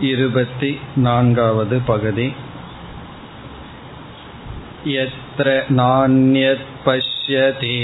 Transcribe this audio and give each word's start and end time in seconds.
இருபத்தி 0.00 0.70
நான்காவது 0.96 1.76
பகுதி 1.86 2.26
यत्र 4.94 5.52
नान्यत् 5.70 6.66
पश्यति 6.84 7.78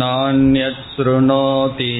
नान्यत् 0.00 0.80
शृणोति 0.94 1.92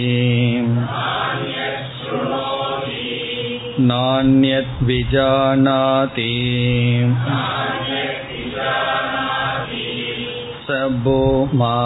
नान्यत् 3.91 4.83
विजानाति 4.83 6.33
स 10.67 10.81
भूमा 11.05 11.77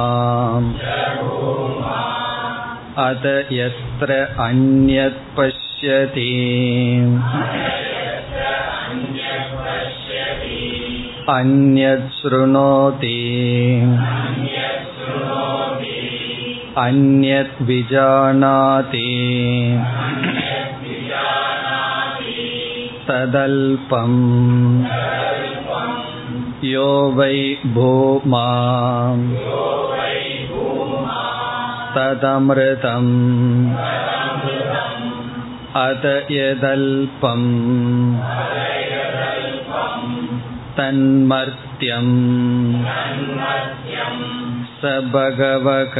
अत 3.00 3.26
यत्र 3.52 4.14
अन्यत् 4.46 5.20
पश्यति 5.38 6.32
अन्यत् 11.30 12.10
शृणोति 12.18 13.18
अन्यत् 16.78 17.62
विजानाति 17.68 19.08
तदल्पम् 23.08 24.18
यो 26.66 26.90
वै 27.18 27.38
भूमा 27.76 28.48
तदमृतम् 31.96 33.14
अत 35.86 36.06
यदल्पम् 36.32 37.48
तन्मर्त्यम् 40.78 42.14
स 44.80 44.94
भगवक 45.14 45.96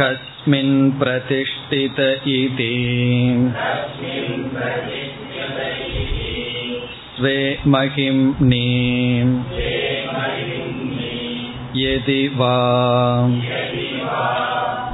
कस्मिन् 0.00 0.74
प्रतिष्ठित 1.00 2.00
इति 2.36 2.72
स्वे 7.16 7.38
महिम्नीम् 7.74 9.32
यदि 11.76 12.22
वा 12.38 12.54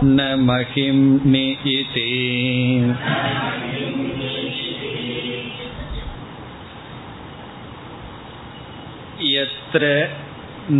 न 0.04 0.26
महिम्नि 0.48 1.46
इति 1.74 2.08
यत्र 9.28 9.84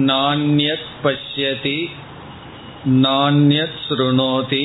नान्यत् 0.08 0.88
पश्यति 1.04 1.78
नान्यत् 3.04 3.80
शृणोति 3.84 4.64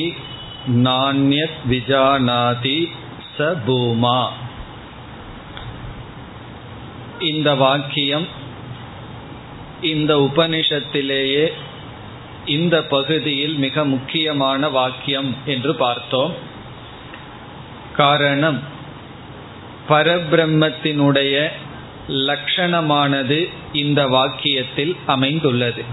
नान्यत् 0.86 1.66
विजानाति 1.66 2.78
स 3.36 3.50
பூமா 3.66 4.18
இந்த 7.30 7.48
வாக்கியம் 7.62 8.26
இந்த 9.81 10.29
உபனிஷத்திலேயே 10.31 11.51
இந்த 12.45 12.83
பகுதியில் 12.83 13.53
மிக 13.53 13.85
முக்கியமான 13.85 14.69
வாக்கியம் 14.69 15.35
என்று 15.45 15.75
பார்த்தோம். 15.75 16.33
காரணம் 17.95 18.63
பரபிரம்மத்தினுடைய 19.89 21.47
லட்சணமானது 22.07 23.49
இந்த 23.73 24.07
வாக்கியத்தில் 24.07 24.95
அமைந்துள்ளது. 25.05 25.83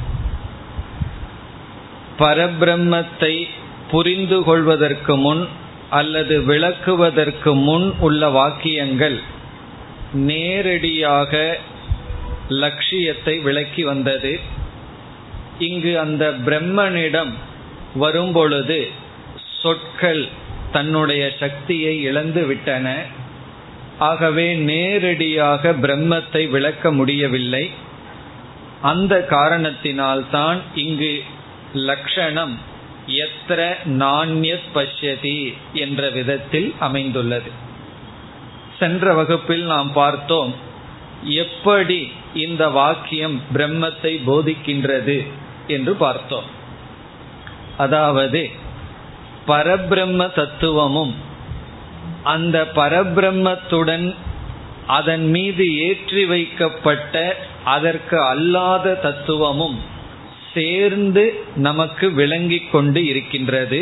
பரபிரம்மத்தை 2.18 3.48
புரிந்து 3.90 4.42
கொள்வதற்கு 4.42 5.16
முன் 5.16 5.48
அல்லது 5.90 6.40
விளக்குவதற்கு 6.40 7.54
முன் 7.62 7.94
உள்ள 7.98 8.28
வாக்கியங்கள் 8.28 9.20
நேரடியாக 10.12 11.58
லட்சியத்தை 12.48 13.38
விளக்கி 13.38 13.84
வந்தது. 13.84 14.40
இங்கு 15.58 15.98
அந்த 15.98 16.34
பிரம்மனிடம் 16.46 17.32
வரும்பொழுது 17.94 18.90
சொற்கள் 19.62 20.28
தன்னுடைய 20.72 21.32
சக்தியை 21.40 22.02
இழந்து 22.02 22.46
விட்டன. 22.46 23.02
ஆகவே 23.98 24.54
நேரடியாக 24.54 25.72
பிரம்மத்தை 25.72 26.50
விளக்க 26.50 26.92
முடியவில்லை. 26.92 27.70
அந்த 28.82 29.26
காரணத்தினால்தான் 29.30 30.56
இங்கு 30.74 31.22
லக்ஷணம் 31.74 32.54
எத்திர 33.06 33.74
நாண்யத் 33.84 34.68
பஷ்யதி 34.74 35.54
என்ற 35.72 36.10
விதத்தில் 36.10 36.74
அமைந்துள்ளது. 36.78 37.50
சென்ற 38.78 39.14
வகுப்பில் 39.14 39.62
நாம் 39.62 39.92
பார்த்தோம் 39.92 40.54
எப்படி 41.22 42.12
இந்த 42.36 42.68
வாக்கியம் 42.68 43.40
பிரம்மத்தை 43.54 44.12
போதிக்கின்றது 44.26 45.18
என்று 45.66 45.94
பார்த்தோம். 45.94 46.48
அதாவது 47.76 48.42
பரபிரம்ம 49.46 50.22
தத்துவமும் 50.34 51.14
அந்த 52.22 52.56
பரபிரம்மத்துடன் 52.74 54.14
அதன் 54.86 55.26
மீது 55.28 55.64
ஏற்றி 55.78 56.24
வைக்கப்பட்ட 56.24 57.14
அதற்கு 57.64 58.16
அல்லாத 58.22 58.94
தத்துவமும் 59.02 59.78
சேர்ந்து 60.54 61.24
நமக்கு 61.56 62.06
விளங்கி 62.12 62.60
கொண்டு 62.72 63.00
இருக்கின்றது. 63.04 63.80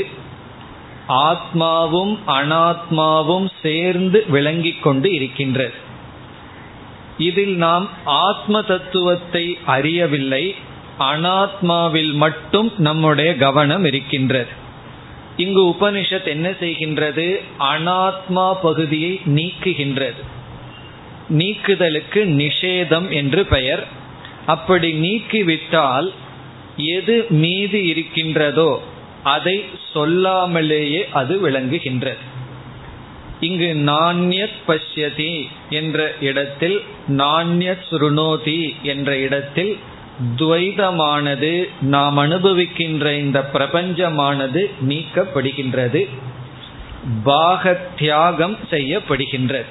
ஆத்மாவும் 1.08 2.14
அனாத்மாவும் 2.26 3.48
சேர்ந்து 3.62 4.24
விளங்கி 4.28 4.72
கொண்டு 4.72 5.08
இருக்கின்றது. 5.12 5.83
இதில் 7.18 7.56
நாம் 7.56 7.88
ஆத்ம 8.04 8.62
தத்துவத்தை 8.62 9.58
அறியவில்லை. 9.66 10.54
அனாத்மாவில் 10.98 12.12
மட்டும் 12.12 12.72
நம்முடைய 12.78 13.36
கவனம் 13.36 13.84
இருக்கின்றது. 13.84 14.62
இங்கு 15.36 15.68
உபனிஷத் 15.68 16.26
என்ன 16.26 16.50
செய்கின்றது? 16.50 17.40
அனாத்மா 17.58 18.54
பகுதியை 18.62 19.20
நீக்குகின்றது. 19.26 20.22
நீக்குதலுக்கு 21.28 22.24
நிஷேதம் 22.26 23.08
என்று 23.08 23.46
பெயர். 23.46 23.86
அப்படி 24.46 24.92
நீக்கிவிட்டால் 24.92 26.12
எது 26.76 27.26
மீதி 27.28 27.86
இருக்கின்றதோ 27.86 28.82
அதை 29.22 29.64
சொல்லாமலேயே 29.94 31.08
அது 31.12 31.50
விளங்குகின்றது. 31.50 32.18
இங்கு 33.40 33.74
நாண்யத் 33.74 34.52
பஷ்யதி 34.68 35.48
என்ற 35.70 36.12
இடத்தில் 36.20 36.82
நாண்யத் 37.08 37.84
சுருணோதி 37.90 38.74
என்ற 38.82 39.18
இடத்தில் 39.18 39.78
துவைதமானது 40.36 41.68
நாம் 41.80 42.18
அனுபவிக்கின்ற 42.18 43.12
இந்த 43.18 43.50
பிரபஞ்சமானது 43.52 44.70
நீக்கப்படுகின்றது. 44.88 46.08
பாக 47.24 47.80
தியாகம் 47.98 48.56
செய்யப்படுகின்றது. 48.70 49.64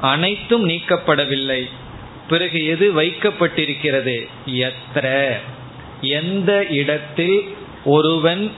அனைத்தும் 0.00 0.68
நீக்கப்படவில்லை. 0.68 1.64
பிறகு 2.28 2.66
எது 2.66 3.02
வைக்கப்பட்டிருக்கிறது? 3.02 4.26
எத்திர 4.46 5.32
எந்த 6.00 6.66
இடத்தில் 6.66 7.54
ஒருவன் 7.84 8.50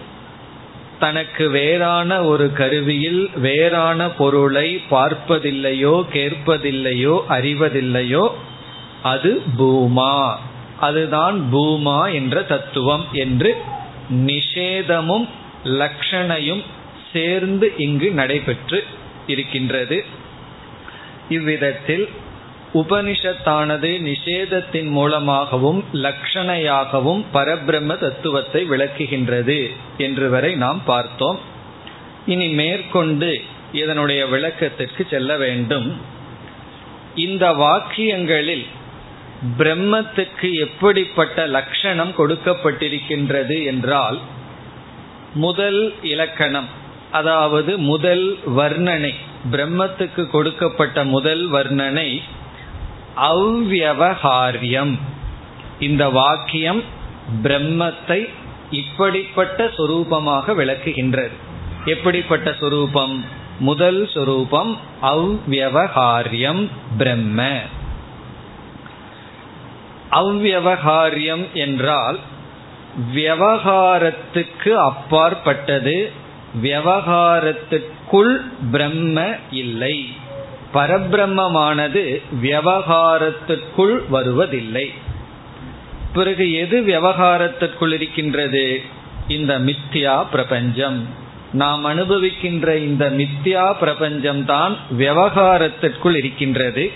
தனக்கு 0.99 1.51
வேறான 1.51 2.25
ஒரு 2.25 2.53
கருவியில் 2.53 3.31
வேறான 3.35 4.11
பொருளை 4.11 4.81
பார்ப்பதில்லையோ 4.91 5.95
கேட்பதில்லையோ 6.13 7.21
அறிவதில்லையோ 7.29 8.29
அது 9.03 9.43
பூமா. 9.59 10.35
அதுதான் 10.81 11.49
பூமா 11.53 12.13
என்ற 12.13 12.43
தத்துவம் 12.43 13.05
என்று 13.13 13.57
நிஷேதமும் 14.11 15.29
லக்ஷணையும் 15.65 16.63
சேர்ந்து 17.13 17.73
இங்கு 17.77 18.11
நடைபெற்று 18.11 18.85
இருக்கின்றது. 19.27 20.05
இவ்விதத்தில் 21.29 22.09
உபனிஷத்தானது 22.75 23.91
நிஷேதத்தின் 24.11 24.89
மூலமாகவும் 24.89 25.81
லக்ஷணையாகவும் 25.93 27.23
பரபிரம்ம 27.33 27.99
தத்துவத்தை 27.99 28.63
விளக்குகின்றது 28.71 29.59
என்று 29.97 30.31
வரை 30.31 30.53
நாம் 30.55 30.81
பார்த்தோம். 30.85 31.39
இனி 32.27 32.49
மேற்கொண்டு 32.61 33.31
இதனுடைய 33.73 34.27
விளக்கத்திற்கு 34.27 35.03
செல்ல 35.11 35.37
வேண்டும். 35.37 35.89
இந்த 37.15 37.45
வாக்கியங்களில் 37.55 38.67
பிரம்மத்துக்கு 39.59 40.49
எப்படிப்பட்ட 40.67 41.47
லட்சணம் 41.47 42.13
கொடுக்கப்பட்டிருக்கின்றது 42.19 43.65
என்றால் 43.65 44.19
முதல் 45.35 45.81
இலக்கணம் 46.03 46.69
அதாவது 47.11 47.73
முதல் 47.79 48.25
வர்ணனை 48.57 49.13
பிரம்மத்துக்கு 49.51 50.23
கொடுக்கப்பட்ட 50.27 51.05
முதல் 51.05 51.45
வர்ணனை 51.51 52.09
அவ்வகாரியம் 53.17 54.99
இந்த 55.79 56.09
வாக்கியம் 56.09 56.83
பிரம்மத்தை 57.43 58.29
இப்படிப்பட்ட 58.71 59.65
சொரூபமாக 59.65 60.55
விளக்குகின்றது. 60.55 61.31
எப்படிப்பட்ட 61.85 62.55
சொரூபம்? 62.61 63.25
முதல் 63.59 64.11
சொரூபம் 64.15 64.79
அவ்வகாரியம் 65.03 66.69
பிரம்ம. 66.99 67.59
அவ்வகாரியம் 70.11 71.53
என்றால் 71.53 72.19
விவகாரத்துக்கு 73.15 74.69
அப்பாற்பட்டது 74.69 76.13
விவகாரத்துக்குள் 76.63 78.37
பிரம்ம 78.71 79.37
இல்லை. 79.51 80.09
பரபிரம்மமானது 80.75 82.23
விவகாரத்திற்குள் 82.43 84.03
வருவதில்லை. 84.09 84.93
பிறகு 86.13 86.53
எது 86.53 86.81
விவகாரத்திற்குள் 86.81 87.93
இருக்கின்றது? 87.93 88.81
இந்த 89.29 89.59
மித்யா 89.59 90.25
பிரபஞ்சம். 90.31 91.09
நாம் 91.53 91.85
அனுபவிக்கின்ற 91.85 92.77
இந்த 92.77 93.11
மித்யா 93.11 93.73
பிரபஞ்சம் 93.73 94.45
தான் 94.45 94.77
விவகாரத்திற்குள் 94.99 96.17
இருக்கின்றது. 96.17 96.91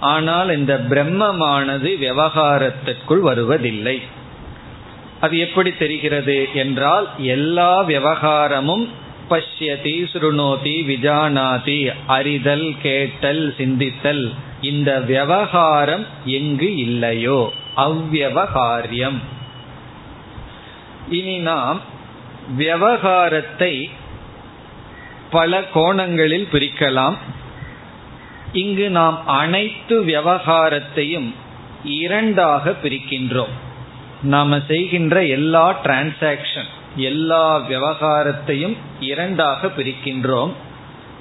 ஆனால் 0.00 0.56
இந்த 0.56 0.80
பிரம்மமானது 0.88 1.90
விவகாரத்திற்குள் 1.98 3.20
வருவதில்லை. 3.20 4.02
அது 5.20 5.38
எப்படி 5.38 5.72
தெரிகிறது 5.72 6.48
என்றால் 6.54 7.08
எல்லா 7.18 7.82
விவகாரமும் 7.82 8.88
பஷ்யதி 9.30 10.06
சுருணோதி 10.12 10.84
விஜானாதி 10.86 11.92
அறிதல் 12.06 12.74
கேட்டல் 12.82 13.54
சிந்தித்தல். 13.58 14.34
இந்த 14.60 15.00
விவகாரம் 15.00 16.06
எங்கு 16.24 16.76
இல்லையோ? 16.76 17.52
அவ்வகாரியம் 17.76 19.18
இனி 21.10 21.38
நாம் 21.38 21.80
விவகாரத்தை 22.56 23.90
பல 25.30 25.62
கோணங்களில் 25.64 26.48
பிரிக்கலாம். 26.52 27.16
இங்கு 28.52 28.90
நாம் 28.90 29.26
அனைத்து 29.26 30.04
விவகாரத்தையும் 30.04 31.34
இரண்டாக 31.84 32.74
பிரிக்கின்றோம். 32.82 33.54
நாம 34.22 34.60
செய்கின்ற 34.68 35.24
எல்லா 35.24 35.82
டிரான்சாக்சன் 35.84 36.78
எல்லா 36.96 37.58
விவகாரத்தையும் 37.58 38.76
இரண்டாக 39.00 39.66
பிரிக்கின்றோம். 39.66 40.52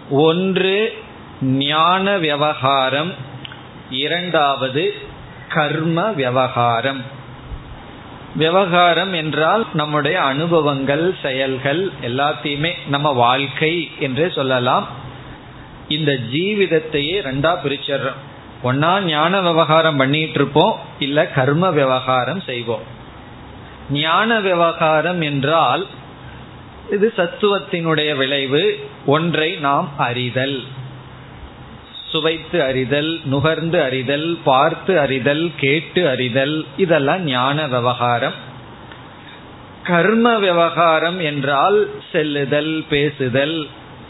ஒன்று 0.09 0.97
ஞான 1.41 2.17
விவகாரம். 2.17 3.13
இரண்டாவது 3.89 4.95
கர்ம 5.49 6.11
விவகாரம். 6.11 7.03
விவகாரம் 8.35 9.13
என்றால் 9.13 9.65
நம்முடைய 9.73 10.21
அனுபவங்கள் 10.21 11.15
செயல்கள் 11.21 11.91
எல்லாத்தையுமே 12.01 12.71
நம்ம 12.87 13.11
வாழ்க்கை 13.11 13.91
என்றே 13.99 14.29
சொல்லலாம். 14.29 14.87
இந்த 15.87 16.11
ஜீவிதத்தையே 16.11 17.21
ரெண்டா 17.21 17.57
பிரிச்சிடுறோம். 17.63 18.19
ஒன்னா 18.63 19.01
ஞான 19.01 19.41
விவகாரம் 19.41 19.97
பண்ணிட்டு 19.97 20.33
இருப்போம் 20.33 20.79
இல்ல 20.99 21.27
கர்ம 21.27 21.69
விவகாரம் 21.69 22.41
செய்வோம். 22.41 22.97
ஞான 23.91 24.39
விவகாரம் 24.39 25.21
என்றால் 25.21 25.87
இது 26.91 27.13
சத்துவத்தினுடைய 27.17 28.15
விளைவு 28.15 28.89
ஒன்றை 29.05 29.51
நாம் 29.51 29.91
அறிதல். 29.97 30.63
சுவைத்து 32.09 32.63
அறிதல் 32.63 33.19
நுகர்ந்து 33.23 33.81
அறிதல் 33.81 34.37
பார்த்து 34.43 34.99
அறிதல் 34.99 35.51
கேட்டு 35.57 36.09
அறிதல் 36.09 36.65
இதெல்லாம் 36.77 37.23
ஞான 37.23 37.67
விவகாரம். 37.67 38.33
கர்ம 39.83 40.37
விவகாரம் 40.37 41.19
என்றால் 41.19 41.89
செல்லுதல் 42.11 42.85
பேசுதல் 42.89 43.67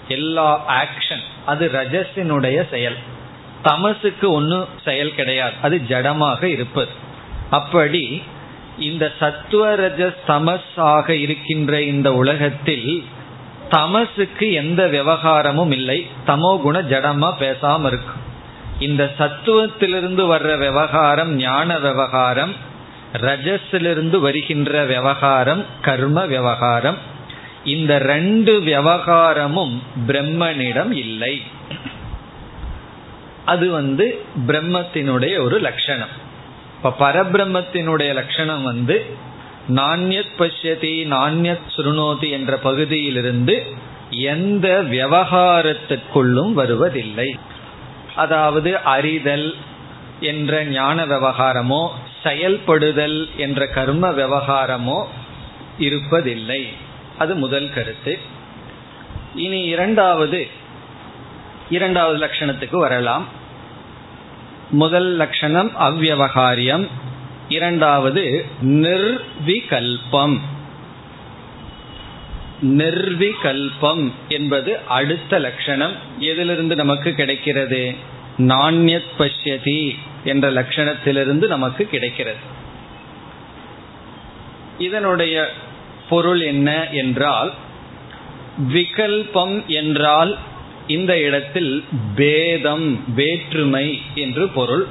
எல்லா 0.08 0.66
ஆக்ஷன் 0.82 1.24
அது 1.46 1.72
ரஜஸினுடைய 1.74 2.70
செயல். 2.70 2.96
தமசுக்கு 3.62 4.32
ஒன்றும் 4.32 4.66
செயல் 4.86 5.16
கிடையாது. 5.16 5.54
அது 5.62 5.82
ஜடமாக 5.88 6.44
இருப்பது. 6.44 6.92
அப்படி 7.50 8.22
இந்த 8.80 9.14
சத்துவ 9.20 9.76
ரஜஸ் 9.76 10.16
தமஸ் 10.28 10.76
ஆக 10.76 11.16
இருக்கின்ற 11.16 11.82
இந்த 11.82 12.14
உலகத்தில் 12.14 13.04
தமசுக்கு 13.70 14.52
எந்த 14.52 14.88
விவகாரமும் 14.88 15.72
இல்லை. 15.72 16.08
தமோ 16.28 16.62
குண 16.62 16.82
ஜடமா 16.82 17.34
பேசாம 17.40 17.86
இருக்கும் 17.86 18.28
இந்த 18.80 19.14
சத்துவத்திலிருந்து 19.20 20.24
வர்ற 20.34 20.58
விவகாரம் 20.58 21.36
ஞான 21.36 21.80
விவகாரம் 21.80 22.54
ரஜஸிலிருந்து 23.14 24.20
வருகின்ற 24.20 24.84
விவகாரம் 24.84 25.66
கர்ம 25.82 26.26
விவகாரம். 26.26 26.98
இந்த 27.64 27.98
ரெண்டு 27.98 28.62
விவகாரமும் 28.62 29.84
பிரம்மனிடம் 30.08 30.92
இல்லை. 30.92 31.42
அது 33.46 33.72
வந்து 33.72 34.26
பிரம்மத்தினுடைய 34.48 35.42
ஒரு 35.42 35.60
லட்சணம். 35.60 36.28
இப்ப 36.84 37.12
பரபிரம்மத்தினுடைய 37.12 38.14
லட்சணம் 38.14 38.64
வந்து 38.64 39.06
நாண்யத் 39.76 40.36
பஷ்யதி 40.38 41.08
நாண்யத் 41.08 41.68
சுருணோதி 41.76 42.30
என்ற 42.30 42.58
பகுதியிலிருந்து 42.58 43.66
எந்த 44.10 44.84
விவகாரத்திற்குள்ளும் 44.84 46.54
வருவதில்லை. 46.54 47.40
அதாவது 48.16 48.80
அறிதல் 48.80 49.56
என்ற 50.20 50.64
ஞான 50.66 51.06
விவகாரமோ 51.06 51.90
செயல்படுதல் 52.24 53.30
என்ற 53.38 53.68
கர்ம 53.68 54.10
விவகாரமோ 54.10 55.04
இருப்பதில்லை. 55.80 56.68
அது 57.18 57.36
முதல் 57.36 57.74
கருத்து. 57.74 58.20
இனி 59.36 59.62
இரண்டாவது 59.62 60.48
இரண்டாவது 61.70 62.26
லட்சணத்துக்கு 62.26 62.78
வரலாம். 62.78 63.38
முதல் 64.70 65.16
லட்சணம் 65.16 65.72
அவ்வகாரியம் 65.80 66.88
இரண்டாவது 67.50 68.46
நிர்விகல்பம். 68.64 70.40
நிர்விகல்பம் 72.62 74.12
என்பது 74.28 74.80
அடுத்த 74.88 75.40
லட்சணம். 75.40 75.92
எதிலிருந்து 76.20 76.76
நமக்கு 76.76 77.14
கிடைக்கிறது? 77.14 77.96
நாண்யத் 78.38 79.10
பஷ்யதி 79.20 79.98
என்ற 80.24 80.52
லட்சணத்திலிருந்து 80.52 81.48
நமக்கு 81.48 81.86
கிடைக்கிறது. 81.86 82.58
இதனுடைய 84.78 85.52
பொருள் 86.10 86.42
என்ன 86.42 86.88
என்றால் 86.90 87.54
விகல்பம் 88.74 89.66
என்றால் 89.66 90.38
இந்த 90.90 91.14
இடத்தில் 91.20 91.74
பேதம் 92.16 92.88
வேற்றுமை 93.16 93.88
என்று 94.16 94.46
பொருள். 94.48 94.86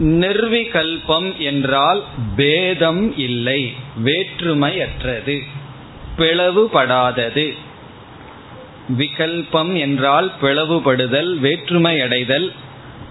நிர்விகல்பம் 0.00 1.30
என்றால் 1.36 2.00
பேதம் 2.36 3.02
இல்லை 3.18 3.60
வேற்றுமையற்றது 4.04 5.36
பிளவுபடாதது. 6.18 7.46
விகல்பம் 8.98 9.72
என்றால் 9.78 10.28
பிளவுபடுதல் 10.42 11.32
வேற்றுமை 11.38 12.00
அடைதல் 12.00 12.48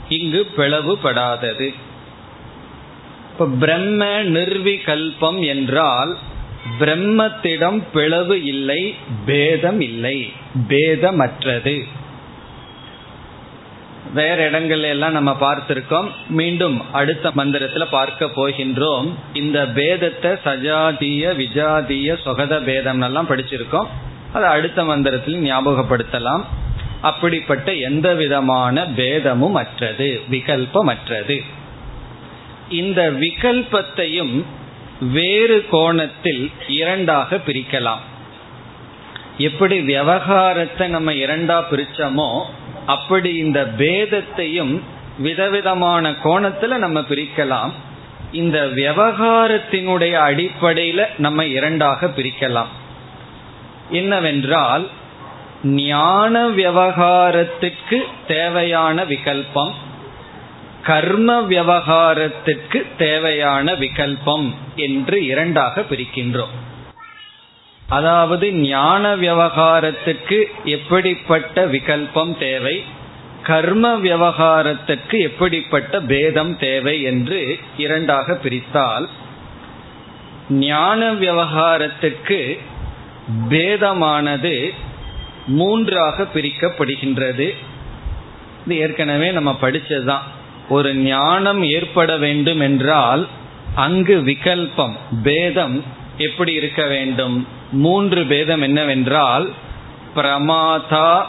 இங்கு 0.10 0.42
பிளவுபடாதது. 0.58 1.68
இப்ப 3.32 3.48
பிரம்ம 3.60 4.06
நிர்விகல்பம் 4.24 5.40
என்றால் 5.46 6.14
பிரம்மத்திடம் 6.80 7.84
பிளவு 7.94 8.44
இல்லை 8.44 8.96
பேதம் 9.26 9.82
இல்லை 9.82 10.34
பேதமற்றது. 10.68 11.84
வேற 14.14 14.52
இடங்கள்ல 14.52 14.82
எல்லாம் 14.82 15.12
நம்ம 15.12 15.38
பார்த்திருக்கோம். 15.40 16.08
மீண்டும் 16.30 16.92
அடுத்த 16.92 17.32
மந்திரத்துல 17.36 17.86
பார்க்க 17.90 18.26
போகின்றோம். 18.26 19.14
இந்த 19.34 19.66
பேதத்தை 19.66 20.32
சஜாதிய 20.46 21.36
விஜாதிய 21.36 22.18
சொகத 22.26 22.64
பேதம் 22.64 23.02
எல்லாம் 23.02 23.30
படிச்சிருக்கோம். 23.30 23.88
அதை 24.34 24.50
அடுத்த 24.50 24.84
மந்திரத்தில் 24.84 25.42
ஞாபகப்படுத்தலாம். 25.42 26.44
அப்படிப்பட்ட 27.02 27.74
எந்த 27.74 28.14
விதமான 28.14 28.86
பேதமும் 28.86 29.56
அற்றது 29.56 30.22
விகல்பமற்றது. 30.32 31.44
இந்த 32.70 33.12
விகல்பத்தையும் 33.12 34.44
வேறு 35.00 35.66
கோணத்தில் 35.72 36.52
இரண்டாக 36.68 37.36
பிரிக்கலாம். 37.36 38.04
எப்படி 39.38 39.80
விவகாரத்தை 39.82 40.88
நம்ம 40.88 41.12
இரண்டா 41.12 41.64
பிரிச்சோமோ 41.72 42.44
அப்படி 42.86 43.36
இந்த 43.36 43.72
பேதத்தையும் 43.78 44.80
விதவிதமான 45.18 46.12
கோணத்துல 46.12 46.78
நம்ம 46.78 47.00
பிரிக்கலாம். 47.00 47.72
இந்த 48.32 48.66
விவகாரத்தினுடைய 48.66 50.16
அடிப்படையில 50.30 51.06
நம்ம 51.18 51.46
இரண்டாக 51.46 52.08
பிரிக்கலாம். 52.08 52.68
என்னவென்றால் 53.90 54.88
ஞான 55.64 56.48
விவகாரத்துக்கு 56.50 58.04
தேவையான 58.28 59.04
விகல்பம் 59.04 59.72
கர்ம 60.90 61.30
விவகாரத்திற்கு 61.42 62.80
தேவையான 62.98 63.74
விகல்பம் 63.74 64.48
என்று 64.86 65.18
இரண்டாக 65.26 65.82
பிரிக்கின்றோம். 65.90 66.56
அதாவது 67.88 68.48
ஞான 68.54 69.04
விவகாரத்துக்கு 69.16 70.40
எப்படிப்பட்ட 70.76 71.66
விகல்பம் 71.66 72.34
தேவை 72.38 72.76
கர்ம 73.44 73.86
விவகாரத்துக்கு 74.00 75.18
எப்படிப்பட்ட 75.20 76.02
பேதம் 76.12 76.54
தேவை 76.58 76.96
என்று 77.02 77.40
இரண்டாக 77.78 78.38
பிரித்தால் 78.44 79.08
ஞான 80.50 81.12
விவகாரத்துக்கு 81.24 82.40
பேதமானது 83.50 84.56
மூன்றாக 85.60 86.26
பிரிக்கப்படுகின்றது. 86.34 87.48
இது 88.64 88.78
ஏற்கனவே 88.80 89.28
நம்ம 89.32 89.52
படித்ததுதான் 89.62 90.26
ஒரு 90.70 90.96
ஞானம் 90.96 91.64
ஏற்பட 91.64 92.18
வேண்டும் 92.18 92.60
என்றால் 92.60 93.28
அங்கு 93.76 94.16
விகல்பம் 94.18 94.96
பேதம் 95.24 95.84
எப்படி 96.18 96.54
இருக்க 96.54 96.86
வேண்டும்? 96.86 97.48
மூன்று 97.72 98.26
பேதம் 98.26 98.62
என்னவென்றால் 98.62 99.52
பிரமாதா 100.16 101.26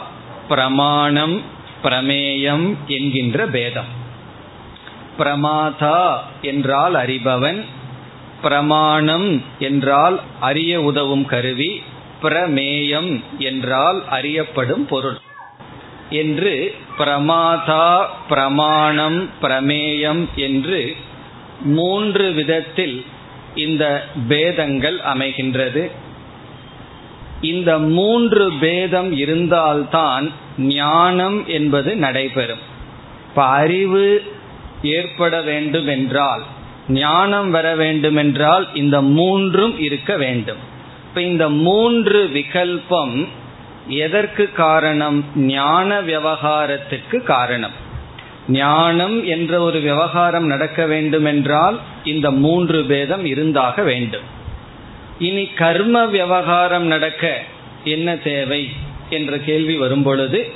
பிரமாணம் 0.47 1.41
பிரமேயம் 1.83 2.75
என்கின்ற 2.87 3.45
பேதம். 3.47 3.91
பிரமாதா 5.19 6.17
என்றால் 6.41 6.93
அறிபவன் 6.93 7.65
பிரமாணம் 8.41 9.43
என்றால் 9.59 10.19
அறிய 10.39 10.81
உதவும் 10.81 11.25
கருவி 11.25 11.83
பிரமேயம் 12.21 13.23
என்றால் 13.39 14.03
அறியப்படும் 14.09 14.85
பொருள். 14.85 15.19
என்று 16.11 16.75
பிரமாதா 16.97 18.05
பிரமாணம் 18.29 19.29
பிரமேயம் 19.41 20.23
என்று 20.35 20.95
மூன்று 21.63 22.31
விதத்தில் 22.31 23.05
இந்த 23.55 24.05
பேதங்கள் 24.27 24.97
அமைகின்றது. 25.13 25.91
இந்த 27.41 27.79
மூன்று 27.79 28.51
பேதம் 28.59 29.11
இருந்தால்தான் 29.17 30.31
ஞானம் 30.57 31.47
என்பது 31.47 31.95
நடைபெறும். 31.95 32.63
இப்போ 33.29 33.43
அறிவு 33.43 34.23
ஏற்பட 34.83 35.41
வேண்டும் 35.41 35.87
என்றால் 35.87 36.43
ஞானம் 36.87 37.49
வர 37.51 37.75
வேண்டும் 37.75 38.15
என்றால் 38.15 38.67
இந்த 38.73 39.01
மூன்றும் 39.01 39.79
இருக்க 39.79 40.17
வேண்டும். 40.17 40.61
இப்ப 41.07 41.21
இந்த 41.21 41.49
மூன்று 41.49 42.29
விகல்பம் 42.33 43.27
எதற்கு 43.87 44.51
காரணம்? 44.51 45.25
ஞான 45.35 46.01
விவகாரத்துக்கு 46.01 47.23
காரணம். 47.23 47.71
ஞானம் 48.47 49.25
என்ற 49.25 49.59
ஒரு 49.59 49.79
விவகாரம் 49.79 50.45
நடக்க 50.45 50.85
வேண்டும் 50.85 51.25
என்றால் 51.25 51.79
இந்த 52.03 52.31
மூன்று 52.31 52.83
பேதம் 52.83 53.25
இருந்தாக 53.25 53.81
வேண்டும். 53.81 54.21
இனி 55.19 55.45
கர்ம 55.45 56.05
விவகாரம் 56.05 56.83
நடக்க 56.83 57.41
என்ன 57.83 58.15
தேவை? 58.15 58.69
என்ற 59.09 59.37
கேள்வி 59.37 59.77
வரும்பொழுது 59.77 60.51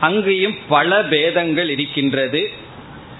அங்கேயும் 0.00 0.54
பல 0.68 1.02
பேதங்கள் 1.02 1.70
இருக்கின்றது. 1.70 2.50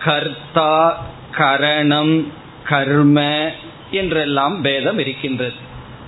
கர்த்தா 0.05 1.07
கரணம் 1.37 2.33
கர்ம 2.65 3.51
என்றெல்லாம் 3.91 4.61
பேதம் 4.61 4.99
இருக்கின்றது. 4.99 5.53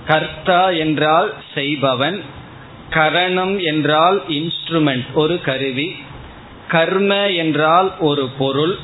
கர்த்தா 0.07 0.69
என்றால் 0.69 1.33
செய்பவன் 1.53 2.23
கரணம் 2.91 3.63
என்றால் 3.63 4.17
இன்ஸ்ட்ருமெண்ட் 4.29 5.07
ஒரு 5.13 5.41
கருவி. 5.41 5.95
கர்ம 6.67 7.29
என்றால் 7.29 7.89
ஒரு 7.99 8.29
பொருள். 8.37 8.75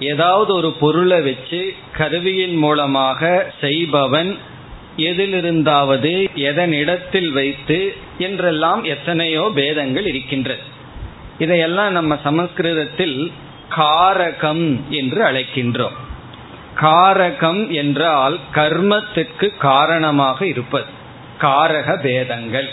ஏதாவது 0.00 0.50
ஒரு 0.54 0.70
பொருளை 0.72 1.20
வச்சு 1.20 1.60
கருவியின் 1.92 2.56
மூலமாக 2.56 3.52
செய்பவன் 3.60 4.30
எதிலிருந்தாவது 4.96 6.12
எதனிடத்தில் 6.34 7.30
வைத்து 7.32 7.78
என்றெல்லாம் 8.18 8.84
எத்தனையோ 8.84 9.50
பேதங்கள் 9.54 10.06
இருக்கின்றது 10.06 10.64
இதையெல்லாம் 11.38 11.92
நம்ம 11.92 12.18
சமஸ்கிருதத்தில் 12.24 13.32
காரகம் 13.76 14.64
என்று 14.90 15.20
அழைக்கின்றோம். 15.24 15.96
காரகம் 16.80 17.62
என்றால் 17.70 18.36
கர்மத்திற்கு 18.54 19.48
காரணமாக 19.58 20.46
இருப்பது. 20.46 20.90
காரக 21.40 21.88
பேதங்கள் 22.02 22.68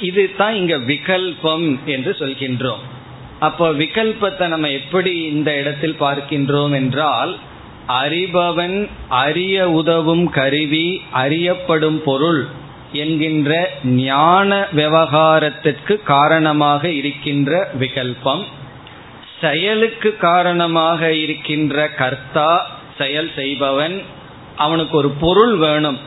இது 0.00 0.34
தான் 0.36 0.54
இங்க 0.54 0.76
விகல்பம் 0.76 1.78
என்று 1.84 2.16
சொல்கின்றோம். 2.18 2.82
அப்போ 3.38 3.70
விகல்பத்தை 3.70 4.46
நம்ம 4.48 4.68
எப்படி 4.68 5.22
இந்த 5.22 5.56
இடத்தில் 5.56 5.96
பார்க்கின்றோம் 6.00 6.72
என்றால் 6.72 7.36
அறிபவன் 7.88 8.88
அறிய 9.08 9.70
உதவும் 9.70 10.30
கருவி 10.30 11.00
அறியப்படும் 11.12 12.02
பொருள் 12.02 12.46
என்கின்ற 12.92 13.70
ஞான 13.84 14.68
விவகாரத்திற்கு 14.72 16.02
காரணமாக 16.02 16.88
இருக்கின்ற 16.88 17.70
விகல்பம் 17.78 18.44
செயலுக்கு 19.40 20.16
காரணமாக 20.16 21.12
இருக்கின்ற 21.12 21.88
கர்த்தா 21.88 22.66
செயல் 22.98 23.30
செய்பவன் 23.34 24.02
அவனுக்கு 24.56 24.96
ஒரு 24.96 25.10
பொருள் 25.10 25.56
வேணும். 25.56 25.98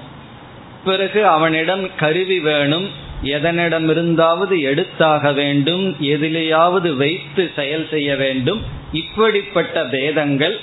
பிறகு 0.86 1.27
அவனிடம் 1.27 1.96
கருவி 1.96 2.39
வேணும். 2.39 2.89
எதனிடமிருந்தாவது 3.23 4.55
எடுத்தாக 4.61 5.33
வேண்டும் 5.33 5.95
எதிலேயாவது 6.01 6.95
வைத்து 6.95 7.51
செயல் 7.55 7.88
செய்ய 7.89 8.15
வேண்டும். 8.15 8.61
இப்படிப்பட்ட 8.91 9.85
பேதங்கள் 9.85 10.59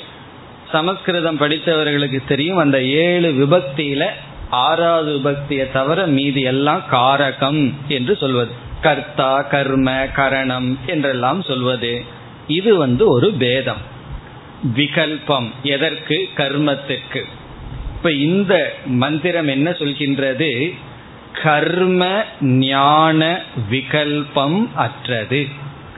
சமஸ்கிருதம் 0.73 1.41
படித்தவர்களுக்கு 1.41 2.21
தெரியும். 2.29 2.57
அந்த 2.57 2.83
ஏழு 2.83 3.33
விபக்தியில 3.33 4.07
ஆறாவது 4.51 5.13
விபக்தியை 5.13 5.73
தவிர 5.73 6.07
மீதி 6.07 6.41
எல்லாம் 6.41 6.85
காரகம் 6.91 7.73
என்று 7.89 8.17
சொல்வது. 8.17 8.51
கர்த்தா 8.81 9.43
கர்ம 9.43 10.07
கரணம் 10.15 10.79
என்றெல்லாம் 10.87 11.43
சொல்வது. 11.43 12.05
இது 12.47 12.77
வந்து 12.77 13.09
ஒரு 13.09 13.31
பேதம் 13.33 13.95
விகல்பம் 14.77 15.49
எதற்கு? 15.63 16.29
கர்மத்திற்கு 16.37 17.23
இப்ப 17.97 18.13
இந்த 18.13 18.75
மந்திரம் 18.87 19.49
என்ன 19.49 19.71
சொல்கின்றது? 19.71 20.75
கர்ம 21.43 22.25
ஞான 22.41 23.41
விகல்பம் 23.71 24.69
அற்றது. 24.75 25.47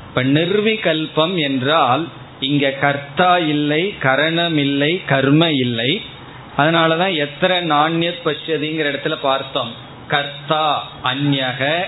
இப்ப 0.08 0.22
நிர்விகல்பம் 0.24 1.34
என்றால் 1.34 2.08
இங்க 2.40 2.70
கர்த்தா 2.70 3.38
இல்லை 3.38 3.94
கரணம் 4.02 4.56
இல்லை 4.56 5.02
கர்ம 5.06 5.50
இல்லை. 5.50 6.02
அதனாலதான் 6.56 7.14
எத்தனை 7.16 7.70
நாண்யத் 7.70 8.24
பச்சதிங்கிற 8.24 8.86
இடத்துல 8.92 9.16
பார்த்தோம். 9.22 9.72
கர்த்தா 10.08 10.92
அந்யக 11.04 11.82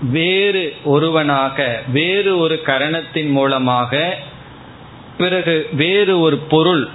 வேறு 0.00 0.76
ஒருவனாக 0.84 1.82
வேறு 1.92 2.38
ஒரு 2.38 2.62
கரணத்தின் 2.66 3.30
மூலமாக 3.30 4.16
பிறகு 5.18 5.68
வேறு 5.72 6.20
ஒரு 6.20 6.36
பொருள் 6.36 6.88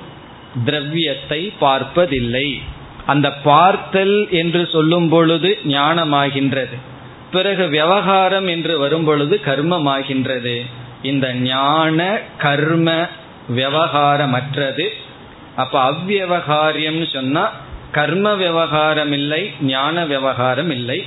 திரவியத்தை 0.65 1.53
பார்ப்பதில்லை. 1.59 2.61
அந்த 3.05 3.33
பார்த்தல் 3.33 4.27
என்று 4.29 4.67
சொல்லும் 4.67 5.09
பொழுது 5.09 5.59
ஞானமாகின்றது. 5.63 6.77
பிறகு 7.31 7.67
விவகாரம் 7.67 8.47
என்று 8.47 8.77
வரும் 8.77 9.03
பொழுது 9.03 9.41
கர்மமாகின்றது. 9.45 10.65
இந்த 11.01 11.33
ஞான 11.33 12.19
கர்ம 12.37 13.07
விவகாரமற்றது. 13.55 14.87
அப்ப 15.55 15.91
அவ்வகாரியம்னு 15.91 17.13
சொன்னா 17.13 17.51
கர்ம 17.91 18.33
விவகாரம் 18.33 19.11
இல்லை 19.11 19.51
ஞான 19.61 20.05
விவகாரம் 20.05 20.69
இல்லை 20.69 21.05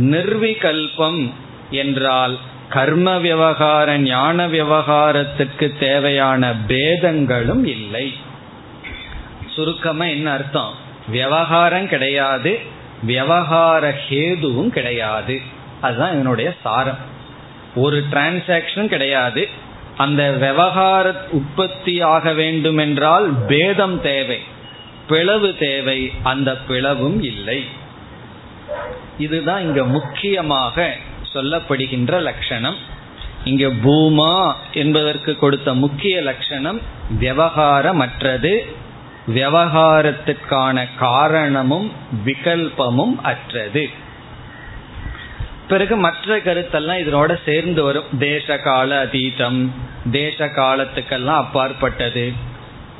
நிர்விகல்பம் 0.00 1.32
என்றால் 1.70 2.38
கர்ம 2.68 3.18
விவகார 3.18 3.98
ஞான 3.98 4.48
விவகாரத்துக்கு 4.48 5.78
தேவையான 5.78 6.54
பேதங்களும் 6.68 7.66
இல்லை. 7.66 8.14
சுருக்கமா 9.54 10.04
என்ன 10.04 10.32
அர்த்தம்? 10.32 10.86
விவகாரம் 11.08 11.88
கிடையாது 11.88 12.58
விவகார 13.02 13.94
ஹேதுவும் 14.08 14.68
கிடையாது. 14.68 15.40
அதுதான் 15.80 16.12
இதனுடைய 16.12 16.54
சாரம். 16.62 16.98
ஒரு 17.74 18.04
டிரான்சாக்சனும் 18.10 18.86
கிடையாது. 18.86 19.48
அந்த 19.96 20.30
விவகார 20.30 21.14
உற்பத்தி 21.30 22.00
ஆக 22.00 22.32
வேண்டும் 22.32 22.76
என்றால் 22.76 23.30
பேதம் 23.48 24.00
தேவை 24.00 24.38
பிளவு 25.08 25.56
தேவை 25.56 26.12
அந்த 26.22 26.56
பிளவும் 26.68 27.22
இல்லை. 27.22 27.64
இதுதான் 29.18 29.62
இங்க 29.62 29.84
முக்கியமாக 29.84 30.94
சொல்லப்படுகின்ற 31.34 32.20
லட்சணம். 32.20 32.76
இங்க 33.44 33.66
பூமா 33.66 34.54
என்பதற்கு 34.72 35.36
கொடுத்த 35.36 35.74
முக்கிய 35.74 36.20
லட்சணம் 36.20 36.80
விவகாரமற்றது 37.20 38.56
விவகாரத்துக்கான 39.34 40.88
காரணமும் 40.98 41.92
விகல்பமும் 42.24 43.16
அற்றது. 43.22 43.88
பிறகு 45.68 45.96
மற்ற 45.96 46.38
கருத்தெல்லாம் 46.38 47.00
இதனோட 47.02 47.38
சேர்ந்து 47.44 47.82
வரும். 47.82 48.04
தேச 48.18 48.58
கால 48.58 49.04
அதீதம் 49.04 49.70
தேச 50.10 50.46
காலத்துக்கெல்லாம் 50.46 51.36
அப்பாற்பட்டது. 51.36 52.32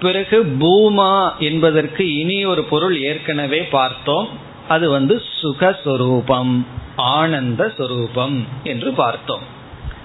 பிறகு 0.00 0.44
பூமா 0.58 1.36
என்பதற்கு 1.38 2.14
இனி 2.14 2.44
ஒரு 2.44 2.64
பொருள் 2.64 3.02
ஏற்கனவே 3.02 3.62
பார்த்தோம். 3.62 4.28
அது 4.68 4.90
வந்து 4.90 5.22
சுகஸ்வரூபம் 5.42 6.64
ஆனந்த 6.96 7.72
சுரூபம் 7.78 8.44
என்று 8.62 8.92
பார்த்தோம். 8.92 9.42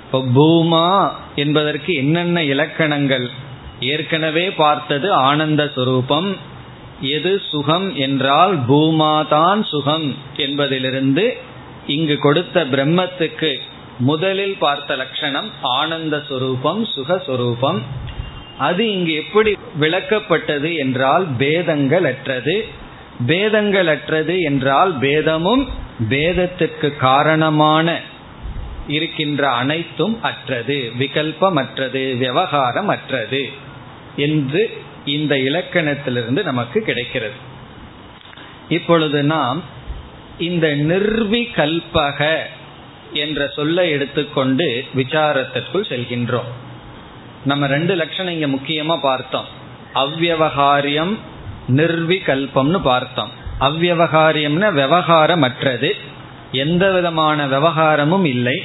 இப்போ 0.06 0.20
பூமா 0.36 1.12
என்பதற்கு 1.36 1.94
என்னென்ன 1.94 2.44
இலக்கணங்கள்? 2.44 3.30
ஏற்கனவே 3.86 4.46
பார்த்தது 4.52 5.08
ஆனந்த 5.14 5.64
சுரூபம். 5.76 6.30
எது 7.02 7.42
சுகம் 7.52 7.88
என்றால் 7.96 8.54
பூமாதான் 8.68 9.62
சுகம் 9.64 10.08
என்பதிலிருந்து 10.38 11.26
இங்கு 11.88 12.16
கொடுத்த 12.18 12.66
பிரம்மத்துக்கு 12.66 13.52
முதலில் 14.00 14.56
பார்த்த 14.60 14.96
லட்சணம் 14.96 15.50
ஆனந்த 15.62 16.16
சுரூபம் 16.30 16.82
சுகஸ்வரூபம் 16.96 17.80
அது 18.58 18.92
இங்கு 18.92 19.14
எப்படி 19.14 19.52
விளக்கப்பட்டது 19.80 20.78
என்றால் 20.78 21.26
பேதங்கள் 21.38 22.06
அற்றது 22.06 22.56
பேதங்கள் 23.28 23.88
அற்றது 23.88 24.36
என்றால் 24.42 24.92
பேதமும் 24.98 25.64
பேதத்துக்கு 26.10 26.90
காரணமான 26.98 27.88
இருக்கின்ற 28.88 29.44
அனைத்தும் 29.52 30.16
அற்றது 30.22 30.92
விகல்பமற்றது 31.00 32.04
விவகாரம் 32.18 32.88
அற்றது 32.88 33.44
என்று 34.16 34.82
இந்த 35.06 35.36
இலக்கணத்திலிருந்து 35.36 36.44
நமக்கு 36.44 36.82
கிடைக்கிறது. 36.82 37.52
இப்பொழுது 38.70 39.24
நாம் 39.24 39.64
இந்த 40.38 40.68
நிர்விகல்பக 40.68 42.38
என்ற 43.14 43.48
சொல்லை 43.48 43.90
எடுத்துக்கொண்டு 43.90 44.86
விசாரத்திற்குள் 44.96 45.88
செல்கின்றோம். 45.90 46.52
நம்ம 47.46 47.68
ரெண்டு 47.68 47.96
லட்சணம் 47.96 48.34
இங்க 48.34 48.48
முக்கியமா 48.48 49.00
பார்த்தோம். 49.02 49.46
அவ்வகாரியம் 49.96 51.18
நிர்விகல்பம்னு 51.68 52.82
பார்த்தோம். 52.82 53.30
அவ்வகாரியம்னா 53.60 54.72
விவகாரமற்றது. 54.74 55.92
எந்த 56.52 56.92
விதமான 56.92 57.48
விவகாரமும் 57.48 58.26
இல்லை. 58.26 58.64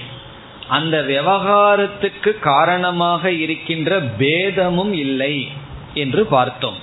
அந்த 0.68 1.02
விவகாரத்துக்கு 1.02 2.38
காரணமாக 2.38 3.30
இருக்கின்ற 3.30 4.00
பேதமும் 4.00 4.92
இல்லை 4.92 5.48
என்று 5.94 6.26
பார்த்தோம். 6.26 6.76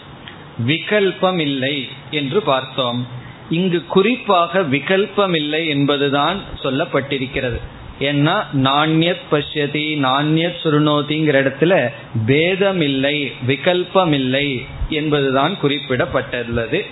விகல்பம் 0.68 1.40
இல்லை 1.40 1.88
என்று 2.12 2.42
பார்த்தோம். 2.42 3.08
இங்கு 3.50 3.86
குறிப்பாக 3.86 4.62
விகல்பம் 4.62 5.36
இல்லை 5.36 5.68
என்பதுதான் 5.68 6.40
சொல்லப்பட்டிருக்கிறது. 6.64 7.60
ஏன்னா 8.00 8.44
நாண்யத் 8.54 9.22
பஷ்யதி 9.32 9.98
நாண்யத் 9.98 10.56
சுருணோதிங்கிற 10.64 11.42
இடத்துல 11.44 11.90
பேதம் 12.26 12.82
இல்லை 12.82 13.32
விகல்பம் 13.48 14.14
இல்லை 14.14 14.66
என்பதுதான் 14.90 15.58
குறிப்பிடப்பட்டுள்ளது. 15.64 16.86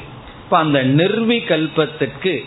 இப்ப 0.43 0.57
அந்த 0.57 0.83
நிர்விகல்பத்திற்கு 0.83 2.43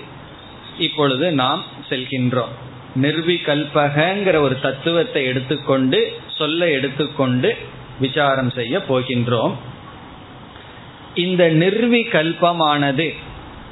இப்பொழுது 0.79 1.33
நாம் 1.33 1.65
செல்கின்றோம். 1.89 2.55
நிர்விகல்பகங்கிற 3.03 4.37
ஒரு 4.41 4.61
தத்துவத்தை 4.61 5.25
எடுத்துக்கொண்டு 5.25 6.19
சொல்ல 6.29 6.71
எடுத்துக்கொண்டு 6.71 7.57
விசாரம் 8.01 8.51
செய்ய 8.51 8.79
போகின்றோம். 8.89 9.55
இந்த 11.15 11.51
நிர்விகல்பமானது 11.51 13.15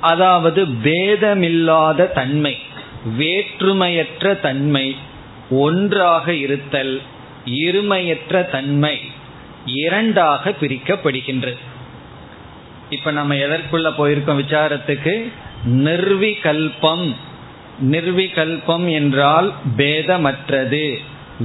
அதாவது 0.00 0.66
பேதமில்லாத 0.84 2.12
தன்மை 2.12 2.58
வேற்றுமையற்ற 3.18 4.40
தன்மை 4.40 4.96
ஒன்றாக 5.50 6.34
இருத்தல் 6.34 7.00
இருமையற்ற 7.46 8.50
தன்மை 8.50 9.00
இரண்டாக 9.66 10.50
பிரிக்கப்படுகின்றது. 10.50 11.60
இப்ப 12.90 13.10
நம்ம 13.10 13.34
எதற்குள்ள 13.34 13.88
போயிருக்கோம் 13.98 14.40
விசாரத்துக்கு? 14.42 15.14
நிர்விகல்பம் 15.66 17.06
நிர்விகல்பம் 17.82 18.92
என்றால் 18.92 19.52
பேதமற்றது 19.76 20.98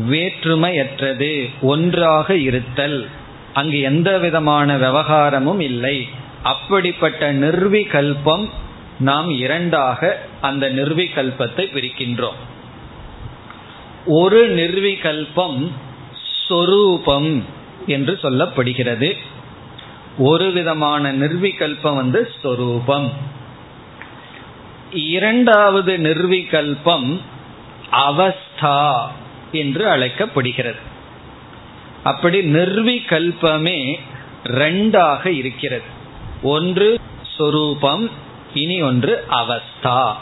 வேற்றுமையற்றது 0.09 1.49
ஒன்றாக 1.61 2.35
இருத்தல். 2.35 3.07
அங்கு 3.53 3.79
எந்த 3.79 4.17
விதமான 4.17 4.77
விவகாரமும் 4.77 5.59
இல்லை. 5.59 6.07
அப்படிப்பட்ட 6.43 7.33
நிர்விகல்பம் 7.33 8.49
நாம் 8.99 9.29
இரண்டாக 9.29 10.21
அந்த 10.41 10.69
நிர்விகல்பத்தை 10.69 11.65
பிரிக்கின்றோம். 11.73 12.39
ஒரு 14.05 14.55
நிர்விகல்பம் 14.55 15.71
சொரூபம் 16.47 17.45
என்று 17.87 18.19
சொல்லப்படுகிறது. 18.21 19.17
ஒரு 20.17 20.51
விதமான 20.51 21.13
நிர்விகல்பம் 21.13 21.95
வந்து 21.95 22.31
ஸ்வரூபம் 22.41 23.37
இரண்டாவது 24.91 25.97
நிர்விகல்பம் 25.97 27.19
அவஸ்தா 27.91 29.07
என்று 29.51 29.89
அழைக்கப்படுகிறது. 29.89 30.77
அப்படி 32.03 32.39
நிர்விகல்பமே 32.39 33.99
ரெண்டாக 34.43 35.25
இருக்கிறது. 35.25 35.83
ஒன்று 36.41 36.99
சொரூபம் 37.37 38.09
இனி 38.53 38.81
ஒன்று 38.81 39.25
அவஸ்தா. 39.29 40.13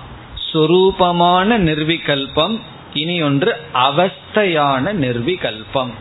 சொரூபமான 0.54 1.58
நிர்விகல்பம் 1.58 2.60
இனி 2.94 3.22
ஒன்று 3.22 3.56
அவஸ்தையான 3.74 4.94
நிர்விகல்பம். 4.94 5.92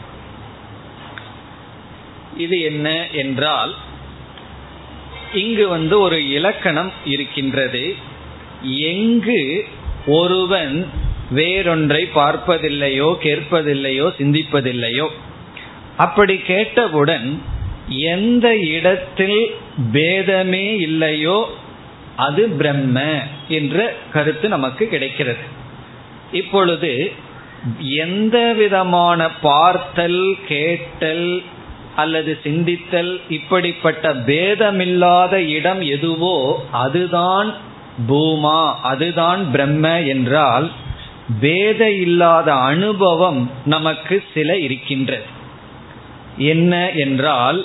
இது 2.37 2.61
என்ன 2.61 3.09
என்றால் 3.11 3.75
இங்கு 5.33 5.69
வந்து 5.69 6.01
ஒரு 6.01 6.29
இலக்கணம் 6.29 6.93
இருக்கின்றது. 7.05 7.97
எங்கு 8.67 9.65
ஒருவன் 10.07 10.87
வேறொன்றை 11.31 12.09
பார்ப்பதில்லையோ 12.15 13.17
கேட்பதில்லையோ 13.23 14.13
சிந்திப்பதில்லையோ? 14.19 15.09
அப்படி 15.97 16.37
கேட்டவுடன் 16.37 17.43
எந்த 17.89 18.57
இடத்தில் 18.57 19.51
பேதமே 19.93 20.79
இல்லையோ 20.81 21.45
அது 22.17 22.49
பிரம்ம 22.49 23.23
என்ற 23.49 23.95
கருத்து 24.13 24.49
நமக்கு 24.49 24.87
கிடைக்கிறது. 24.87 25.45
இப்பொழுது 26.33 27.13
எந்த 27.81 28.53
விதமான 28.53 29.31
பார்த்தல் 29.31 30.37
கேட்டல் 30.49 31.43
அல்லது 31.97 32.39
சிந்தித்தல் 32.45 33.21
இப்படிப்பட்ட 33.29 34.15
பேதமில்லாத 34.15 35.33
இடம் 35.33 35.81
எதுவோ 35.81 36.67
அதுதான் 36.73 37.55
பூமா 38.09 38.75
அதுதான் 38.83 39.51
பிரம்ம 39.51 40.01
என்றால் 40.01 40.71
வேத 41.41 41.91
இல்லாத 41.91 42.55
அனுபவம் 42.55 43.51
நமக்கு 43.65 44.25
சில 44.35 44.59
இருக்கின்றது. 44.59 45.25
என்ன 46.39 46.91
என்றால் 46.91 47.65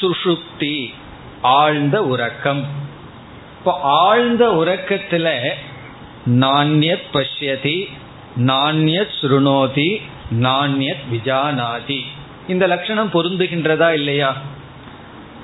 சுஷுப்தி 0.00 0.94
ஆழ்ந்த 1.42 2.04
உறக்கம். 2.04 2.64
இப்போ 3.58 3.78
ஆழ்ந்த 3.82 4.52
உறக்கத்தில் 4.52 5.50
நாண்யத் 6.26 7.08
பஷ்யதி 7.12 7.88
நாண்யத் 8.38 9.14
சுருணோதி 9.20 10.00
நாண்யத் 10.30 11.04
விஜானாதி. 11.12 12.00
இந்த 12.48 12.66
லட்சணம் 12.66 13.10
பொருந்துகின்றதா 13.10 13.92
இல்லையா? 13.92 14.36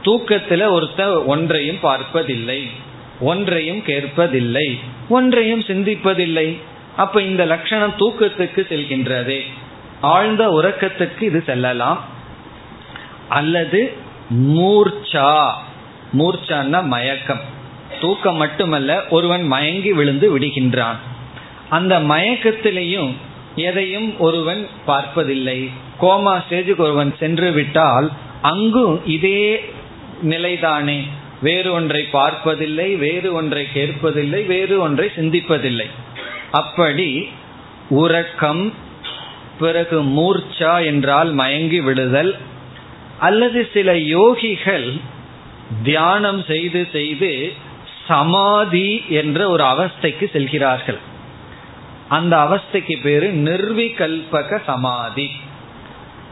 தூக்கத்தில் 0.02 0.68
ஒருத்தர் 0.68 1.24
ஒன்றையும் 1.24 1.80
பார்ப்பதில்லை. 1.80 2.70
ஒன்றையும் 3.24 3.78
கேட்பதில்லை 3.78 4.78
ஒன்றையும் 5.08 5.60
சிந்திப்பதில்லை. 5.60 6.58
அப்ப 6.96 7.22
இந்த 7.22 7.44
லட்சணம் 7.44 7.94
தூக்கத்துக்கு 7.98 8.60
செல்கின்றது. 8.68 9.40
ஆழ்ந்த 10.00 10.48
உறக்கத்துக்கு 10.48 11.22
இது 11.22 11.42
செல்லலாம். 11.46 12.04
அல்லது 13.28 13.92
மூர்ச்சா. 14.34 15.52
மூர்ச்சான்னா 16.18 16.84
மயக்கம். 16.84 17.40
தூக்கம் 18.00 18.36
மட்டுமல்ல 18.36 19.08
ஒருவன் 19.10 19.42
மயங்கி 19.42 19.92
விழுந்து 19.92 20.38
விடுகின்றான். 20.38 20.96
அந்த 21.68 22.00
மயக்கத்திலையும் 22.00 23.12
எதையும் 23.56 24.18
ஒருவன் 24.18 24.66
பார்ப்பதில்லை. 24.86 25.70
கோமா 26.00 26.42
ஸ்டேஜுக்கு 26.48 26.76
ஒருவன் 26.76 27.14
சென்று 27.18 27.52
விட்டால் 27.52 28.10
அங்கும் 28.42 29.06
இதே 29.06 29.72
நிலைதானே. 30.22 31.00
வேறு 31.42 31.72
ஒன்றை 31.72 32.02
பார்ப்பதில்லை 32.02 32.96
வேறு 32.96 33.32
ஒன்றை 33.32 33.66
கேட்பதில்லை 33.74 34.46
வேறு 34.46 34.80
ஒன்றை 34.80 35.10
சிந்திப்பதில்லை. 35.16 35.90
அப்படி 36.50 37.28
உறக்கம் 37.88 38.72
பிறகு 39.58 40.02
மூர்ச்சா 40.02 40.84
என்றால் 40.84 41.32
மயங்கி 41.32 41.80
விடுதல் 41.80 42.36
அல்லது 43.18 43.70
சில 43.72 43.92
யோகிகள் 43.92 45.00
தியானம் 45.82 46.42
செய்து 46.42 46.88
செய்து 46.92 47.52
சமாதி 48.06 49.04
என்ற 49.08 49.48
ஒரு 49.48 49.64
அவஸ்தைக்கு 49.64 50.30
செல்கிறார்கள். 50.32 50.98
அந்த 52.08 52.36
அவஸ்தைக்கு 52.36 53.02
பேரு 53.02 53.32
நிர்விகல்பக 53.34 54.60
சமாதி. 54.64 55.30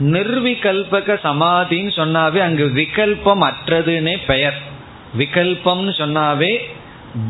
நிர்விகல்பக 0.00 1.18
சமாதின்னு 1.22 1.92
சொன்னாவே 1.96 2.38
அங்கு 2.38 2.66
விகல்பம் 2.74 3.50
அற்றதுன்னே 3.50 4.16
பெயர். 4.26 4.70
விகல்பம்னு 5.18 5.92
சொன்னாவே 6.02 6.52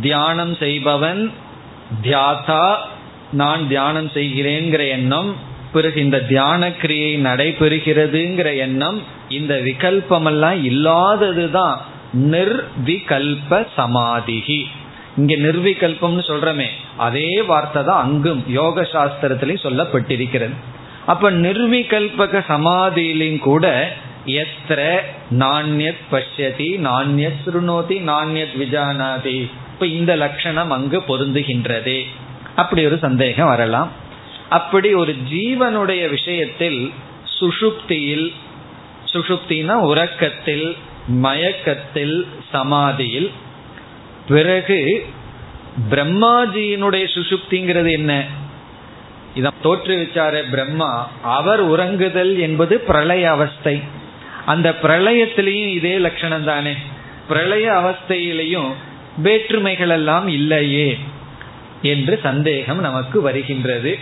தியானம் 0.00 0.54
செய்பவன் 0.54 1.22
தியாதா 2.02 2.66
நான் 3.32 3.62
தியானம் 3.68 4.10
செய்கிறேங்கிற 4.14 4.82
எண்ணம் 4.88 5.30
பிறகு 5.72 5.98
இந்த 6.00 6.18
தியான 6.22 6.62
கிரியை 6.72 7.12
நடைபெறுகிறதுங்கிற 7.24 8.48
எண்ணம் 8.56 8.98
இந்த 9.28 9.54
விகல்பமெல்லாம் 9.54 10.58
இல்லாததுதான் 10.70 11.76
நிர்விகல்ப 12.32 13.66
சமாதிகி. 13.76 14.60
இங்க 15.16 15.34
நிர்விகல்பம்னு 15.36 16.22
சொல்றமே 16.30 16.68
அதே 16.96 17.42
வார்த்தை 17.42 17.80
தான் 17.84 18.02
அங்கும் 18.02 18.42
யோக 18.48 18.82
சாஸ்திரத்திலையும் 18.92 19.64
சொல்லப்பட்டிருக்கிறது. 19.66 20.54
அப்ப 21.06 21.30
நிர்விகல்பக 21.30 22.42
சமாதியிலையும் 22.48 23.42
கூட 23.48 23.66
எத்திர 24.26 24.98
நாண்யத் 25.30 26.02
பஷ்யதி 26.12 26.78
நாண்யத் 26.78 27.35
சுருணோதி 27.46 28.00
நாண்யத் 28.00 28.56
விஜானாதி. 28.58 29.50
இப்ப 29.72 29.87
இந்த 29.87 30.16
லட்சணம் 30.16 30.70
அங்கு 30.70 31.02
பொருந்துகின்றது. 31.08 32.06
அப்படி 32.56 32.87
ஒரு 32.87 32.98
சந்தேகம் 32.98 33.48
வரலாம். 33.48 33.90
அப்படி 34.48 34.94
ஒரு 34.94 35.16
ஜீவனுடைய 35.32 36.11
விஷயத்தில் 36.11 36.92
சுஷுப்தியில் 37.40 38.32
சுஷுப்தினா 39.12 39.72
உறக்கத்தில் 39.72 40.76
மயக்கத்தில் 41.06 42.26
சமாதியில். 42.52 43.30
பிறகு 44.28 45.06
பிரம்மாஜியினுடைய 45.90 47.08
சுஷுப்திங்கிறது 47.14 47.90
என்ன? 47.90 48.24
இதை 49.35 49.50
தோற்றுவிச்சார 49.64 50.50
பிரம்மா 50.50 51.11
அவர் 51.22 51.70
உறங்குதல் 51.70 52.38
என்பது 52.38 52.80
பிரளய 52.80 53.30
அவஸ்தை. 53.30 54.00
அந்த 54.46 54.78
பிரளயத்திலையும் 54.83 55.66
இதே 55.66 55.98
லட்சணம் 55.98 56.44
தானே. 56.44 56.72
பிரளய 57.28 57.72
அவஸ்தையிலையும் 57.72 58.72
வேற்றுமைகள் 59.16 59.88
எல்லாம் 59.88 60.28
இல்லையே 60.28 60.98
என்று 61.83 62.20
சந்தேகம் 62.22 62.81
நமக்கு 62.81 63.20
வருகின்றது. 63.20 63.98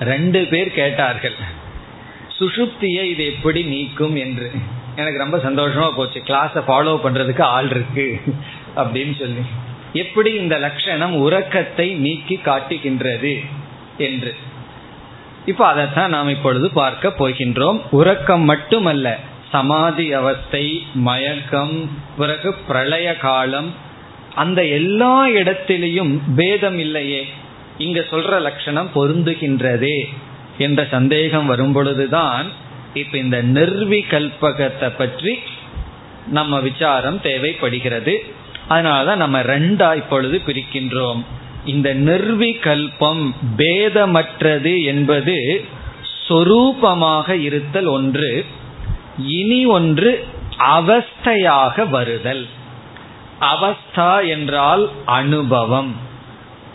ரெண்டு 0.00 0.46
பேர் 0.50 0.74
கேட்டார்கள் 0.74 1.58
சுஷுப்தியை 2.38 3.02
இது 3.02 3.26
எப்படி 3.26 3.62
நீக்கும் 3.62 4.16
என்று? 4.16 4.50
எனக்கு 4.96 5.18
ரொம்ப 5.18 5.36
சந்தோஷமா 5.38 5.90
போச்சு. 5.94 6.22
கிளாஸை 6.26 6.70
ஃபாலோ 6.70 6.98
பண்றதுக்கு 7.04 7.42
ஆள் 7.42 7.70
இருக்கு 7.70 8.20
அப்படின்னு 8.76 9.18
சொல்லி. 9.18 9.40
எப்படி 9.92 10.32
இந்த 10.32 10.58
லட்சணம் 10.58 11.14
உறக்கத்தை 11.14 11.94
நீக்கி 11.94 12.36
காட்டுகின்றது? 12.36 13.40
என்று. 13.98 14.34
இப்ப 15.46 15.66
அதைத்தான் 15.66 16.10
நாம் 16.10 16.28
இப்பொழுது 16.28 16.70
பார்க்க 16.70 17.12
போகின்றோம். 17.18 17.80
உறக்கம் 17.90 18.40
மட்டுமல்ல 18.40 19.18
சமாதி 19.52 20.12
அவஸ்தை 20.12 20.86
மயக்கம் 20.94 21.90
பிறகு 22.18 22.54
பிரளய 22.54 23.16
காலம் 23.16 23.74
அந்த 24.34 24.64
எல்லா 24.64 25.28
இடத்திலையும் 25.28 26.18
பேதம் 26.36 26.78
இல்லையே 26.78 27.26
இங்க 27.78 28.00
சொல்ற 28.00 28.40
லட்சணம் 28.40 28.90
பொருந்துகின்றதே 28.94 30.08
என்ற 30.58 30.86
சந்தேகம் 30.90 31.46
வரும் 31.46 31.72
பொழுதுதான் 31.72 32.46
இப்ப 32.94 33.18
இந்த 33.18 33.42
நிர்விகல்பகத்தை 33.42 34.92
பற்றி 34.96 35.38
நம்ம 36.26 36.60
விசாரம் 36.60 37.20
தேவைப்படுகிறது. 37.20 38.24
அதனாலதான் 38.68 39.16
நம்ம 39.16 39.42
ரெண்டா 39.42 39.96
இப்பொழுது 39.96 40.40
பிரிக்கின்றோம். 40.46 41.24
இந்த 41.64 41.94
நிர்விகல்பம் 41.94 43.34
பேதமற்றது 43.56 44.84
என்பது 44.84 45.64
சொரூபமாக 46.28 47.30
இருத்தல் 47.30 47.86
ஒன்று 47.86 48.44
இனி 49.18 49.66
ஒன்று 49.66 50.24
அவஸ்தையாக 50.58 51.88
வருதல். 51.88 52.46
அவஸ்தா 53.40 54.28
என்றால் 54.28 54.90
அனுபவம் 55.04 55.94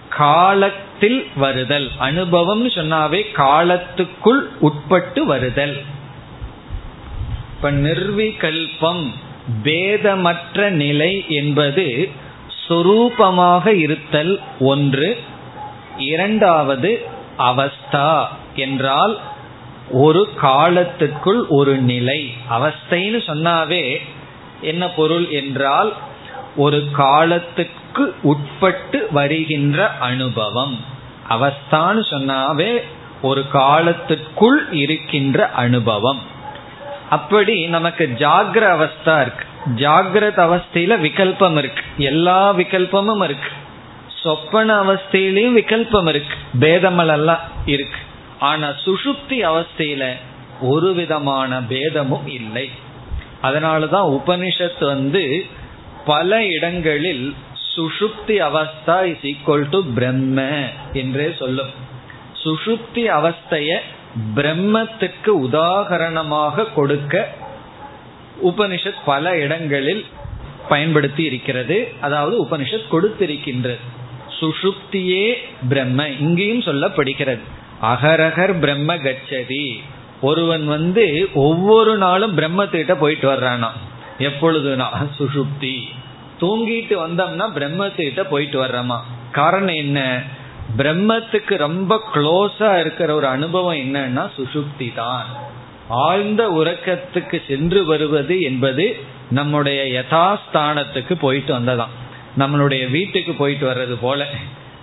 காலத்தில் 0.09 1.27
வருதல். 1.35 1.91
அனுபவம்னு 1.99 2.69
சொன்னாவே 2.75 3.25
காலத்துக்குள் 3.33 4.41
உட்பட்டு 4.59 5.25
வருதல். 5.25 5.81
இப்ப 7.55 7.71
நிர்விகல்பம் 7.71 9.07
பேதமற்ற 9.63 10.69
நிலை 10.69 11.25
என்பது 11.27 12.09
சொரூபமாக 12.67 13.67
இருத்தல் 13.67 14.41
ஒன்று. 14.59 15.17
இரண்டாவது 15.97 17.05
அவஸ்தா 17.37 18.25
என்றால் 18.55 19.19
ஒரு 19.91 20.29
காலத்துக்குள் 20.41 21.41
ஒரு 21.47 21.77
நிலை. 21.77 22.33
அவஸ்தைன்னு 22.49 23.19
சொன்னாவே 23.27 23.97
என்ன 24.61 24.89
பொருள் 24.89 25.29
என்றால் 25.29 25.93
ஒரு 26.55 26.87
காலத்துக்கு 26.91 28.15
உட்பட்டு 28.21 29.07
வருகின்ற 29.11 29.91
அனுபவம். 29.99 30.85
அவஸ்தான்னு 31.29 32.03
சொன்னாவே 32.09 32.81
ஒரு 33.21 33.45
காலத்துக்குள் 33.53 34.71
இருக்கின்ற 34.71 35.49
அனுபவம். 35.49 36.19
அப்படி 37.09 37.67
நமக்கு 37.67 38.09
ஜாகிர 38.17 38.63
அவஸ்தா 38.77 39.21
இருக்கு. 39.21 39.45
ஜாகிரத 39.75 40.37
அவஸ்தையில 40.37 40.99
விகல்பம் 40.99 41.57
இருக்கு. 41.57 41.81
எல்லா 41.97 42.53
விகல்பமும் 42.53 43.23
இருக்கு. 43.23 43.49
சொப்பன 44.23 44.83
அவஸ்தையிலையும் 44.83 45.57
விகல்பம் 45.57 46.07
இருக்கு. 46.07 46.35
பேதமல் 46.59 47.11
எல்லாம் 47.11 47.39
இருக்கு. 47.65 47.97
ஆனா 48.39 48.67
சுசுப்தி 48.67 49.65
அவஸ்தையில 49.69 50.13
ஒரு 50.61 50.93
விதமான 50.93 51.61
பேதமும் 51.61 52.27
இல்லை. 52.27 52.69
அதனாலதான் 53.43 54.21
உபனிஷத் 54.21 54.85
வந்து 54.85 55.45
பல 56.05 56.45
இடங்களில் 56.45 57.35
சுஷுப்தி 57.75 58.27
அவஸ்தா 58.27 59.03
இஸ் 59.03 59.25
ஈக்குவல் 59.25 59.69
டு 59.69 59.83
பிரம்ம 59.93 60.67
என்றே 60.93 61.35
சொல்லும். 61.39 61.69
சுஷுப்தி 62.43 62.95
அவஸ்தைய 62.95 63.77
பிரம்மத்துக்கு 64.35 65.27
உதாகரணமாக 65.27 66.73
கொடுக்க 66.73 67.29
உபனிஷத் 68.43 69.03
பல 69.05 69.37
இடங்களில் 69.37 70.05
பயன்படுத்தி 70.69 71.23
இருக்கிறது. 71.23 71.93
அதாவது 72.01 72.45
உபனிஷத் 72.45 72.91
கொடுத்திருக்கின்றது. 72.91 73.79
சுஷுப்தியே 74.39 75.33
பிரம்ம 75.69 76.07
இங்கேயும் 76.07 76.59
சொல்லப்படுகிறது. 76.59 77.39
அகரகர் 77.81 78.59
பிரம்ம 78.59 78.95
கச்சதி. 78.95 79.79
ஒருவன் 80.21 80.65
வந்து 80.65 81.27
ஒவ்வொரு 81.33 81.97
நாளும் 81.97 82.37
பிரம்மத்திட்ட 82.37 82.95
போயிட்டு 82.95 83.31
வர்றானா? 83.31 83.67
எப்பொழுதுனா? 84.19 84.85
சுஷுப்தி. 85.17 85.81
தூங்கிட்டு 86.39 86.95
வந்தோம்னா 86.95 87.49
பிரம்மத்திட்ட 87.55 88.21
போயிட்டு 88.21 88.63
வர்றோமா? 88.63 88.99
காரணம் 89.31 89.75
என்ன? 89.75 90.21
பிரம்மத்துக்கு 90.77 91.57
ரொம்ப 91.57 92.01
க்ளோஸா 92.13 92.79
இருக்கிற 92.79 93.15
ஒரு 93.15 93.27
அனுபவம் 93.27 93.75
என்னன்னா 93.75 94.29
சுசுப்தி 94.37 94.93
தான். 94.93 95.25
ஆழ்ந்த 95.87 96.49
உறக்கத்துக்கு 96.49 97.41
சென்று 97.47 97.85
வருவது 97.85 98.41
என்பது 98.41 98.97
நம்முடைய 99.31 100.03
யதாஸ்தானத்துக்கு 100.03 101.13
போயிட்டு 101.13 101.59
வந்ததாம் 101.59 101.93
நம்மளுடைய 102.37 102.91
வீட்டுக்கு 102.91 103.33
போயிட்டு 103.33 103.71
வர்றது 103.71 103.97
போல. 104.01 104.25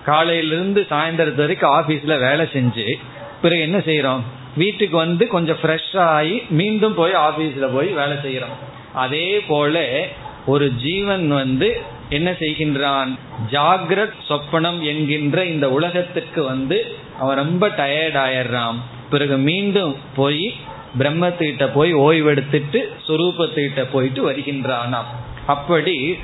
காலையிலிருந்து 0.05 0.87
சாயந்தரத்து 0.89 1.35
வரைக்கும் 1.35 1.71
ஆபீஸ்ல 1.71 2.19
வேலை 2.19 2.45
செஞ்சு 2.53 2.93
பிறகு 3.41 3.61
என்ன 3.61 3.77
செய்யறோம் 3.77 4.21
வீட்டுக்கு 4.55 4.97
வந்து 4.97 5.27
கொஞ்சம் 5.27 5.57
ஃப்ரெஷ் 5.61 5.97
ஆகி 5.97 6.43
மீண்டும் 6.49 6.93
போய் 6.93 7.13
ஆபீஸ்ல 7.13 7.73
போய் 7.73 7.87
வேலை 7.87 8.17
செய்யறோம் 8.17 8.57
அதே 8.93 9.39
போல 9.39 10.07
ஒரு 10.45 10.69
ஜீவன் 10.69 11.27
வந்து 11.27 11.81
என்ன 12.09 12.31
செய்கின்றான்? 12.31 13.17
ஜாகிரத் 13.51 14.13
சொப்பனம் 14.29 14.79
என்கின்ற 14.81 15.45
இந்த 15.45 15.71
உலகத்துக்கு 15.71 16.43
வந்து 16.43 16.95
அவன் 17.19 17.35
ரொம்ப 17.35 17.67
டயர்ட் 17.67 18.17
ஆயிடுறான். 18.17 18.75
பிறகு 19.09 19.37
மீண்டும் 19.37 19.95
போய் 20.15 20.55
பிரம்மத்திட்ட 20.99 21.69
போய் 21.73 21.93
ஓய்வெடுத்துட்டு 21.95 22.79
சுரூபத்திட்ட 23.07 23.85
போயிட்டு 23.91 24.31
வருகின்றானாம் 24.31 25.09
அப்படி 25.45 26.17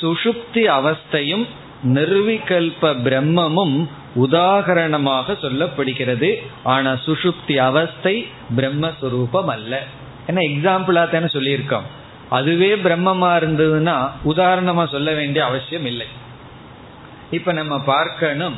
சுஷுப்தி 0.00 0.64
அவஸ்தையும் 0.78 1.44
நிர்விகல்ப 1.94 2.82
பிரம்மமும் 2.82 3.88
உதாகரணமாக 4.16 5.34
சொல்லப்படுகிறது. 5.42 6.30
ஆனா 6.62 6.90
சுஷுப்தி 7.06 7.56
அவஸ்தை 7.56 8.26
பிரம்மஸ்வரூபம் 8.56 9.44
அல்ல 9.44 9.82
ஏன்னா 10.26 10.42
எக்ஸாம்பிளா 10.50 11.02
தானே 11.10 11.26
சொல்லியிருக்கோம். 11.26 11.86
அதுவே 12.28 12.74
பிரம்மமா 12.74 13.30
இருந்ததுன்னா 13.40 13.96
உதாரணமா 14.24 14.88
சொல்ல 14.90 15.12
வேண்டிய 15.12 15.44
அவசியம் 15.44 15.86
இல்லை. 15.86 16.06
இப்ப 17.30 17.52
நம்ம 17.52 17.80
பார்க்கணும். 17.80 18.56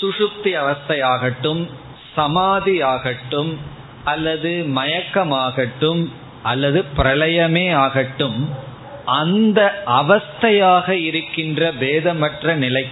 சுஷுப்தி 0.00 0.52
அவஸ்தை 0.52 1.00
ஆகட்டும் 1.00 1.70
சமாதி 2.14 2.82
ஆகட்டும் 2.82 3.58
அல்லது 4.04 4.66
மயக்கமாகட்டும் 4.74 6.08
அல்லது 6.42 6.84
பிரளயமே 6.96 7.74
ஆகட்டும் 7.74 8.68
அந்த 9.04 9.82
அவஸ்தையாக 9.86 10.90
இருக்கின்ற 10.90 11.72
பேதமற்ற 11.72 12.54
நிலை 12.54 12.86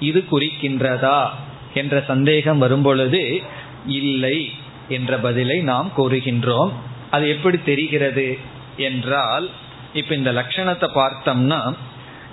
இது 0.00 0.24
குறிக்கின்றதா 0.32 1.28
என்ற 1.74 2.04
சந்தேகம் 2.06 2.58
வரும்பொழுது 2.58 3.42
இல்லை 3.86 4.52
என்ற 4.88 5.18
பதிலை 5.18 5.60
நாம் 5.60 5.92
கூறுகின்றோம். 5.96 6.72
அது 7.10 7.28
எப்படி 7.28 7.58
தெரிகிறது 7.58 8.38
என்றால் 8.76 9.50
இப்ப 9.92 10.14
இந்த 10.14 10.32
லட்சணத்தை 10.32 10.88
பார்த்தோம்னா 10.94 11.74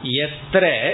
எத்திர 0.04 0.94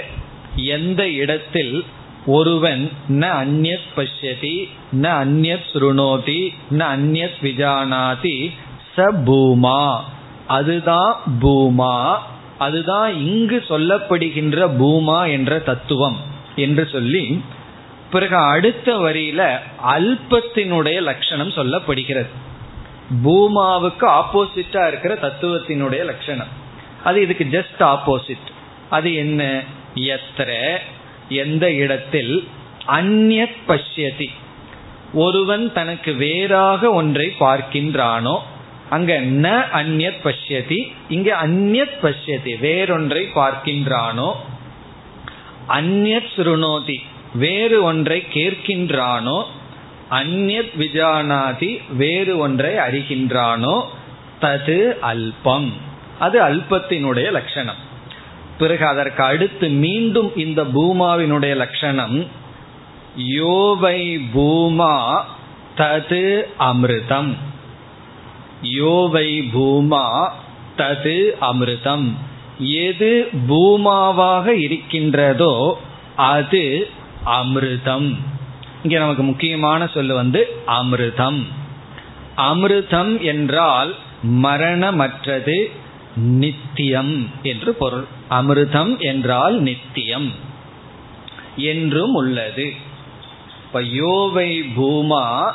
எந்த 0.56 1.08
இடத்தில் 1.08 1.84
ஒருவன் 2.26 2.90
ந 3.08 3.22
அந்நத் 3.22 3.88
பஷ்யதி 3.96 4.68
ந 4.92 5.06
அந்நத் 5.06 5.64
சுருணோதி 5.72 6.48
ந 6.70 6.78
அந்நத் 6.78 7.42
விஜானாதி 7.42 8.50
ச 8.96 9.10
பூமா. 9.26 10.00
அதுதான் 10.46 11.16
பூமா. 11.40 12.16
அதுதான் 12.58 13.16
இங்கு 13.16 13.64
சொல்லப்படுகின்ற 13.68 14.76
பூமா 14.80 15.30
என்ற 15.30 15.58
தத்துவம் 15.58 16.16
என்று 16.56 16.88
சொல்லி 16.92 17.42
பிறகு 18.10 18.36
அடுத்த 18.36 18.96
வரியில 18.96 19.58
அல்பத்தினுடைய 19.86 21.00
லட்சணம் 21.02 21.48
சொல்லப்படுகிறது. 21.48 22.26
பூமாவுக்கு 23.24 24.20
ஆப்போசிட்டா 24.20 24.88
இருக்கிற 24.88 25.14
தத்துவத்தினுடைய 25.14 26.04
லட்சணம். 26.04 26.48
அது 27.04 27.22
இதுக்கு 27.22 27.46
ஜஸ்ட் 27.50 27.82
ஆப்போசிட் 27.82 28.52
அது 28.90 29.14
என்ன? 29.14 29.62
எத்திர 29.94 30.78
எந்த 31.28 31.72
இடத்தில்? 31.72 32.48
அந்நத் 32.86 33.56
பஷ்யதி. 33.68 34.28
ஒருவன் 35.12 35.72
தனக்கு 35.72 36.12
வேறாக 36.12 36.92
ஒன்றை 36.92 37.32
பார்க்கின்றானோ 37.40 38.38
அங்க 38.90 39.20
ந 39.20 39.64
அந்நத் 39.74 40.22
பஷ்யதி 40.24 40.92
இங்க 41.08 41.46
அந்நத் 41.46 41.98
பஷ்யதி 42.02 42.58
வேறொன்றை 42.60 43.26
பார்க்கின்றானோ 43.34 44.32
அந்நத் 45.68 46.28
சுருணோதி 46.36 46.96
வேறு 47.34 47.82
ஒன்றை 47.82 48.24
கேட்கின்றானோ 48.32 49.44
அந்நத் 50.10 50.70
விஜானாதி 50.78 51.80
வேறு 51.96 52.38
ஒன்றை 52.38 52.74
அறிகின்றானோ 52.74 53.82
தது 54.40 54.98
அல்பம். 54.98 55.72
அது 56.18 56.42
அல்பத்தினுடைய 56.42 57.30
லட்சணம். 57.30 57.92
பிறகு 58.58 58.86
அதற்கு 58.86 59.22
அடுத்து 59.22 59.68
மீண்டும் 59.68 60.36
இந்த 60.36 60.62
பூமாவினுடைய 60.62 61.56
லட்சணம் 61.56 62.26
யோவை 63.16 64.18
பூமா 64.34 65.22
தது 65.76 66.42
அமிர்தம். 66.58 67.34
யோவை 68.62 69.28
பூமா 69.54 70.28
தது 70.76 71.18
அமிர்தம். 71.40 72.06
எது 72.58 73.28
பூமாவாக 73.48 74.46
இருக்கின்றதோ 74.46 75.78
அது 76.16 76.88
அமிர்தம். 77.26 78.16
இங்கே 78.82 78.98
நமக்கு 78.98 79.22
முக்கியமான 79.22 79.86
சொல்லு 79.86 80.14
வந்து 80.14 80.56
அமிர்தம். 80.66 81.40
அமிர்தம் 82.36 83.20
என்றால் 83.20 83.94
மரணமற்றது 84.22 85.70
நித்தியம் 86.16 87.30
என்று 87.42 87.74
பொருள். 87.74 88.04
அமிர்தம் 88.30 88.98
என்றால் 88.98 89.60
நித்தியம். 89.60 90.32
என்றும் 91.56 92.14
உள்ளது. 92.14 92.72
இப்ப 93.66 93.82
யோவை 93.82 94.62
பூமா 94.76 95.50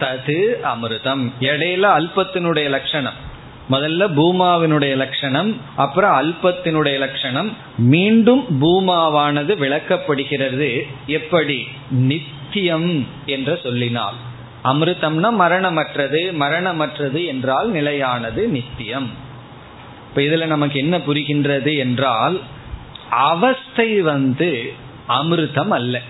தது 0.00 0.56
அமிர்தம். 0.62 1.30
இடையில 1.40 1.84
அல்பத்தினுடைய 1.84 2.68
லட்சணம். 2.68 3.32
முதல்ல 3.70 4.08
பூமாவினுடைய 4.16 4.96
லட்சணம் 4.96 5.56
அப்புறம் 5.76 6.12
அல்பத்தினுடைய 6.12 6.98
லட்சணம். 6.98 7.56
மீண்டும் 7.78 8.44
பூமாவானது 8.62 9.56
விளக்கப்படுகிறது. 9.56 10.86
எப்படி? 11.06 11.66
நித்தியம் 11.90 13.06
என்று 13.26 13.60
சொல்லினால். 13.62 14.14
அமிர்தம்னா 14.64 15.30
மரணமற்றது 15.30 16.32
மரணமற்றது 16.32 17.26
என்றால் 17.26 17.70
நிலையானது 17.70 18.48
நித்தியம். 18.48 19.22
இப்ப 20.16 20.26
இதுல 20.26 20.46
நமக்கு 20.46 20.78
என்ன 20.78 20.98
புரிகின்றது 20.98 21.78
என்றால் 21.78 22.40
அவஸ்தை 23.10 24.02
வந்து 24.02 24.72
அமிர்தம் 25.08 25.68
அல்ல. 25.68 26.00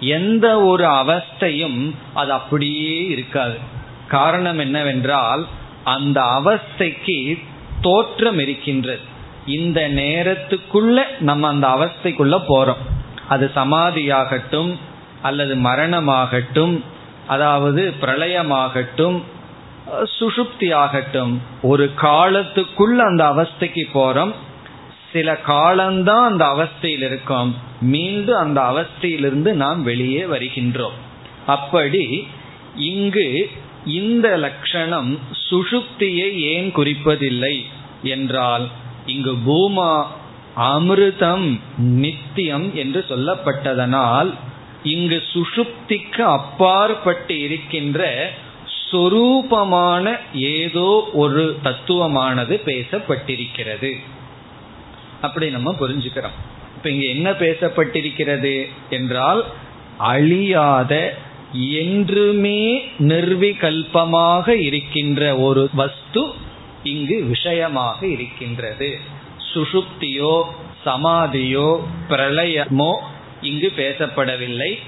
எந்த 0.00 0.60
ஒரு 0.62 0.84
அவஸ்தையும் 0.84 1.94
அது 2.14 2.32
அப்படியே 2.32 3.04
இருக்காது. 3.04 3.58
காரணம் 4.08 4.58
என்னவென்றால் 4.58 5.46
அந்த 5.84 6.20
அவஸ்தைக்கு 6.20 7.44
தோற்றம் 7.80 8.38
இருக்கின்றது. 8.38 9.00
இந்த 9.46 9.88
நேரத்துக்குள்ள 9.88 11.04
நம்ம 11.20 11.48
அந்த 11.48 11.68
அவஸ்தைக்குள்ள 11.68 12.42
போறோம். 12.48 12.82
அது 13.28 13.50
சமாதியாகட்டும் 13.56 14.76
அல்லது 15.22 15.54
மரணமாகட்டும் 15.56 16.82
அதாவது 17.26 17.94
பிரளயமாகட்டும் 18.00 19.22
சுஷுப்தி 20.18 20.74
ஆகட்டும் 20.74 21.40
ஒரு 21.62 21.90
காலத்துக்குள்ள 21.96 22.96
அந்த 22.96 23.24
அவஸ்தைக்கு 23.24 23.84
போறோம். 23.94 24.32
சில 25.12 25.36
காலம்தான் 25.36 26.24
அந்த 26.30 26.44
அவஸ்தையில் 26.44 27.04
இருக்கும். 27.10 27.56
மீண்டும் 27.80 28.36
அந்த 28.36 28.60
அவஸ்தையிலிருந்து 28.60 29.52
நாம் 29.52 29.82
வெளியே 29.82 30.24
வருகின்றோம். 30.24 30.96
அப்படி 31.46 32.26
இங்கு 32.74 33.50
இந்த 33.84 34.36
லட்சணம் 34.36 35.18
சுஷுப்தியை 35.50 36.28
ஏன் 36.32 36.72
குறிப்பதில்லை 36.74 37.62
என்றால் 38.02 38.68
இங்கு 39.06 39.34
பூமா 39.46 40.04
அமிர்தம் 40.56 41.60
நித்தியம் 41.76 42.74
என்று 42.74 43.04
சொல்லப்பட்டதனால் 43.08 44.30
இங்கு 44.82 45.22
சுஷுப்திக்கு 45.32 46.20
அப்பாற்பட்டு 46.20 47.42
இருக்கின்ற 47.42 48.30
சொரூபமான 48.90 50.16
ஏதோ 50.32 51.08
ஒரு 51.12 51.58
தத்துவமானது 51.64 52.54
பேசப்பட்டிருக்கிறது. 52.64 53.92
அப்படி 55.20 55.50
நம்ம 55.50 55.74
புரிஞ்சுக்கிறோம். 55.80 56.36
இப்ப 56.76 56.90
இங்க 56.90 57.06
என்ன 57.06 57.30
பேசப்பட்டிருக்கிறது 57.30 58.68
என்றால் 58.90 59.44
அழியாத 59.98 61.14
என்றுமே 61.52 62.84
நிர்விகல்பமாக 62.98 64.48
இருக்கின்ற 64.48 65.36
ஒரு 65.36 65.68
வஸ்து 65.74 66.22
இங்கு 66.82 67.24
விஷயமாக 67.24 68.06
இருக்கின்றது. 68.06 68.98
சுஷுப்தியோ 69.54 70.42
சமாதியோ 70.84 71.80
பிரளயமோ 72.08 72.92
இங்கு 73.40 73.72
பேசப்படவில்லை. 73.76 74.78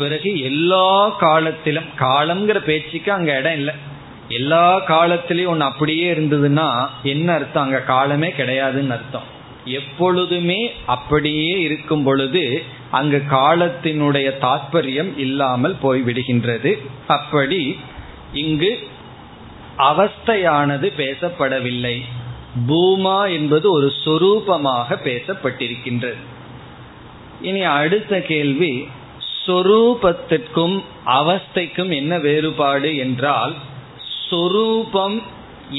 பிறகு 0.00 0.30
எல்லா 0.40 0.90
காலத்திலும் 1.08 1.88
காலம்ங்கிற 1.98 2.58
பேச்சுக்கு 2.58 3.10
அங்க 3.12 3.30
இடம் 3.38 3.58
இல்லை. 3.60 3.74
எல்லா 4.28 4.66
காலத்திலையும் 4.86 5.52
ஒன்று 5.52 5.64
அப்படியே 5.64 6.06
இருந்ததுன்னா 6.12 6.68
என்ன 7.02 7.28
அர்த்தம்? 7.32 7.64
அங்க 7.64 7.80
காலமே 7.92 8.28
கிடையாதுன்னு 8.28 8.94
அர்த்தம். 8.96 9.28
எப்பொழுதுமே 9.64 10.60
அப்படியே 10.86 11.52
இருக்கும் 11.60 12.04
பொழுது 12.04 12.44
அங்கு 12.90 13.20
காலத்தினுடைய 13.30 14.28
தாற்பயம் 14.44 15.12
இல்லாமல் 15.16 15.76
போய்விடுகின்றது. 15.82 16.72
அப்படி 17.06 17.60
இங்கு 18.44 18.72
அவஸ்தையானது 19.90 20.88
பேசப்படவில்லை. 21.00 21.96
பூமா 22.68 23.18
என்பது 23.32 23.66
ஒரு 23.72 23.88
சொரூபமாக 24.04 24.98
பேசப்பட்டிருக்கின்றது. 25.08 26.22
இனி 27.42 27.62
அடுத்த 27.62 28.20
கேள்வி 28.20 28.72
சொரூபத்திற்கும் 29.46 30.76
அவஸ்தைக்கும் 31.18 31.92
என்ன 31.94 32.12
வேறுபாடு 32.18 32.90
என்றால் 32.96 33.54
சொரூபம் 34.28 35.18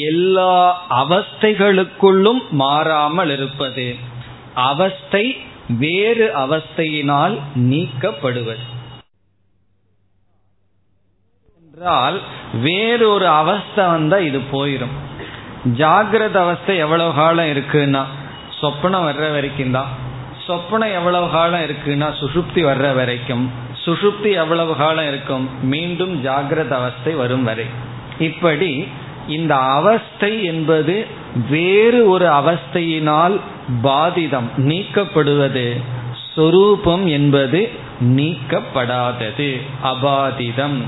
எல்லா 0.09 0.53
அவஸ்தைகளுக்குள்ளும் 1.01 2.41
மாறாமல் 2.61 3.29
இருப்பது. 3.29 3.87
அவஸ்தை 4.69 5.25
வேறு 5.83 6.27
அவஸ்தையினால் 6.43 7.35
நீக்கப்படுவது. 7.71 8.63
என்றால் 11.57 12.17
வேறொரு 12.61 13.27
அவஸ்தை 13.41 13.83
வந்தா 13.85 14.17
இது 14.29 14.39
போயிடும் 14.51 14.95
ஜாகிரத 15.77 16.37
அவஸ்தை 16.37 16.75
எவ்வளவு 16.77 17.13
காலம் 17.13 17.51
இருக்குன்னா 17.53 18.03
சொப்பனம் 18.59 19.05
வர்ற 19.07 19.25
வரைக்கும் 19.31 19.71
தான் 19.71 19.91
சொப்பனம் 20.51 20.93
எவ்வளவு 20.93 21.29
காலம் 21.29 21.61
இருக்குன்னா 21.61 22.09
சுசுப்தி 22.19 22.61
வர்ற 22.61 22.95
வரைக்கும். 22.95 23.51
சுசுப்தி 23.85 24.33
எவ்வளவு 24.33 24.75
காலம் 24.75 25.07
இருக்கும்? 25.07 25.49
மீண்டும் 25.63 26.25
ஜாகிரத 26.25 26.69
அவஸ்தை 26.69 27.13
வரும் 27.13 27.43
வரை. 27.43 27.65
இப்படி 28.19 28.87
இந்த 29.27 29.55
அவஸ்தை 29.55 30.43
என்பது 30.43 31.07
வேறு 31.49 32.09
ஒரு 32.09 32.25
அவஸ்தையினால் 32.25 33.39
பாதிதம் 33.83 34.49
நீக்கப்படுவது. 34.57 35.81
சொரூபம் 36.35 37.07
என்பது 37.07 37.69
நீக்கப்படாதது 38.01 39.61
அபாதிதம். 39.83 40.81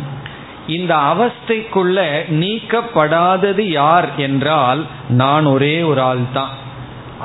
இந்த 0.68 0.96
அவஸ்தைக்குள்ள 0.96 1.98
நீக்கப்படாதது 2.32 3.62
யார் 3.62 4.16
என்றால் 4.16 4.86
நான் 5.10 5.46
ஒரே 5.46 5.82
ஒரு 5.82 6.02
ஆள் 6.02 6.26
தான் 6.34 6.62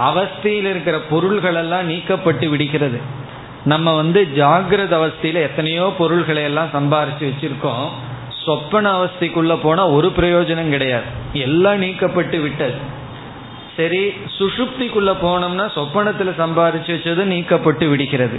அவஸ்தையில் 0.06 0.68
இருக்கிற 0.70 0.98
பொருள்கள் 0.98 1.54
எல்லாம் 1.54 1.90
நீக்கப்பட்டு 1.90 2.48
விடுகிறது. 2.48 3.00
நம்ம 3.64 3.94
வந்து 3.94 4.28
ஜாகிரத 4.36 4.92
அவஸ்தையில 5.00 5.34
எத்தனையோ 5.34 5.94
பொருள்களை 5.98 6.42
எல்லாம் 6.42 6.68
சம்பாரிச்சு 6.74 7.20
வச்சிருக்கோம். 7.20 7.88
சொப்பன 8.44 8.92
அவஸ்தைக்குள்ள 8.98 9.58
போனா 9.62 9.88
ஒரு 9.88 10.12
பிரயோஜனம் 10.16 10.68
கிடையாது. 10.68 11.04
எல்லாம் 11.32 11.82
நீக்கப்பட்டு 11.82 12.42
விட்டது. 12.42 12.96
சரி 13.76 14.08
சுஷுப்திக்குள்ள 14.38 15.10
போனோம்னா 15.22 15.66
சொப்பனத்துல 15.74 16.30
சம்பாரிச்சு 16.38 16.94
வச்சது 16.94 17.24
நீக்கப்பட்டு 17.24 17.88
விடுகிறது. 17.88 18.38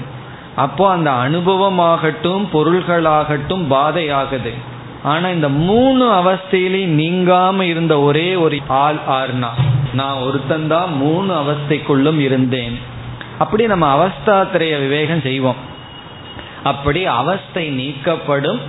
அப்போ 0.56 0.92
அந்த 0.92 1.12
அனுபவமாகட்டும் 1.12 2.48
பொருள்களாகட்டும் 2.54 3.66
பாதையாகுது. 3.70 4.54
ஆனா 5.04 5.30
இந்த 5.30 5.50
மூணு 5.50 6.12
அவஸ்தையிலையும் 6.12 6.98
நீங்காம 6.98 7.62
இருந்த 7.62 8.00
ஒரே 8.00 8.36
ஒரு 8.36 8.60
ஆள் 8.68 8.98
ஆறுனா 9.10 9.50
நான் 9.94 10.16
ஒருத்தந்தான் 10.18 10.96
மூணு 10.96 11.34
அவஸ்தைக்குள்ளும் 11.34 12.18
இருந்தேன். 12.18 12.80
அப்படி 13.38 13.66
நம்ம 13.66 14.08
அவஸ்தாத்திரைய 14.08 14.80
விவேகம் 14.80 15.22
செய்வோம். 15.22 15.56
அப்படி 16.64 17.06
அவஸ்தை 17.06 17.70
நீக்கப்படும் 17.70 18.60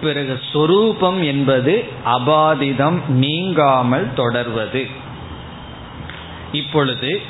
பிறகு 0.00 0.40
சொரூபம் 0.52 1.22
என்பது 1.22 1.84
அபாதிதம் 2.06 3.08
நீங்காமல் 3.08 4.14
தொடர்வது. 4.14 4.86
இப்பொழுது 6.52 7.20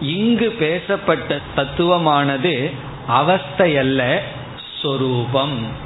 இங்கு 0.00 0.50
பேசப்பட்ட 0.50 1.40
தத்துவமானது 1.56 2.70
அவஸ்தை 3.06 3.78
அல்ல 3.78 4.22
சொரூபம். 4.82 5.82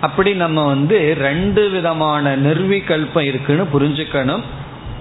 அப்படி 0.00 0.34
நம்ம 0.34 0.66
வந்து 0.66 1.14
ரெண்டு 1.18 1.68
விதமான 1.68 2.36
நிர்விகல்பம் 2.36 3.20
இருக்குன்னு 3.20 3.64
புரிஞ்சுக்கணும். 3.74 4.42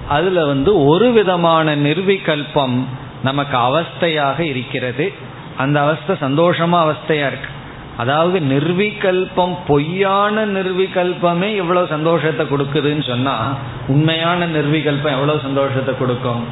அதுல 0.07 0.45
வந்து 0.45 0.85
ஒரு 0.85 1.11
விதமான 1.11 1.75
நிர்விகல்பம் 1.75 2.83
நமக்கு 3.23 3.57
அவஸ்தையாக 3.57 4.39
இருக்கிறது. 4.39 5.13
அந்த 5.57 5.81
அவஸ்தை 5.81 6.15
சந்தோஷமா 6.21 6.77
அவஸ்தையா 6.85 7.27
இருக்கு. 7.31 7.57
அதாவது 7.97 8.39
நிர்விகல்பம் 8.39 9.57
பொய்யான 9.67 10.45
நிர்விகல்பமே 10.45 11.55
எவ்வளவு 11.55 11.87
சந்தோஷத்தை 11.87 12.45
கொடுக்குதுன்னு 12.45 13.07
சொன்னா 13.07 13.55
உண்மையான 13.87 14.47
நிர்விகல்பம் 14.47 15.15
எவ்வளவு 15.17 15.39
சந்தோஷத்தை 15.41 15.97
கொடுக்கும்? 15.97 16.43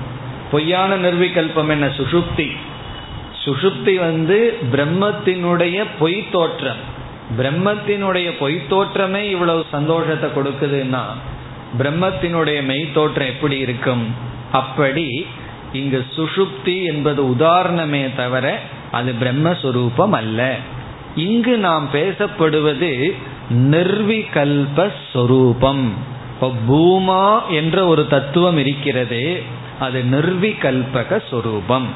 பொய்யான 0.51 0.97
நிர்விகல்பம் 0.97 1.69
என்ன? 1.69 1.87
சுஷுப்தி 1.87 2.49
சுஷுப்தி 3.45 3.99
வந்து 3.99 4.57
பிரம்மத்தினுடைய 4.71 5.85
பொய் 5.99 6.25
தோற்றம். 6.31 6.95
பிரம்மத்தினுடைய 7.37 8.31
பொய் 8.39 8.61
தோற்றமே 8.69 9.29
இவ்வளவு 9.29 9.65
சந்தோஷத்தை 9.71 10.29
கொடுக்குதுன்னா 10.29 11.03
பிரம்மத்தினுடைய 11.77 12.63
மெய் 12.63 12.93
தோற்றம் 12.93 13.27
எப்படி 13.27 13.57
இருக்கும்? 13.57 14.15
அப்படி 14.51 15.27
இங்கு 15.73 16.05
சுஷுப்தி 16.15 16.85
என்பது 16.85 17.35
உதாரணமே 17.35 18.15
தவிர 18.15 18.59
அது 18.91 19.13
பிரம்மஸ்வரூபம் 19.21 20.09
அல்ல. 20.09 20.55
இங்கு 21.15 21.57
நாம் 21.57 21.91
பேசப்படுவது 21.91 23.15
நிர்விகல்பஸ்வரூபம் 23.49 25.89
இப்போ 26.33 26.51
பூமா 26.67 27.49
என்ற 27.49 27.85
ஒரு 27.85 28.07
தத்துவம் 28.07 28.57
இருக்கிறது 28.57 29.43
அது 29.79 30.03
நிர்விகல்பக 30.11 31.21
சொரூபம் 31.29 31.87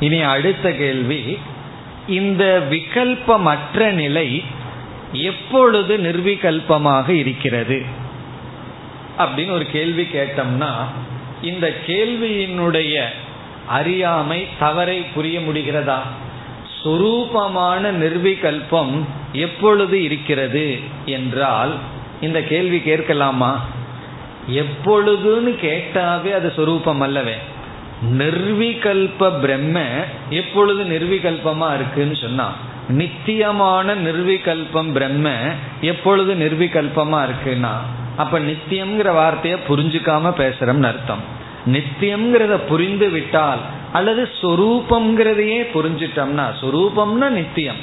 இனி 0.00 0.22
அடுத்த 0.22 0.72
கேள்வி 0.72 1.38
இந்த 2.08 2.66
விகல்பமற்ற 2.70 3.90
நிலை 3.90 4.44
எப்பொழுது 5.12 5.96
நிர்விகல்பமாக 5.96 7.08
இருக்கிறது? 7.08 7.82
அப்படின்னு 9.18 9.50
ஒரு 9.50 9.66
கேள்வி 9.66 10.02
கேட்டோம்னா 10.02 10.70
இந்த 11.42 11.72
கேள்வியினுடைய 11.86 13.04
அறியாமை 13.66 14.46
தவறை 14.58 15.00
புரிய 15.14 15.40
முடிகிறதா? 15.40 15.98
சுரூபமான 16.82 17.90
நிர்விகல்பம் 17.90 19.02
எப்பொழுது 19.32 20.02
இருக்கிறது 20.02 20.80
என்றால் 21.04 21.74
இந்த 22.20 22.42
கேள்வி 22.42 22.80
கேட்கலாமா? 22.80 23.64
எப்பொழுதுன்னு 24.50 25.54
கேட்டாவே 25.62 26.34
அது 26.34 26.52
சுரூபம் 26.56 26.98
அல்லவே 26.98 27.34
நிர்விகல்ப 28.12 29.40
பிரம்ம 29.40 29.80
எப்பொழுது 30.30 30.84
நிர்விகல்பமா 30.84 31.74
இருக்குன்னு 31.74 32.16
சொன்னா 32.16 32.52
நித்தியமான 32.88 33.94
நிர்விகல்பம் 33.94 34.92
பிரம்ம 34.92 35.30
எப்பொழுது 35.80 36.34
நிர்விகல்பமா 36.34 37.28
இருக்குன்னா 37.28 37.74
அப்ப 38.16 38.38
நித்தியம்ங்கிற 38.38 39.08
வார்த்தைய 39.20 39.58
புரிஞ்சுக்காம 39.68 40.32
பேசுறோம்னு 40.38 40.82
அர்த்தம். 40.82 41.18
நித்தியம்ங்கிறத 41.66 42.58
புரிந்து 42.68 43.08
விட்டால் 43.08 43.58
அல்லது 43.92 44.28
சொரூபம்ங்கிறதையே 44.42 45.66
புரிஞ்சிட்டோம்னா 45.74 46.46
சொரூபம்னா 46.60 47.28
நித்தியம். 47.28 47.76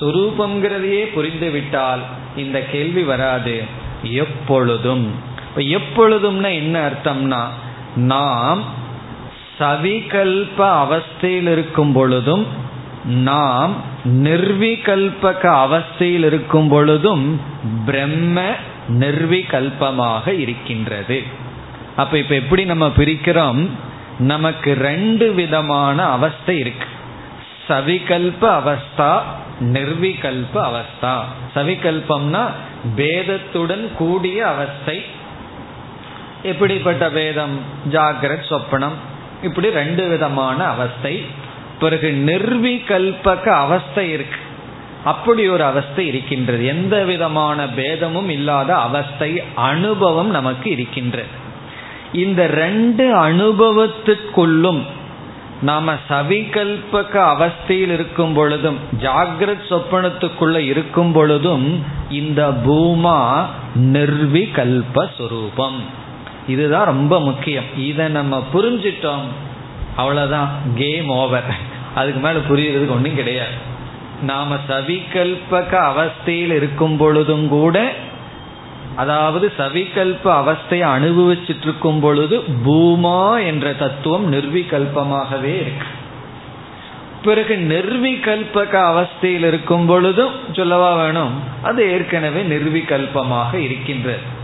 சொரூபம்ங்கிறதையே 0.00 1.12
புரிந்து 1.14 1.50
விட்டால் 1.50 2.00
இந்த 2.36 2.60
கேள்வி 2.60 3.02
வராது. 3.02 3.62
எப்பொழுதும். 4.02 5.14
எப்பொழுதும்னா 5.56 6.54
என்ன 6.54 6.90
அர்த்தம்னா 6.90 7.44
நாம் 7.96 8.64
சவிகல்ப 9.58 10.58
அவஸ்தையில் 10.58 11.52
இருக்கும் 11.52 11.92
பொழுதும் 11.92 12.46
நாம் 13.04 13.74
நிர்விகல்பக 14.04 15.42
அவஸ்தையில் 15.42 16.24
இருக்கும் 16.24 16.68
பொழுதும் 16.68 17.40
பிரம்ம 17.86 18.42
நிர்விகல்பமாக 18.88 20.38
இருக்கின்றது. 20.38 21.22
அப்ப 21.96 22.18
இப்ப 22.18 22.34
எப்படி 22.34 22.64
நம்ம 22.64 22.86
பிரிக்கிறோம்? 22.86 23.68
நமக்கு 24.18 24.74
ரெண்டு 24.74 25.32
விதமான 25.32 26.04
அவஸ்தை 26.04 26.58
இருக்கு. 26.58 26.86
சவிகல்ப 27.68 28.40
அவஸ்தா 28.40 29.20
நிர்விகல்ப 29.60 30.54
அவஸ்தா. 30.54 31.20
சவிகல்பம்னா 31.54 32.44
பேதத்துடன் 32.96 33.92
கூடிய 33.94 34.46
அவஸ்தை. 34.46 35.04
எப்படிப்பட்ட 36.42 37.10
பேதம்? 37.10 37.58
ஜாகிரத் 37.90 38.48
சொப்பனம். 38.48 38.96
இப்படி 39.46 39.70
ரெண்டு 39.70 40.08
விதமான 40.08 40.64
அவஸ்தை. 40.64 41.24
பிறகு 41.80 42.08
நிர்விகல்பக 42.26 43.46
அவஸ்தை 43.48 44.10
இருக்கு. 44.10 44.40
அப்படி 45.04 45.48
ஒரு 45.48 45.64
அவஸ்தை 45.64 46.06
இருக்கின்றது. 46.06 46.64
எந்த 46.64 47.04
விதமான 47.04 47.68
பேதமும் 47.68 48.28
இல்லாத 48.28 48.76
அவஸ்தை 48.76 49.42
அனுபவம் 49.54 50.30
நமக்கு 50.30 50.70
இருக்கின்றது. 50.70 51.44
இந்த 52.12 52.46
ரெண்டு 52.46 53.28
அனுபவத்துக்குள்ளும் 53.28 54.82
நாம 55.62 55.94
சவிகல்பக 56.10 57.14
அவஸ்தையில் 57.32 57.92
இருக்கும் 57.92 58.34
பொழுதும் 58.34 58.78
ஜாகிரத் 59.00 59.66
சொப்பனத்துக்குள்ள 59.70 60.56
இருக்கும் 60.56 61.12
பொழுதும் 61.12 61.84
இந்த 62.10 62.50
பூமா 62.66 63.44
நிர்விகல்ப 63.92 65.06
சுரூபம். 65.18 65.78
இதுதான் 66.46 66.84
ரொம்ப 66.84 67.20
முக்கியம். 67.20 67.64
இதை 67.76 68.08
நம்ம 68.08 68.46
புரிஞ்சிட்டோம். 68.54 69.26
அவ்வளோதான் 69.98 70.48
கேம் 70.74 71.08
ஓவர் 71.08 71.74
அதுக்கு 71.94 72.20
மேலே 72.20 72.38
புரியறதுக்கு 72.48 72.90
ஒன்றும் 72.90 73.14
கிடையாது. 73.14 73.74
நாம 74.22 74.56
சவிகல்பக 74.68 75.82
அவஸ்தையில் 75.90 76.54
இருக்கும் 76.54 76.96
பொழுதும் 76.96 77.48
கூட 77.48 77.92
அதாவது 78.96 79.52
சவிகல்ப 79.58 80.24
அவஸ்தையை 80.24 80.86
அனுபவிச்சுட்டு 80.96 81.62
இருக்கும் 81.62 82.00
பொழுது 82.00 82.44
பூமா 82.64 83.46
என்ற 83.46 83.72
தத்துவம் 83.72 84.32
நிர்விகல்பமாகவே 84.32 85.54
இருக்கு. 85.54 85.86
பிறகு 87.22 87.56
நிர்விகல்பக 87.56 88.74
அவஸ்தையில் 88.88 89.46
இருக்கும் 89.46 89.86
பொழுதும் 89.86 90.32
சொல்லவா 90.52 90.94
வேணும்? 90.94 91.40
அது 91.62 91.92
ஏற்கனவே 91.92 92.42
நிர்விகல்பமாக 92.42 93.54
இருக்கின்றது. 93.54 94.35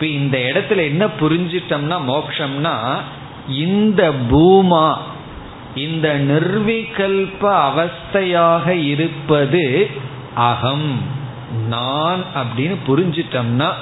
இப்ப 0.00 0.12
இந்த 0.12 0.38
இடத்துல 0.38 0.76
என்ன 0.76 1.06
புரிஞ்சிட்டோம்னா 1.06 1.98
மோக்ஷம்னா 2.08 2.74
இந்த 3.48 4.12
பூமா 4.30 4.96
இந்த 5.74 6.08
நிர்விகல்ப 6.14 7.42
அவஸ்தையாக 7.42 8.68
இருப்பது 8.68 9.90
அகம். 10.34 11.02
நான் 11.68 12.24
அப்படின்னு 12.34 12.76
புரிஞ்சிட்டோம்னா 12.86 13.72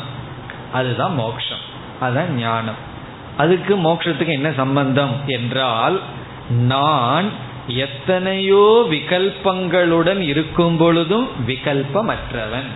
அதுதான் 0.73 1.15
மோக்ஷம். 1.15 1.63
அதுதான் 2.01 2.35
ஞானம். 2.35 2.81
அதுக்கு 3.37 3.77
மோட்சத்துக்கு 3.77 4.33
என்ன 4.33 4.53
சம்பந்தம் 4.53 5.17
என்றால் 5.27 6.01
நான் 6.49 7.31
எத்தனையோ 7.67 8.87
விகல்பங்களுடன் 8.91 10.19
இருக்கும் 10.19 10.77
பொழுதும் 10.77 11.29
விகல்பமற்றவன். 11.47 12.71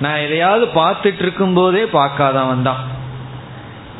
நான் 0.00 0.18
எதையாவது 0.18 0.64
பார்த்துட்டு 0.74 1.22
இருக்கும் 1.22 1.54
போதே 1.54 1.82
பார்க்காதவன் 1.82 2.62
தான். 2.62 2.82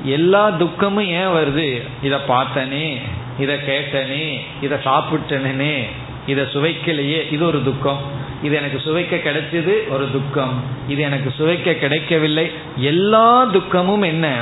எல்லா 0.05 0.51
துக்கமும் 0.51 1.05
ஏன் 1.05 1.27
வருது? 1.27 1.83
இதை 2.03 2.19
பார்த்தனே 2.29 2.97
இதை 3.39 3.57
கேட்டனே 3.57 4.41
இதை 4.61 4.79
சாப்பிட்டனே 4.85 5.83
இதை 6.27 6.45
சுவைக்கலையே 6.45 7.33
இது 7.33 7.47
ஒரு 7.47 7.63
துக்கம். 7.65 7.99
இது 8.43 8.57
எனக்கு 8.57 8.79
சுவைக்க 8.85 9.17
கிடைச்சது 9.17 9.89
ஒரு 9.89 10.11
துக்கம். 10.13 10.63
இது 10.89 11.03
எனக்கு 11.03 11.33
சுவைக்க 11.39 11.73
கிடைக்கவில்லை. 11.73 12.51
எல்லா 12.77 13.45
துக்கமும் 13.45 14.03
என்ன? 14.03 14.41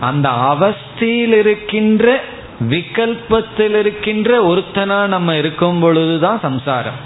அந்த 0.00 0.28
அவஸ்தையில் 0.28 1.36
இருக்கின்ற 1.36 2.20
விகல்பத்தில் 2.60 3.78
இருக்கின்ற 3.78 4.54
ஒருத்தனா 4.54 5.06
நம்ம 5.06 5.36
இருக்கும் 5.36 5.80
பொழுதுதான் 5.80 6.40
சம்சாரம். 6.40 7.00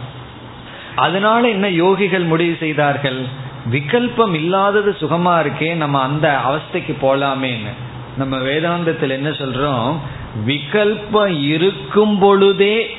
அதனால 0.97 1.49
என்ன 1.49 1.70
யோகிகள் 1.70 2.24
முடிவு 2.24 2.57
செய்தார்கள்? 2.61 3.49
விகல்பம் 3.70 4.34
இல்லாதது 4.34 4.96
சுகமா 5.00 5.34
இருக்கே 5.40 5.74
நம்ம 5.74 6.02
அந்த 6.02 6.38
அவஸ்தைக்கு 6.48 6.96
போலாமேன்னு. 7.02 7.72
நம்ம 8.16 8.36
வேதாந்தத்தில் 8.36 9.11
என்ன 9.11 9.28
சொல்றோம்? 9.28 9.96
விகல்பம் 10.46 11.42
இருக்கும் 11.42 12.18
பொழுதே 12.18 12.96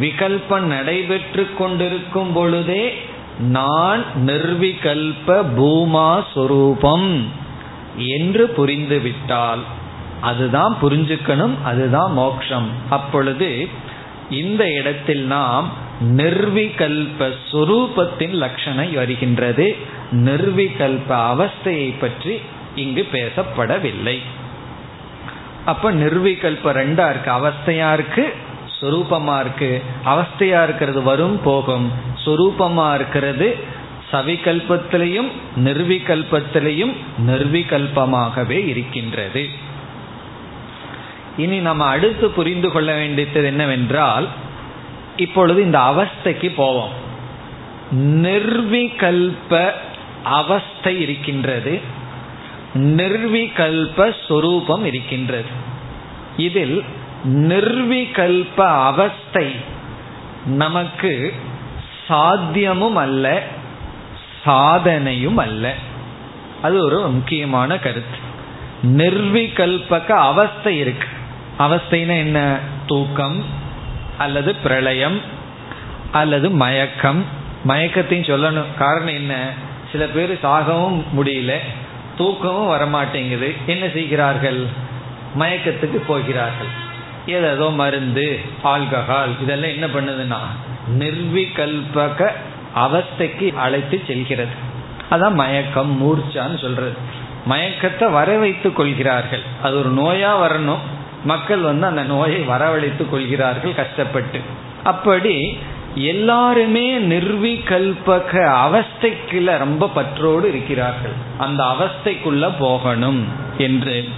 விகல்பம் 0.00 0.60
நடைபெற்று 0.60 1.48
கொண்டிருக்கும் 1.58 2.32
பொழுதே 2.32 3.02
நான் 3.38 4.04
நிர்விகல்ப 4.26 5.44
பூமா 5.56 6.24
சொரூபம் 6.34 7.28
என்று 7.96 8.54
புரிந்துவிட்டால் 8.56 9.58
அதுதான் 10.20 10.76
புரிஞ்சுக்கணும் 10.82 11.62
அதுதான் 11.64 12.12
மோக்ஷம். 12.12 12.68
அப்பொழுது 12.90 13.68
இந்த 14.30 14.72
இடத்தில் 14.72 15.24
நாம் 15.24 15.72
நிர்விகல்ப 16.16 17.32
சுரூபத்தின் 17.52 18.34
லட்சணை 18.34 18.94
வருகின்றது 18.94 19.76
நிர்விகல்ப 20.12 21.08
அவஸ்தையை 21.08 21.94
பற்றி 22.00 22.40
இங்கு 22.74 23.08
பேசப்படவில்லை. 23.12 24.18
அப்ப 25.64 25.92
நிர்விகல்ப 25.92 26.64
ரெண்டா 26.64 27.10
இருக்கு. 27.10 27.30
அவஸ்தையா 27.30 27.92
இருக்கு 27.92 28.34
சொரூபமா 28.80 29.40
இருக்கு. 29.40 29.82
அவஸ்தையா 30.04 30.62
இருக்கிறது 30.62 31.02
வரும் 31.02 31.40
போகும். 31.44 31.92
சொரூபமா 32.24 32.94
இருக்கிறது 32.94 33.56
சவிகல்பத்திலையும் 34.12 35.30
நிர்விகல்பத்திலையும் 35.64 36.96
நிர்விகல்பமாகவே 37.26 38.66
இருக்கின்றது. 38.66 39.48
இனி 41.36 41.58
நம்ம 41.58 41.84
அடுத்து 41.84 42.30
புரிந்து 42.30 42.70
கொள்ள 42.70 42.94
வேண்டியது 42.94 43.44
என்னவென்றால் 43.44 44.28
இப்பொழுது 45.16 45.62
இந்த 45.62 45.78
அவஸ்தைக்கு 45.78 46.54
போவோம். 46.54 46.90
நிர்விகல்ப 47.94 49.70
அவஸ்தை 50.24 51.00
இருக்கின்றது. 51.00 51.80
நிர்விகல்ப 52.74 54.14
சொரூபம் 54.28 54.84
இருக்கின்றது. 54.84 55.48
இதில் 56.36 56.84
நிர்விகல்ப 57.24 58.60
அவஸ்தை 58.84 59.54
நமக்கு 60.46 61.34
சாத்தியமும் 62.08 62.92
அல்ல 62.92 63.42
சாதனையும் 64.46 65.34
அல்ல. 65.34 65.74
அது 66.62 66.84
ஒரு 66.84 67.00
முக்கியமான 67.00 67.78
கருத்து. 67.78 68.18
நிர்விகல்பக 68.82 70.10
அவஸ்தை 70.10 70.78
இருக்கு. 70.78 71.08
அவஸ்தைனா 71.58 72.16
என்ன? 72.16 72.58
தூக்கம் 72.86 73.44
அல்லது 74.18 74.54
பிரளயம் 74.54 75.20
அல்லது 76.12 76.50
மயக்கம். 76.50 77.24
மயக்கத்தையும் 77.68 78.28
சொல்லணும். 78.30 78.74
காரணம் 78.78 79.14
என்ன? 79.14 79.48
சில 79.92 80.06
பேர் 80.06 80.38
சாகவும் 80.42 81.02
முடியல 81.16 81.56
தூக்கமும் 82.16 82.70
வரமாட்டேங்குது. 82.70 83.56
என்ன 83.66 83.88
செய்கிறார்கள்? 83.88 84.64
மயக்கத்துக்கு 85.38 85.96
போகிறார்கள். 86.06 86.66
ஏதோ 87.26 87.70
மருந்து 87.70 88.38
ஆல்கஹால் 88.64 89.42
இதெல்லாம் 89.42 89.70
என்ன 89.70 89.86
பண்ணுதுன்னா 89.86 90.38
நிர்விகல்பக 90.98 92.28
அவஸ்தைக்கு 92.76 93.54
அழைத்து 93.54 94.02
செல்கிறது. 94.06 94.52
அதான் 95.10 95.32
மயக்கம் 95.32 96.02
மூர்ச்சான்னு 96.02 96.60
சொல்றது. 96.60 96.92
மயக்கத்தை 97.48 98.10
வர 98.10 98.38
வைத்துக் 98.38 98.76
கொள்கிறார்கள். 98.76 99.42
அது 99.62 99.78
ஒரு 99.78 99.92
நோயா 99.92 100.30
வரணும். 100.30 100.78
மக்கள் 101.24 101.60
வந்து 101.60 101.86
அந்த 101.86 102.02
நோயை 102.02 102.40
வரவழைத்துக் 102.40 103.10
கொள்கிறார்கள் 103.10 103.74
கஷ்டப்பட்டு. 103.74 104.40
அப்படி 104.82 105.58
எல்லாருமே 105.94 106.98
நிர்விகல்பக 106.98 108.32
அவஸ்தைக்குள்ள 108.56 109.58
ரொம்ப 109.58 109.88
பற்றோடு 109.88 110.48
இருக்கிறார்கள். 110.48 111.12
அந்த 111.38 111.62
அவஸ்தைக்குள்ள 111.62 112.52
போகணும் 112.58 113.26
என்று. 113.58 114.08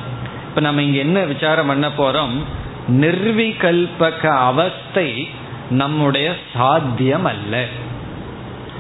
இப்ப 0.49 0.61
நம்ம 0.61 0.83
இங்க 0.83 0.99
என்ன 0.99 1.21
விசாரம் 1.21 1.67
பண்ண 1.67 1.89
போறோம்? 1.89 2.37
நிர்விகல்பக 2.91 4.27
அவஸ்தை 4.27 5.29
நம்முடைய 5.71 6.33
சாத்தியம் 6.55 7.25
அல்ல 7.25 7.65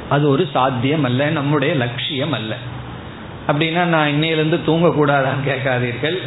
அது 0.09 0.29
ஒரு 0.29 0.49
சாத்தியம் 0.53 1.05
அல்ல 1.05 1.31
நம்முடைய 1.31 1.74
லட்சியம் 1.74 2.33
அல்ல 2.33 2.57
அப்படின்னா 3.49 3.85
நான் 3.85 4.09
இன்னையிலிருந்து 4.09 4.59
தூங்கக்கூடாதான்னு 4.66 5.47
கேட்காதீர்கள். 5.47 6.18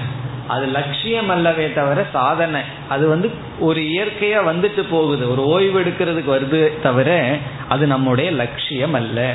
அது 0.50 0.66
லட்சியம் 0.66 1.30
அல்லவே 1.30 1.74
தவிர 1.74 2.06
சாதனை. 2.14 2.62
அது 2.90 3.08
வந்து 3.08 3.32
ஒரு 3.60 3.82
இயற்கையா 3.82 4.40
வந்துட்டு 4.48 4.84
போகுது. 4.90 5.32
ஒரு 5.32 5.46
ஓய்வு 5.46 5.80
எடுக்கிறதுக்கு 5.82 6.32
வருது 6.36 6.82
தவிர 6.82 7.38
அது 7.70 7.88
நம்முடைய 7.88 8.32
லட்சியம் 8.32 8.94
அல்ல. 8.94 9.34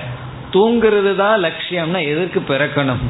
தூங்குறது 0.53 1.17
தான் 1.17 1.45
லட்சியம்னா 1.45 2.05
எதுக்கு 2.05 2.43
பிறக்கணும்? 2.49 3.05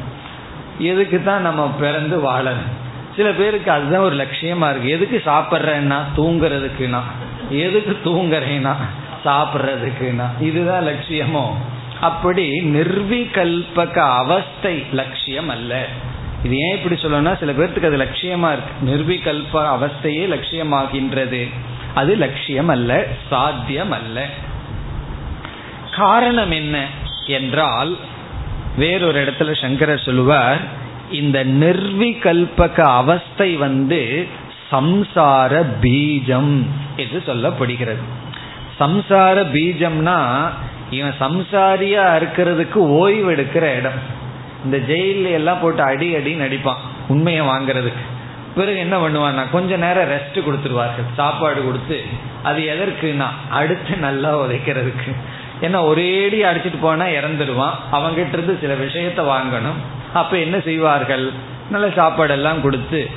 எதுக்கு 0.79 1.23
தான் 1.23 1.41
நம்ம 1.41 1.71
பிறந்து 1.79 2.17
வாழணும்? 2.17 2.71
சில 3.15 3.31
பேருக்கு 3.31 3.71
அதுதான் 3.71 4.01
ஒரு 4.01 4.15
லட்சியமா 4.15 4.69
இருக்கு. 4.69 4.89
எதுக்கு 4.89 5.21
சாப்பிட்றேன்னா? 5.25 5.97
தூங்குறதுக்குனா 6.17 7.01
எதுக்கு 7.49 7.97
தூங்குறேன்னா? 8.03 8.75
சாப்பிட்றதுக்குனா 9.25 10.25
இதுதான் 10.41 10.87
லட்சியமோ? 10.87 11.51
அப்படி 12.01 12.59
நிர்விகல்பக 12.59 13.97
அவஸ்தை 13.97 14.85
லட்சியம் 14.91 15.49
அல்ல. 15.49 15.85
இது 16.45 16.55
ஏன் 16.57 16.75
இப்படி 16.77 16.95
சொல்லணும்னா 17.01 17.39
சில 17.39 17.51
பேர்த்துக்கு 17.51 17.89
அது 17.89 18.01
லட்சியமா 18.03 18.49
இருக்கு. 18.55 18.73
நிர்விகல்ப 18.89 19.53
அவஸ்தையே 19.75 20.25
லட்சியமாகின்றது. 20.33 21.41
அது 21.93 22.15
லட்சியம் 22.15 22.67
அல்ல 22.67 22.91
சாத்தியம் 23.29 23.91
அல்ல 23.91 24.25
காரணம் 25.95 26.51
என்ன 26.51 26.85
என்றால் 27.27 27.95
வேறொரு 28.77 29.19
இடத்துல 29.25 29.61
சங்கரர் 29.61 30.05
சொல்லுவார் 30.05 30.59
இந்த 31.11 31.45
நிர்விகல்பக 31.45 32.79
அவஸ்தை 32.81 33.55
வந்து 33.55 34.27
சம்சார 34.71 35.63
பீஜம் 35.81 36.53
என்று 36.95 37.19
சொல்லப்படுகிறது. 37.27 38.03
சம்சார 38.79 39.37
பீஜம்னா 39.55 40.19
இவன் 40.89 41.15
சம்சாரியா 41.19 42.05
இருக்கிறதுக்கு 42.19 42.79
ஓய்வு 43.01 43.31
எடுக்கிற 43.35 43.65
இடம். 43.75 43.99
இந்த 44.65 44.77
ஜெயில 44.89 45.31
எல்லாம் 45.31 45.61
போட்டு 45.61 45.81
அடி 45.83 46.15
அடி 46.15 46.33
நடிப்பான் 46.35 46.83
உண்மையை 47.07 47.41
வாங்குறதுக்கு. 47.45 48.03
பிறகு 48.55 48.77
என்ன 48.77 48.95
பண்ணுவான்னா 48.97 49.43
கொஞ்ச 49.51 49.75
நேரம் 49.75 50.09
ரெஸ்ட் 50.09 50.37
கொடுத்துருவார்கள். 50.47 51.07
சாப்பாடு 51.15 51.63
கொடுத்து 51.63 51.97
அது 52.43 52.61
எதற்குன்னா 52.73 53.27
அடுத்து 53.49 53.95
நல்லா 53.97 54.31
உதைக்கிறதுக்கு. 54.39 55.11
ஏன்னா 55.61 55.79
ஒரேடி 55.91 56.39
அடிச்சிட்டு 56.49 56.79
போனா 56.81 57.05
இறந்துடுவான் 57.05 57.75
அவங்கிட்ட 57.91 58.33
இருந்து 58.33 58.57
சில 58.61 58.73
விஷயத்த 58.73 59.21
வாங்கணும். 59.33 59.79
அப்ப 60.13 60.37
என்ன 60.37 60.59
செய்வார்கள்? 60.59 61.31
நல்ல 61.69 61.87
சாப்பாடெல்லாம் 61.87 62.61
கொடுத்து 62.61 63.09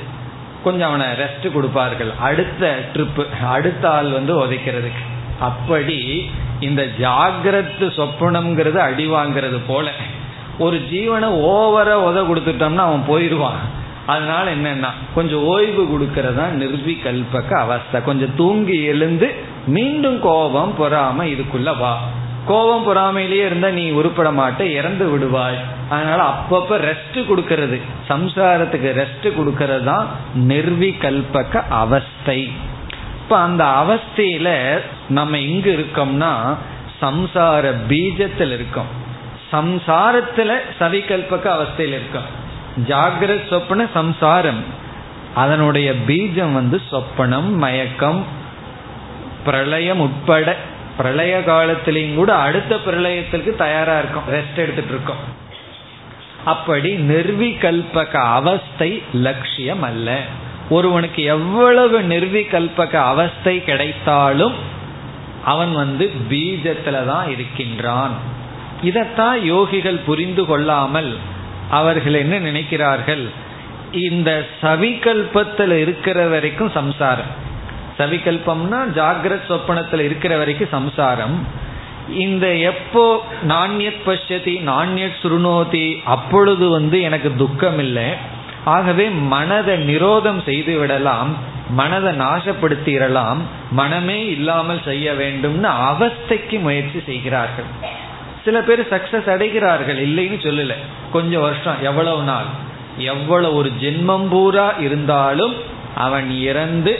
கொஞ்சம் 0.63 0.87
அவனை 0.87 1.07
ரெஸ்ட் 1.07 1.51
கொடுப்பார்கள். 1.51 2.11
அடுத்த 2.19 2.79
ட்ரிப்பு 2.93 3.25
அடுத்த 3.45 3.89
ஆள் 3.89 4.09
வந்து 4.09 4.33
உதைக்கிறதுக்கு. 4.45 5.03
அப்படி 5.39 5.99
இந்த 6.59 6.81
ஜாகிரத்து 6.99 7.85
சொப்பனம்ங்கிறது 7.97 8.79
அடி 8.87 9.07
வாங்கிறது 9.07 9.59
போல. 9.67 9.91
ஒரு 10.59 10.77
ஜீவனை 10.91 11.27
ஓவரா 11.49 11.95
உத 12.07 12.19
கொடுத்துட்டோம்னா 12.29 12.85
அவன் 12.89 13.03
போயிடுவான். 13.07 13.59
அதனால 14.05 14.45
என்னன்னா 14.55 14.89
கொஞ்சம் 15.15 15.43
ஓய்வு 15.43 15.83
கொடுக்கறதா 15.91 16.45
நிர்விகல்பக 16.61 17.49
அவஸ்தை. 17.65 18.01
கொஞ்சம் 18.03 18.35
தூங்கி 18.35 18.77
எழுந்து 18.83 19.27
மீண்டும் 19.67 20.19
கோபம் 20.19 20.73
பொறாம 20.79 21.25
இதுக்குள்ள 21.33 21.77
வா. 21.77 21.93
கோபம் 22.45 22.85
பொறாமையிலேயே 22.87 23.45
இருந்தா 23.45 23.69
நீ 23.69 23.89
உருப்பட 23.89 24.29
மாட்ட 24.39 24.61
இறந்து 24.61 25.05
விடுவாய். 25.13 25.59
அதனால 25.89 26.19
அப்பப்ப 26.31 26.79
ரெஸ்ட் 26.89 27.19
கொடுக்கறது 27.29 27.77
சம்சாரத்துக்கு 28.09 28.89
ரெஸ்ட் 29.01 29.27
கொடுக்கறது 29.39 29.83
தான் 29.83 30.07
நிர்விகல்பக 30.51 31.63
அவஸ்தை. 31.83 32.39
இப்ப 33.21 33.37
அந்த 33.37 33.63
அவஸ்தையில 33.81 34.49
நம்ம 35.09 35.39
எங்க 35.39 35.69
இருக்கோம்னா 35.69 36.31
சம்சார 37.01 37.73
பீஜத்தில் 37.89 38.53
இருக்கோம். 38.53 39.07
சம்சாரத்துல 39.51 40.57
சவிகல்பக 40.79 41.45
அவஸ்தையில் 41.45 41.97
இருக்கும் 41.99 42.47
ஜாகிரத் 42.87 43.49
சொப்பன 43.49 43.87
சம்சாரம். 43.93 44.63
அதனுடைய 45.35 45.91
பீஜம் 45.91 46.53
வந்து 46.53 46.81
சொப்பனம் 46.91 47.55
மயக்கம் 47.55 48.25
பிரளயம் 49.45 49.99
உட்பட. 49.99 50.55
பிரளய 50.97 51.41
காலத்திலையும் 51.45 52.13
கூட 52.13 52.35
அடுத்த 52.35 52.75
பிரளயத்திற்கு 52.75 53.55
தயாரா 53.55 53.97
இருக்கும். 53.97 54.23
ரெஸ்ட் 54.31 54.55
எடுத்துட்டு 54.55 54.89
இருக்கோம். 54.89 55.37
அப்படி 56.45 56.95
நிர்விகல்பக 56.95 58.15
அவஸ்தை 58.15 59.03
லட்சியம் 59.13 59.81
அல்ல. 59.81 60.19
ஒருவனுக்கு 60.69 61.23
எவ்வளவு 61.23 62.01
நிர்விகல்பக 62.01 62.95
அவஸ்தை 62.95 63.63
கிடைத்தாலும் 63.63 64.53
அவன் 65.45 65.73
வந்து 65.73 66.11
பீஜத்துல 66.29 67.05
தான் 67.05 67.29
இருக்கின்றான். 67.29 68.37
இதைத்தான் 68.81 69.39
யோகிகள் 69.39 69.99
புரிந்து 70.05 70.45
கொள்ளாமல் 70.45 71.17
அவர்கள் 71.69 72.13
என்ன 72.13 72.39
நினைக்கிறார்கள்? 72.39 73.29
இந்த 73.91 74.47
சவிகல்பத்தில் 74.61 75.71
இருக்கிற 75.71 76.27
வரைக்கும் 76.27 76.69
சம்சாரம். 76.69 77.47
சவிகல்பம்னா 77.97 78.87
ஜாகிரத் 78.95 79.47
சொப்பனத்தில் 79.47 79.99
இருக்கிற 79.99 80.37
வரைக்கும் 80.37 80.67
சம்சாரம். 80.71 81.67
இந்த 82.15 82.55
எப்போ 82.55 83.23
நாண்யத் 83.47 84.01
பஷ்யதி 84.05 84.61
நாண்யத் 84.65 85.19
சுருணோதி 85.23 85.97
அப்பொழுது 86.03 86.69
வந்து 86.69 87.01
எனக்கு 87.01 87.35
துக்கம் 87.35 87.79
இல்லை 87.79 88.37
ஆகவே 88.65 89.09
மனதை 89.09 89.95
நிரோதம் 89.95 90.43
செய்து 90.43 90.79
விடலாம் 90.79 91.37
மனதை 91.69 92.19
நாசப்படுத்திடலாம் 92.19 93.37
மனமே 93.71 94.25
இல்லாமல் 94.25 94.83
செய்ய 94.83 95.13
வேண்டும்னு 95.13 95.69
அவஸ்தைக்கு 95.91 96.59
முயற்சி 96.59 97.01
செய்கிறார்கள். 97.05 97.97
சில 98.49 98.61
பேர் 98.61 98.81
சக்சஸ் 98.91 99.31
அடைகிறார்கள் 99.35 99.99
இல்லைன்னு 100.07 100.37
சொல்லல. 100.45 100.75
கொஞ்சம் 101.11 101.41
வருஷம் 101.41 101.81
எவ்வளவு 101.81 102.21
நாள்? 102.23 102.47
எவ்வளவு 102.97 103.55
ஒரு 103.55 103.69
ஜென்மம் 103.81 104.25
பூரா 104.29 104.67
இருந்தாலும் 104.79 105.53
அவன் 105.95 106.29
இறந்து 106.41 106.93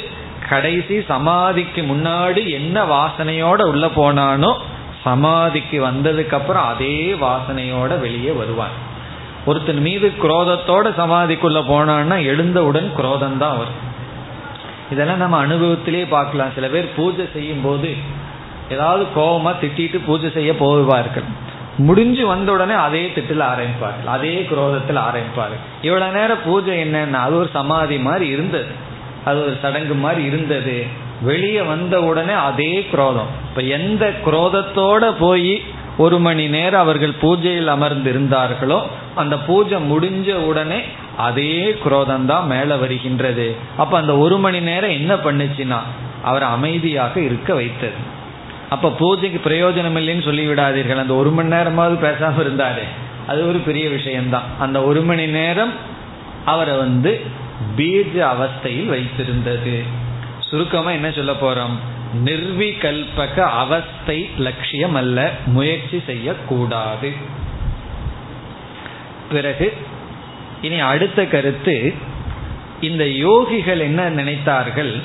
கடைசி 0.49 0.95
சமாதிக்கு 1.07 1.81
முன்னாடி 1.81 2.43
என்ன 2.49 2.83
வாசனையோட 2.83 3.61
உள்ள 3.71 3.85
போனானோ 3.95 4.51
சமாதிக்கு 5.03 5.77
வந்ததுக்கு 5.87 6.35
அப்புறம் 6.39 6.65
அதே 6.65 7.15
வாசனையோட 7.21 7.99
வெளியே 7.99 8.31
வருவான். 8.31 8.75
ஒருத்தன் 9.45 9.81
மீது 9.81 10.07
குரோதத்தோட 10.23 10.87
சமாதிக்குள்ள 11.01 11.59
போனான்னா 11.73 12.17
எழுந்தவுடன் 12.23 12.89
குரோதம் 12.95 13.37
தான் 13.37 13.57
வரும். 13.57 13.79
இதெல்லாம் 14.91 15.23
நம்ம 15.23 15.37
அனுபவத்திலே 15.45 16.05
பார்க்கலாம். 16.09 16.55
சில 16.55 16.67
பேர் 16.67 16.95
பூஜை 16.95 17.27
செய்யும் 17.33 17.61
போது 17.61 17.91
ஏதாவது 18.69 19.03
கோபமா 19.15 19.51
திட்டிட்டு 19.61 19.99
பூஜை 20.05 20.31
செய்ய 20.31 20.51
போவார்கள் 20.53 21.29
முடிஞ்சு 21.77 22.27
வந்த 22.27 22.51
உடனே 22.51 22.73
அதே 22.73 23.11
திட்டில் 23.15 23.43
ஆரம்பிப்பார்கள். 23.51 24.07
அதே 24.15 24.45
குரோதத்தில் 24.49 24.97
ஆரம்பிப்பார்கள். 24.97 25.61
இவ்வளவு 25.81 26.15
நேரம் 26.19 26.43
பூஜை 26.45 26.83
என்னன்னா 26.83 27.19
அது 27.25 27.37
ஒரு 27.37 27.49
சமாதி 27.53 27.97
மாதிரி 27.97 28.27
இருந்தது. 28.27 28.67
அது 29.25 29.45
ஒரு 29.45 29.57
சடங்கு 29.61 29.93
மாதிரி 29.93 30.23
இருந்தது. 30.23 30.85
வெளியே 31.21 31.61
வந்த 31.61 32.01
உடனே 32.01 32.33
அதே 32.33 32.85
குரோதம். 32.91 33.29
இப்ப 33.49 33.61
எந்த 33.61 34.13
குரோதத்தோட 34.25 35.13
போய் 35.19 35.61
ஒரு 35.97 36.19
மணி 36.19 36.47
நேரம் 36.47 36.81
அவர்கள் 36.81 37.13
பூஜையில் 37.21 37.65
அமர்ந்து 37.65 38.09
இருந்தார்களோ 38.09 38.87
அந்த 39.15 39.37
பூஜை 39.37 39.77
முடிஞ்ச 39.91 40.33
உடனே 40.33 40.81
அதே 41.17 41.73
குரோதம் 41.83 42.25
தான் 42.25 42.45
மேல 42.45 42.75
வருகின்றது. 42.75 43.55
அப்ப 43.77 43.97
அந்த 43.97 44.17
ஒரு 44.17 44.37
மணி 44.37 44.59
நேரம் 44.59 44.89
என்ன 44.89 45.15
பண்ணுச்சுன்னா 45.15 45.79
அவர் 46.23 46.43
அமைதியாக 46.43 47.19
இருக்க 47.19 47.53
வைத்தது. 47.53 48.17
அப்ப 48.69 48.91
பூஜைக்கு 48.91 49.49
பிரயோஜனம் 49.49 49.97
இல்லைன்னு 49.97 50.23
சொல்லி 50.23 50.47
விடாதீர்கள் 50.47 50.99
அந்த 50.99 51.15
ஒரு 51.15 51.31
மணி 51.31 51.47
நேரமாவது 51.47 52.07
பேசாம 52.07 52.31
இருந்தாரு. 52.37 52.81
அது 53.27 53.47
ஒரு 53.47 53.59
பெரிய 53.59 53.89
விஷயம்தான். 53.89 54.43
அந்த 54.59 54.83
ஒரு 54.83 55.01
மணி 55.01 55.25
நேரம் 55.25 55.73
அவரை 56.45 56.77
வந்து 56.77 57.21
பீஜ 57.77 58.11
அவஸ்தையில் 58.15 58.89
வைத்திருந்தது. 58.89 59.83
சுருக்கமா 60.39 60.91
என்ன 60.91 61.11
சொல்ல 61.11 61.31
போறோம்? 61.31 61.75
நிர்விகல்பக 62.25 63.39
அவஸ்தை 63.39 64.29
லட்சியம் 64.37 64.95
அல்ல 64.95 65.31
முயற்சி 65.45 66.01
செய்யக்கூடாது. 66.05 67.13
பிறகு 69.29 69.77
இனி 70.61 70.79
அடுத்த 70.79 71.25
கருத்து 71.25 71.93
இந்த 72.81 73.03
யோகிகள் 73.03 73.79
என்ன 73.79 74.09
நினைத்தார்கள்? 74.09 75.01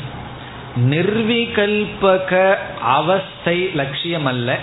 நிர்விகல்பக 0.77 2.57
அவஸ்தை 2.81 3.70
லட்சியம் 3.75 4.27
அல்ல 4.27 4.59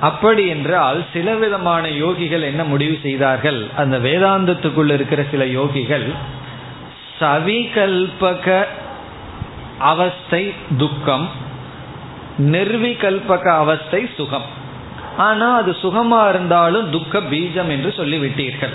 அப்படி 0.00 0.46
என்றால் 0.46 1.04
சில 1.12 1.34
விதமான 1.34 1.88
யோகிகள் 1.88 2.42
என்ன 2.42 2.64
முடிவு 2.64 2.98
செய்தார்கள்? 3.02 3.66
அந்த 3.76 3.98
வேதாந்தத்துக்குள் 3.98 4.92
இருக்கிற 4.92 5.24
சில 5.30 5.44
யோகிகள் 5.44 6.06
சவிகல்பக 7.20 8.64
அவஸ்தை 9.78 10.52
துக்கம் 10.76 11.28
நிர்விகல்பக 12.38 13.48
அவஸ்தை 13.54 14.08
சுகம். 14.16 14.44
ஆனால் 15.16 15.62
அது 15.62 15.76
சுகமா 15.82 16.28
இருந்தாலும் 16.28 16.90
துக்க 16.90 17.18
பீஜம் 17.18 17.68
என்று 17.68 17.94
சொல்லிவிட்டீர்கள். 17.96 18.74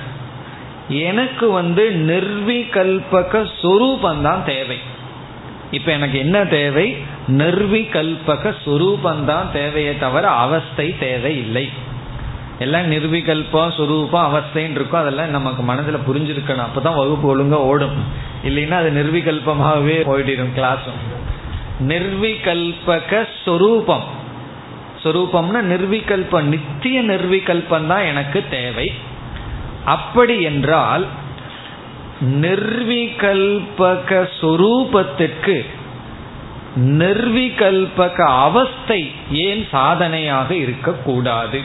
எனக்கு 0.89 1.51
வந்து 1.51 1.83
நிர்விகல்பக 1.91 3.49
சொரூபந்தான் 3.61 4.43
தேவை. 4.43 4.79
இப்ப 5.72 5.91
எனக்கு 5.91 6.20
என்ன 6.20 6.45
தேவை? 6.45 6.97
நிர்விகல்பக 7.28 8.55
சுரூபந்தான் 8.66 9.51
தேவையே 9.51 9.97
தவிர 9.97 10.28
அவஸ்தை 10.28 10.97
தேவை 10.97 11.38
இல்லை. 11.38 11.70
எல்லாம் 12.59 12.91
நிர்விகல்பம் 12.91 13.72
சுரூபம் 13.78 14.30
அவஸ்தைன்னு 14.30 14.72
இருக்கும் 14.72 14.99
அதெல்லாம் 14.99 15.30
நமக்கு 15.30 15.63
மனதில் 15.63 15.95
புரிஞ்சிருக்கணும். 15.95 16.66
அப்பதான் 16.66 16.95
வகுப்பு 16.95 17.38
ஒழுங்கா 17.38 17.53
ஓடும். 17.53 18.03
இல்லைன்னா 18.43 18.72
அது 18.72 18.91
நிர்விகல்பமாகவே 18.91 19.97
போயிடும் 20.09 20.47
கிளாஸும் 20.55 21.01
நிர்விகல்பக 21.88 23.28
சொரூபம். 23.45 24.03
சொரூபம்னா 25.03 25.61
நிர்விகல்பம் 25.61 26.41
நித்திய 26.41 27.03
நிர்விகல்பம் 27.03 27.88
தான் 27.88 28.01
எனக்கு 28.01 28.43
தேவை. 28.49 28.93
அப்படி 29.86 30.41
என்றால் 30.41 31.05
நிர்விகல்பக 32.22 34.28
சொரூபத்திற்கு 34.41 35.66
நிர்விகல்பக 36.76 38.26
அவஸ்தை 38.26 39.11
ஏன் 39.32 39.66
சாதனையாக 39.72 40.55
இருக்கக்கூடாது? 40.55 41.61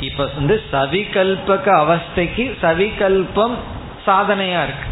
இப்ப 0.00 0.30
வந்து 0.34 0.62
சவிகல்பக 0.72 1.46
அவஸ்தைக்கு 1.46 2.52
சவிகல்பம் 2.62 3.54
சாதனையா 4.06 4.50
இருக்கு. 4.62 4.86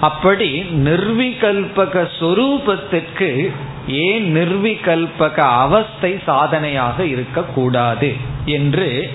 அப்படி 0.00 0.62
நிர்விகல்பக 0.62 2.08
சொரூபத்திற்கு 2.20 3.52
ஏன் 3.88 4.36
நிர்விகல்பக 4.36 5.38
அவஸ்தை 5.38 6.18
சாதனையாக 6.24 7.04
இருக்கக்கூடாது? 7.04 8.14
என்று 8.44 9.10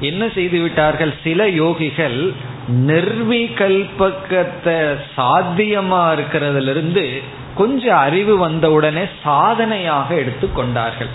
என்ன 0.00 0.28
செய்து 0.34 0.60
விட்டார்கள்? 0.60 1.14
சில 1.22 1.48
யோகிகள் 1.48 2.32
நிர்விகல்பகத்தை 2.68 4.98
சாத்தியமா 5.16 6.14
இருக்கிறதுல 6.14 6.70
இருந்து 6.70 7.22
கொஞ்சம் 7.54 7.96
அறிவு 7.96 8.36
வந்தவுடனே 8.36 9.04
சாதனையாக 9.22 10.14
எடுத்துக்கொண்டார்கள் 10.14 11.08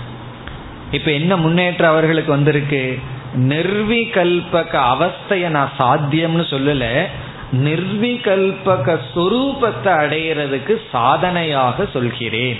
இப்ப 0.90 1.10
என்ன 1.10 1.36
முன்னேற்றம் 1.36 1.90
அவர்களுக்கு 1.90 2.32
வந்திருக்கு? 2.32 2.98
நிர்விகல்பக 3.36 4.72
அவஸ்தைய 4.72 5.48
நான் 5.48 5.70
சாத்தியம்னு 5.78 6.44
சொல்லல. 6.50 7.06
நிர்விகல்பக 7.52 8.98
சொரூபத்தை 9.14 9.84
அடையிறதுக்கு 9.84 10.80
சாதனையாக 10.90 11.88
சொல்கிறேன். 11.92 12.56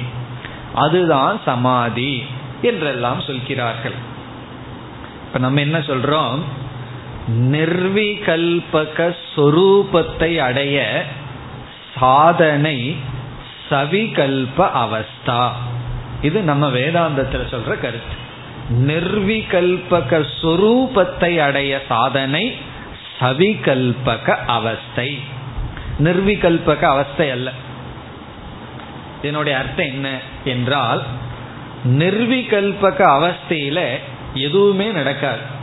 அதுதான் 0.75 1.41
சமாதி 1.45 2.25
என்றெல்லாம் 2.63 3.21
சொல்கிறார்கள். 3.21 3.95
இப்ப 5.27 5.39
நம்ம 5.39 5.61
என்ன 5.61 5.79
சொல்றோம்? 5.79 6.39
நிர்விகல்பக 7.29 9.17
சொரூபத்தை 9.37 10.37
அடைய 10.37 11.05
சாதனை 11.99 12.97
சவிகல்ப 13.71 14.71
அவஸ்தா. 14.75 15.51
இது 16.23 16.43
நம்ம 16.43 16.69
வேதாந்தத்தில் 16.69 17.51
சொல்ற 17.51 17.81
கருத்து. 17.81 18.29
நிர்விகல்பக 18.71 20.27
சொரூபத்தை 20.43 21.39
அடைய 21.39 21.83
சாதனை 21.89 22.57
சவிகல்பக 23.21 24.37
அவஸ்தை. 24.47 25.19
நிர்விகல்பக 25.99 26.81
அவஸ்தை 26.81 27.31
அல்ல. 27.31 27.51
இதனுடைய 29.23 29.59
அர்த்தம் 29.59 29.87
என்ன 29.87 30.19
என்றால் 30.45 31.03
நிர்விகல்பக 31.85 33.03
அவஸ்தையில 33.07 33.99
எதுவுமே 34.35 34.87
நடக்காது. 34.87 35.59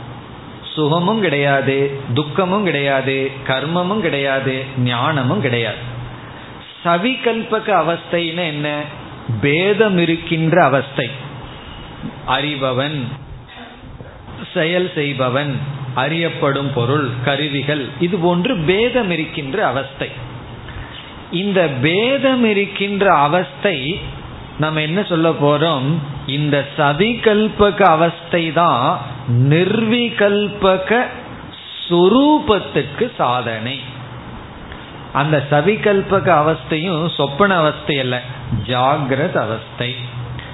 சுகமும் 0.78 1.20
கிடையாது 1.20 1.76
துக்கமும் 2.14 2.64
கிடையாது 2.64 3.16
கர்மமும் 3.46 4.00
கிடையாது 4.00 4.64
ஞானமும் 4.78 5.40
கிடையாது. 5.40 5.80
சவிகல்பக 6.84 7.68
அவஸ்தைன்னு 7.82 8.46
என்ன? 8.46 8.68
பேதம் 9.40 9.98
இருக்கின்ற 9.98 10.64
அவஸ்தை. 10.64 11.10
அறிபவன் 12.28 12.98
செயல் 14.54 14.90
செய்பவன் 14.94 15.58
அறியப்படும் 15.94 16.72
பொருள் 16.72 17.08
கருவிகள் 17.24 17.84
இது 18.00 18.16
போன்று 18.18 18.56
பேதம் 18.56 19.10
இருக்கின்ற 19.10 19.66
அவஸ்தை. 19.66 20.08
இந்த 21.32 21.68
பேதம் 21.82 22.44
இருக்கின்ற 22.44 23.14
அவஸ்தை 23.14 24.00
நம்ம 24.58 24.80
என்ன 24.80 25.02
சொல்ல 25.02 25.30
போறோம்? 25.30 25.88
இந்த 26.26 26.66
சதிகல்பக 26.76 27.82
அவஸ்தை 27.82 28.52
தான் 28.52 28.98
நிர்விகல்பக 29.28 31.06
சுரூபத்துக்கு 31.88 33.10
சாதனை. 33.16 33.80
அந்த 35.12 35.46
சவிகல்பக 35.50 36.26
அவஸ்தையும் 36.42 37.14
சொப்பன 37.16 37.56
அவஸ்தை 37.56 37.98
அல்ல 37.98 38.22
ஜாகிரத 38.66 39.36
அவஸ்தை. 39.36 39.94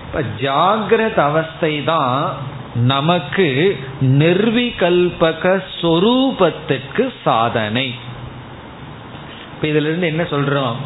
இப்ப 0.06 0.22
ஜாகிரத 0.40 1.18
அவஸ்தை 1.18 1.84
தான் 1.84 2.32
நமக்கு 2.74 3.78
நிர்விகல்பக 4.00 5.62
சொரூபத்துக்கு 5.80 7.12
சாதனை. 7.24 7.94
இப்ப 9.54 9.66
இதுல 9.66 9.88
இருந்து 9.88 10.06
என்ன 10.06 10.22
சொல்றோம்? 10.22 10.76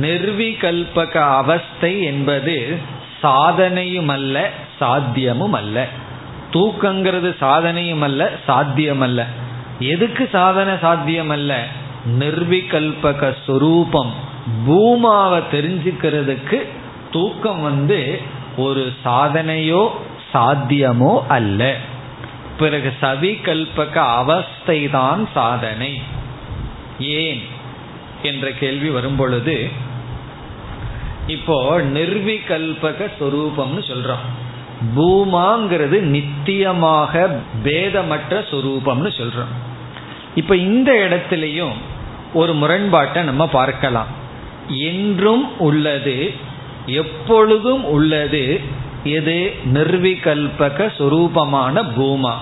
நிர்விகல்பக 0.00 1.16
அவஸ்தை 1.16 2.02
என்பது 2.02 2.78
சாதனையும் 3.22 4.10
அல்ல 4.10 4.50
சாத்தியமும் 4.80 5.50
அல்ல 5.50 5.86
தூக்கங்கிறது 6.52 7.34
சாதனையும் 7.40 8.00
அல்ல 8.00 8.30
சாத்தியம் 8.46 9.00
அல்ல 9.00 9.26
எதுக்கு 9.78 10.28
சாதனை 10.32 10.74
சாத்தியம் 10.80 11.30
அல்ல 11.30 11.66
நிர்விகல்பக 12.18 13.34
சுரூபம். 13.46 14.10
பூமாவை 14.66 15.42
தெரிஞ்சுக்கிறதுக்கு 15.52 16.66
தூக்கம் 17.10 17.62
வந்து 17.62 18.20
ஒரு 18.56 18.92
சாதனையோ 19.04 19.88
சாத்தியமோ 20.34 21.20
அல்ல. 21.28 21.76
பிறகு 22.58 22.92
சவிகல்பக 23.02 23.96
அவஸ்தை 23.96 24.90
தான் 24.90 25.28
சாதனை. 25.34 26.00
ஏன்? 26.98 27.58
என்ற 28.22 28.50
கேள்வி 28.50 28.88
வரும் 28.88 29.16
பொழுது 29.16 29.68
இப்போ 31.26 31.80
நிர்விகல்பக 31.80 33.06
சொரூபம்னு 33.20 33.80
சொல்றோம். 33.80 34.24
பூமாங்கிறது 34.96 36.00
நித்தியமாக 36.00 37.30
பேதமற்ற 37.64 38.44
சொரூபம்னு 38.50 39.10
சொல்றோம். 39.16 39.52
இப்ப 40.34 40.56
இந்த 40.56 40.92
இடத்திலையும் 40.92 41.72
ஒரு 42.34 42.54
முரண்பாட்டை 42.54 43.22
நம்ம 43.22 43.48
பார்க்கலாம். 43.48 44.06
என்றும் 44.68 45.58
உள்ளது 45.58 46.32
எப்பொழுதும் 46.86 47.84
உள்ளது 47.84 48.60
எது? 49.04 49.54
நிர்விகல்பக 49.64 50.92
சுரூபமான 50.98 51.84
பூமா. 51.96 52.34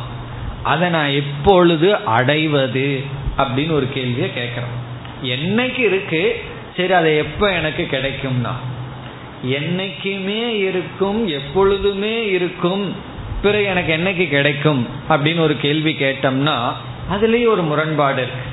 அதை 0.62 0.88
நான் 0.88 1.10
எப்பொழுது 1.10 1.96
அடைவது? 1.96 3.02
அப்படின்னு 3.38 3.72
ஒரு 3.72 3.88
கேள்வியை 3.88 4.30
கேட்குறோம். 4.36 4.87
என்னைக்கு 5.22 5.78
இருக்கு? 5.78 6.40
சரி 6.76 6.92
அதை 6.92 7.16
எப்ப 7.16 7.52
எனக்கு 7.52 7.86
கிடைக்கும்னா 7.90 8.52
என்னைக்குமே 9.44 10.48
இருக்கும் 10.48 11.26
எப்பொழுதுமே 11.26 12.26
இருக்கும் 12.26 12.94
பிறகு 13.42 13.64
எனக்கு 13.64 13.96
என்னைக்கு 13.96 14.28
கிடைக்கும் 14.28 14.86
அப்படின்னு 15.08 15.40
ஒரு 15.40 15.56
கேள்வி 15.56 15.92
கேட்டோம்னா 15.92 16.56
அதுலேயும் 17.12 17.48
ஒரு 17.48 17.62
முரண்பாடு 17.62 18.22
இருக்கு. 18.22 18.46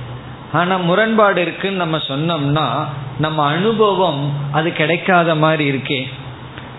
ஆனால் 0.54 0.82
முரண்பாடு 0.82 1.42
இருக்குன்னு 1.42 1.78
நம்ம 1.78 1.98
சொன்னோம்னா 1.98 2.88
நம்ம 3.20 3.46
அனுபவம் 3.46 4.34
அது 4.52 4.74
கிடைக்காத 4.74 5.36
மாதிரி 5.36 5.72
இருக்கே. 5.72 6.08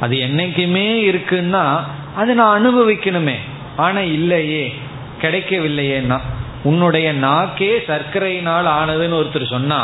அது 0.00 0.16
என்னைக்குமே 0.16 0.88
இருக்குன்னா 1.10 1.80
அது 2.16 2.34
நான் 2.34 2.66
அனுபவிக்கணுமே. 2.66 3.34
ஆனால் 3.76 4.12
இல்லையே 4.12 4.74
கிடைக்கவில்லையேன்னா. 5.22 6.20
உன்னுடைய 6.68 7.06
நாக்கே 7.26 7.72
சர்க்கரையினால் 7.86 8.68
ஆனதுன்னு 8.78 9.18
ஒருத்தர் 9.20 9.52
சொன்னா 9.54 9.80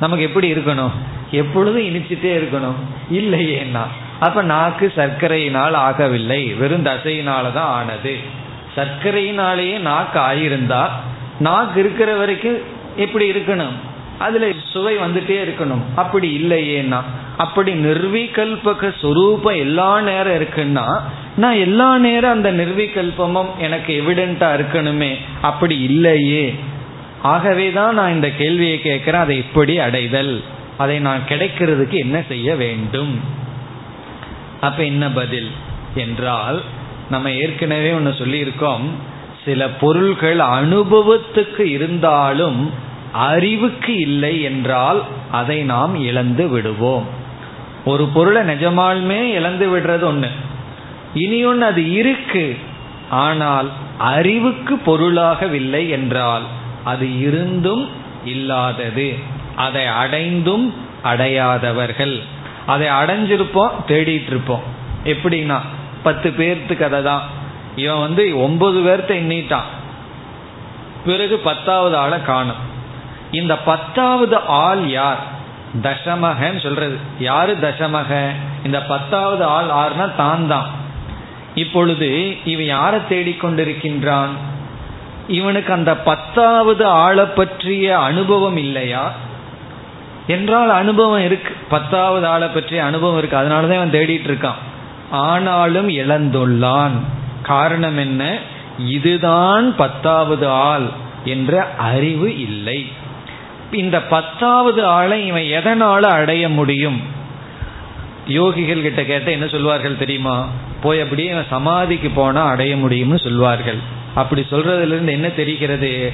நமக்கு 0.00 0.24
எப்படி 0.24 0.48
இருக்கணும்? 0.52 0.94
எப்பொழுதும் 1.30 1.88
இனிச்சிட்டே 1.88 2.32
இருக்கணும். 2.40 2.78
இல்லையேன்னா 3.10 3.84
அப்ப 4.20 4.42
நாக்கு 4.42 4.86
சர்க்கரையினால் 4.96 5.76
ஆகவில்லை. 5.88 6.40
வெறும் 6.58 6.86
தசையினால 6.86 7.52
தான் 7.52 7.72
ஆனது. 7.78 8.14
சர்க்கரையினாலேயே 8.76 9.76
நாக்கு 9.78 10.18
ஆயிருந்தா 10.20 10.82
நாக்கு 11.38 11.80
இருக்கிற 11.80 12.10
வரைக்கும் 12.16 12.58
எப்படி 12.96 13.26
இருக்கணும்? 13.30 13.76
அதுல 14.18 14.46
சுவை 14.72 14.96
வந்துட்டே 14.96 15.36
இருக்கணும். 15.46 15.84
அப்படி 15.96 16.28
இல்லையேன்னா 16.42 17.00
அப்படி 17.36 17.72
நிர்விகல்பக 17.72 18.92
சொரூபம் 18.98 19.54
எல்லா 19.54 20.00
நேரம் 20.00 20.42
இருக்குன்னா 20.42 21.00
நான் 21.36 21.54
எல்லா 21.54 21.98
நேரம் 21.98 22.32
அந்த 22.32 22.52
நிர்விகல்பமும் 22.52 23.56
எனக்கு 23.58 24.02
எவிடென்டா 24.02 24.48
இருக்கணுமே 24.58 25.14
அப்படி 25.40 25.82
இல்லையே. 25.82 26.54
ஆகவே 27.22 27.72
தான் 27.72 27.94
நான் 27.94 28.12
இந்த 28.12 28.30
கேள்வியை 28.30 28.80
கேட்கிறேன் 28.80 29.20
அதை 29.20 29.36
எப்படி 29.36 29.78
அடைதல். 29.78 30.42
அதை 30.76 30.98
நான் 30.98 31.20
கிடைக்கிறதுக்கு 31.28 31.98
என்ன 31.98 32.22
செய்ய 32.28 32.56
வேண்டும்? 32.56 33.20
அப்ப 34.60 34.84
என்ன 34.84 35.10
பதில்? 35.10 35.50
என்றால் 35.94 36.62
நம்ம 37.10 37.30
ஏற்கனவே 37.30 37.92
ஒன்று 37.92 38.10
சொல்லியிருக்கோம் 38.10 38.86
சில 39.44 39.68
பொருள்கள் 39.68 40.38
அனுபவத்துக்கு 40.38 41.60
இருந்தாலும் 41.60 42.70
அறிவுக்கு 43.12 43.98
இல்லை 43.98 44.42
என்றால் 44.42 45.02
அதை 45.30 45.62
நாம் 45.62 45.94
இழந்து 45.94 46.48
விடுவோம். 46.48 47.06
ஒரு 47.84 48.06
பொருளை 48.06 48.42
நிஜமாலுமே 48.42 49.22
இழந்து 49.22 49.76
விடுறது 49.76 50.02
ஒன்று 50.02 50.28
இனி 51.14 51.44
ஒன்று 51.44 51.66
அது 51.66 51.92
இருக்கு. 51.92 52.58
ஆனால் 53.10 53.70
அறிவுக்கு 53.98 54.78
பொருளாகவில்லை 54.78 55.88
என்றால் 55.88 56.42
அது 56.84 57.20
இருந்தும் 57.20 57.88
இல்லாதது. 58.24 59.16
அதை 59.56 59.86
அடைந்தும் 59.86 60.74
அடையாதவர்கள். 61.04 62.22
அதை 62.66 62.88
அடைஞ்சிருப்போம் 62.88 63.70
தேடிட்டு 63.88 64.26
இருப்போம் 64.26 64.62
எப்படின்னா 65.04 65.58
பத்து 66.02 66.30
பேர்த்து 66.30 66.76
கதை 66.76 67.02
தான். 67.02 67.22
இவன் 67.76 67.98
வந்து 67.98 68.42
ஒன்பது 68.42 68.80
பேர்த்த 68.80 69.10
எண்ணிட்டான். 69.10 69.68
பிறகு 71.04 71.38
பத்தாவது 71.38 71.96
ஆளை 71.96 72.22
காணும். 72.22 72.67
இந்த 73.32 73.58
பத்தாவது 73.58 74.36
ஆள் 74.36 74.88
யார்? 74.88 75.36
தசமகன்னு 75.82 76.62
சொல்றது. 76.62 76.96
யாரு 77.18 77.56
தசமக 77.62 78.26
இந்த 78.64 78.82
பத்தாவது 78.82 79.44
ஆள் 79.44 79.64
ஆறுனா 79.64 80.16
தான் 80.16 80.46
தான் 80.46 80.66
இப்பொழுது 81.54 82.36
இவன் 82.44 82.64
யாரை 82.64 83.00
தேடிக்கொண்டிருக்கின்றான் 83.10 84.28
இவனுக்கு 85.28 85.72
அந்த 85.72 85.96
பத்தாவது 85.96 86.86
ஆளை 86.86 87.24
பற்றிய 87.24 87.98
அனுபவம் 87.98 88.56
இல்லையா? 88.56 89.12
என்றால் 90.26 90.70
அனுபவம் 90.70 91.24
இருக்கு. 91.24 91.56
பத்தாவது 91.68 92.26
ஆளை 92.26 92.48
பற்றிய 92.48 92.84
அனுபவம் 92.84 93.18
இருக்கு. 93.18 93.36
அதனாலதான் 93.36 93.74
இவன் 93.74 93.90
தேடிட்டு 93.90 94.28
இருக்கான். 94.28 94.58
ஆனாலும் 95.10 95.88
இழந்துள்ளான். 95.88 96.92
காரணம் 97.42 97.98
என்ன? 97.98 98.38
இதுதான் 98.78 99.76
பத்தாவது 99.76 100.48
ஆள் 100.48 100.88
என்ற 101.24 101.68
அறிவு 101.78 102.40
இல்லை. 102.40 102.86
இந்த 103.72 104.02
பத்தாவது 104.02 104.84
ஆளை 104.84 105.26
இவன் 105.26 105.42
எதனால 105.42 106.00
அடைய 106.00 106.48
முடியும்? 106.48 107.00
யோகிகள் 108.28 108.82
கிட்ட 108.82 109.04
கேட்ட 109.04 109.30
என்ன 109.30 109.46
சொல்வார்கள் 109.46 109.98
தெரியுமா? 109.98 110.48
போய் 110.82 111.00
அப்படியே 111.00 111.30
இவன் 111.30 111.46
சமாதிக்கு 111.50 112.08
போனா 112.08 112.46
அடைய 112.46 112.76
முடியும்னு 112.76 113.22
சொல்வார்கள். 113.22 113.78
அப்படி 114.14 114.46
சொல்றதுல 114.50 114.86
இருந்து 114.86 115.12
என்ன 115.12 115.28
தெரிகிறது? 115.28 116.12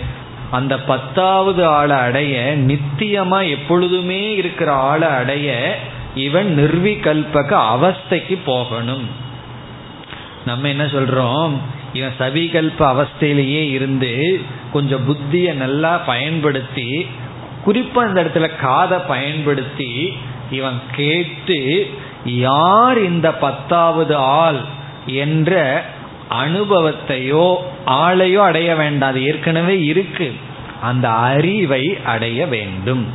அந்த 0.50 0.78
பத்தாவது 0.78 1.66
ஆளை 1.66 1.96
அடைய 1.96 2.56
நித்தியமா 2.56 3.50
எப்பொழுதுமே 3.50 4.34
இருக்கிற 4.34 4.72
ஆளை 4.72 5.08
அடைய 5.08 5.78
இவன் 6.14 6.58
நிர்விகல்பக 6.58 7.62
அவஸ்தைக்கு 7.74 8.38
போகணும். 8.44 9.08
நம்ம 10.46 10.68
என்ன 10.68 10.84
சொல்றோம்? 10.84 11.52
இவன் 11.92 12.12
சவிகல்ப 12.18 12.78
அவஸ்தையிலேயே 12.78 13.70
இருந்து 13.70 14.40
கொஞ்சம் 14.72 15.08
புத்தியை 15.08 15.52
நல்லா 15.52 15.96
பயன்படுத்தி 15.96 17.06
குறிப்பா 17.66 18.08
இந்த 18.08 18.24
இடத்துல 18.24 18.56
காதை 18.56 18.98
பயன்படுத்தி 18.98 20.16
இவன் 20.50 20.80
கேட்டு 20.96 21.90
யார் 22.24 23.02
இந்த 23.02 23.34
பத்தாவது 23.34 24.16
ஆள் 24.16 24.60
என்ற 25.06 25.84
அனுபவத்தையோ 26.30 27.56
ஆளையோ 27.86 28.36
அடைய 28.36 28.74
வேண்டாம். 28.74 29.10
அது 29.10 29.26
ஏற்கனவே 29.26 29.84
இருக்கு. 29.84 30.34
அந்த 30.82 31.10
அறிவை 31.10 31.98
அடைய 32.04 32.46
வேண்டும். 32.46 33.06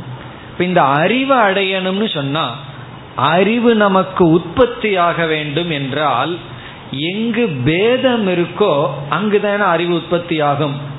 இப்ப 0.50 0.64
இந்த 0.64 0.82
அறிவை 0.82 1.38
அடையணும்னு 1.38 2.14
சொன்னா 2.14 2.56
அறிவு 3.16 3.74
நமக்கு 3.74 4.28
உற்பத்தி 4.28 4.96
ஆக 4.96 5.26
வேண்டும் 5.26 5.70
என்றால் 5.70 6.38
எங்கு 6.90 7.48
பேதம் 7.64 8.28
இருக்கோ 8.28 8.90
அங்குதான 9.08 9.64
அறிவு 9.64 9.94
உற்பத்தி 9.94 10.40
ஆகும் 10.40 10.89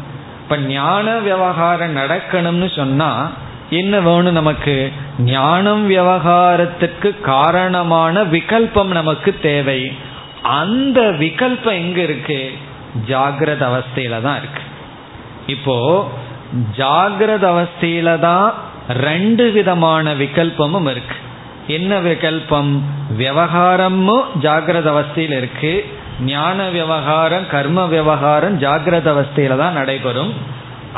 இப்ப 0.52 0.64
ஞான 0.64 1.18
விவகாரம் 1.18 1.96
நடக்கணும்னு 1.96 2.76
சொன்னா 2.76 3.32
என்ன 3.70 4.00
வேணும் 4.00 4.32
நமக்கு? 4.32 4.92
ஞானம் 5.20 5.90
விவகாரத்துக்கு 5.90 7.22
காரணமான 7.22 8.24
விகல்பம் 8.24 8.86
நமக்கு 8.86 9.36
தேவை. 9.42 9.92
அந்த 10.42 11.02
விகல்பம் 11.02 11.74
எங்க 11.74 12.02
இருக்கு? 12.02 12.52
ஜாகிரத 13.08 13.68
அவஸ்தையில 13.70 14.22
தான் 14.22 14.38
இருக்கு. 14.38 14.62
இப்போ 15.48 16.08
ஜாகிரத 16.78 17.46
அவஸ்தையில 17.54 18.20
தான் 18.20 18.54
ரெண்டு 18.90 19.52
விதமான 19.52 20.14
விகல்பமும் 20.14 20.90
இருக்கு. 20.90 21.16
என்ன 21.68 22.00
விகல்பம்? 22.00 22.80
விவகாரமும் 23.18 24.24
ஜாகிரத 24.42 24.90
அவஸ்தையில் 24.96 25.38
இருக்கு. 25.38 25.86
ஞான 26.26 26.70
விவகாரம் 26.70 27.46
கர்ம 27.48 27.86
விவகாரம் 27.86 28.56
ஜாகிரத 28.64 29.08
அவஸ்தையில 29.16 29.58
தான் 29.58 29.78
நடைபெறும். 29.80 30.34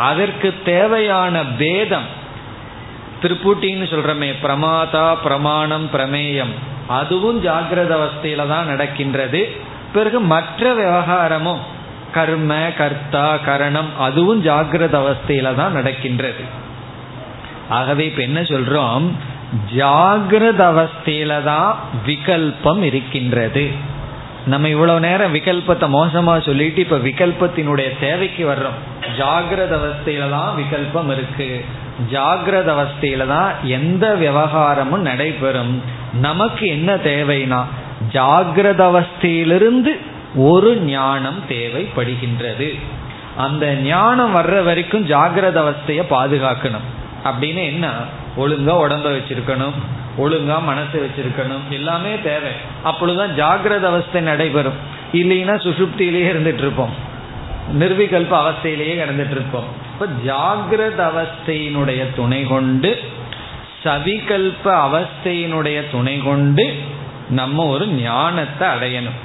அதற்கு 0.09 0.53
தேவையான 0.63 1.43
பேதம் 1.43 2.07
திருப்புட்டின்னு 3.21 3.85
சொல்றமே 3.93 4.29
பிரமாதா 4.45 5.15
பிரமாணம் 5.25 5.89
பிரமேயம் 5.93 6.53
அதுவும் 6.87 7.39
ஜாகிரத 7.45 7.91
அவஸ்தையில 7.99 8.47
தான் 8.47 8.65
நடக்கின்றது. 8.65 9.41
பிறகு 9.93 10.19
மற்ற 10.19 10.73
விவகாரமும் 10.73 11.61
கர்ம 12.11 12.53
கர்த்தா 12.77 13.27
கரணம் 13.45 13.89
அதுவும் 13.99 14.41
ஜாகிரத 14.43 14.95
அவஸ்தையில 15.03 15.55
தான் 15.55 15.71
நடக்கின்றது. 15.71 16.43
ஆகவே 17.69 18.05
இப்ப 18.05 18.21
என்ன 18.21 18.41
சொல்றோம்? 18.41 19.05
ஜாகிரத 19.75 20.61
அவஸ்தையில 20.73 21.43
தான் 21.43 21.75
விகல்பம் 22.05 22.81
இருக்கின்றது. 22.81 23.91
நம்ம 24.45 24.69
இவ்வளவு 24.69 24.99
நேரம் 24.99 25.35
விகல்பத்தை 25.35 25.87
மோசமா 25.93 26.41
சொல்லிட்டு 26.41 26.81
இப்ப 26.81 26.97
விகல்பத்தினுடைய 26.97 27.99
தேவைக்கு 27.99 28.47
வர்றோம். 28.47 28.79
ஜாகிரத 29.17 29.77
அவஸ்தையில 29.79 30.29
தான் 30.29 30.55
விகல்பம் 30.57 31.11
இருக்கு. 31.11 31.65
ஜாகிரத 32.11 32.73
அவஸ்தையில 32.73 33.27
தான் 33.27 33.53
எந்த 33.63 34.15
விவகாரமும் 34.15 35.01
நடைபெறும். 35.01 35.81
நமக்கு 36.13 36.67
என்ன 36.67 36.95
தேவைனா 36.95 37.63
ஜாகிரத 38.13 38.81
அவஸ்தையிலிருந்து 38.81 39.97
ஒரு 40.35 40.77
ஞானம் 40.77 41.43
தேவைப்படுகின்றது. 41.49 42.79
அந்த 43.37 43.73
ஞானம் 43.73 44.35
வர்ற 44.35 44.63
வரைக்கும் 44.63 45.07
ஜாகிரத 45.07 45.63
அவஸ்தைய 45.63 46.05
பாதுகாக்கணும். 46.09 46.87
அப்படின்னு 47.23 47.65
என்ன? 47.65 47.89
ஒழுங்கா 48.37 48.75
உடம்ப 48.75 49.11
வச்சிருக்கணும். 49.11 49.73
ஒழுங்கா 50.17 50.63
மனசு 50.63 50.95
வச்சிருக்கணும். 50.95 51.67
எல்லாமே 51.69 52.21
தேவை. 52.21 52.51
அப்பொழுதுதான் 52.83 53.35
ஜாகிரத 53.37 53.83
அவஸ்தை 53.83 54.21
நடைபெறும். 54.21 54.91
இல்லைன்னா 55.13 55.55
சுசுப்தியிலேயே 55.65 56.29
இருந்துட்டு 56.33 56.63
இருப்போம் 56.65 57.11
நிர்விகல்ப 57.79 58.33
அவஸ்தையிலேயே 58.43 58.93
கிடந்துட்டு 59.01 59.31
இருப்போம் 59.31 59.67
இப்ப 59.93 60.05
ஜாகிரத 60.25 61.11
அவஸ்தையினுடைய 61.11 62.05
துணை 62.15 62.43
கொண்டு 62.43 62.99
சவிகல்ப 63.83 64.65
அவஸ்தையினுடைய 64.65 65.83
துணை 65.91 66.17
கொண்டு 66.17 66.73
நம்ம 67.29 67.65
ஒரு 67.65 67.87
ஞானத்தை 67.87 68.67
அடையணும். 68.67 69.19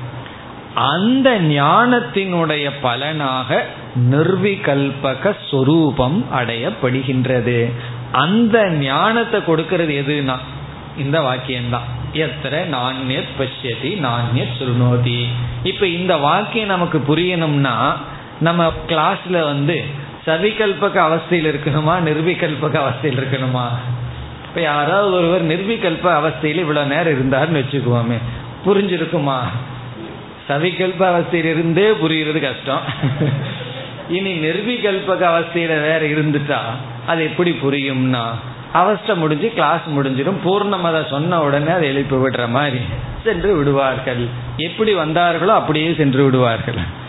அந்த 0.75 1.41
ஞானத்தினுடைய 1.41 2.71
பலனாக 2.81 3.65
நிர்விகல்பக 4.11 5.37
சொரூபம் 5.51 6.27
அடையப்படுகின்றது. 6.37 7.73
அந்த 8.13 8.69
ஞானத்தை 8.69 9.41
கொடுக்கறது 9.41 9.95
எதுனா 10.03 10.37
இந்த 10.99 11.21
வாக்கியம்தான். 11.21 11.87
எத்தனை 12.13 12.59
நாண்யத் 12.59 13.29
பசியதி 13.39 13.95
நாண்யத் 13.95 14.57
சுருணோதி. 14.59 15.27
இப்ப 15.63 15.87
இந்த 15.87 16.17
வாக்கியம் 16.17 16.67
நமக்கு 16.67 17.17
புரியணும்னா 17.17 17.97
நம்ம 18.41 18.73
கிளாஸ்ல 18.87 19.45
வந்து 19.45 19.85
சவிகல்பக 20.27 20.99
அவஸ்தையில் 20.99 21.55
இருக்கணுமா 21.55 22.03
நிர்விகல்பக 22.05 22.81
அவஸ்தையில் 22.81 23.27
இருக்கணுமா? 23.27 23.67
இப்ப 24.49 24.61
யாராவது 24.61 25.13
ஒருவர் 25.13 25.45
நிர்விகல்ப 25.45 26.05
அவஸ்தையில் 26.05 26.57
இவ்வளவு 26.57 26.87
நேரம் 26.87 27.15
இருந்தாருன்னு 27.15 27.59
வச்சுக்குவோமே. 27.59 28.19
புரிஞ்சிருக்குமா? 28.67 29.39
சவிகல்ப 30.49 31.01
அவஸ்தையில் 31.01 31.51
இருந்தே 31.51 31.91
புரியுறது 31.91 32.41
கஷ்டம். 32.41 32.81
இனி 34.09 34.33
நிர்விகல்பக 34.33 35.23
அவஸ்தையில 35.23 35.67
வேற 35.67 36.01
இருந்துட்டா 36.01 36.59
அது 37.07 37.23
எப்படி 37.23 37.51
புரியும்னா 37.51 38.25
அவஸ்தை 38.73 39.17
முடிஞ்சு 39.17 39.49
கிளாஸ் 39.49 39.81
முடிஞ்சிடும் 39.97 40.37
பூர்ணமத 40.45 41.09
சொன்ன 41.11 41.43
உடனே 41.43 41.71
அதை 41.71 41.89
எழுப்பி 41.89 42.17
விடுற 42.17 42.49
மாதிரி 42.49 42.79
சென்று 43.25 43.57
விடுவார்கள். 43.57 44.27
எப்படி 44.57 44.95
வந்தார்களோ 44.95 45.47
அப்படியே 45.47 45.95
சென்று 45.95 46.25
விடுவார்கள். 46.25 47.07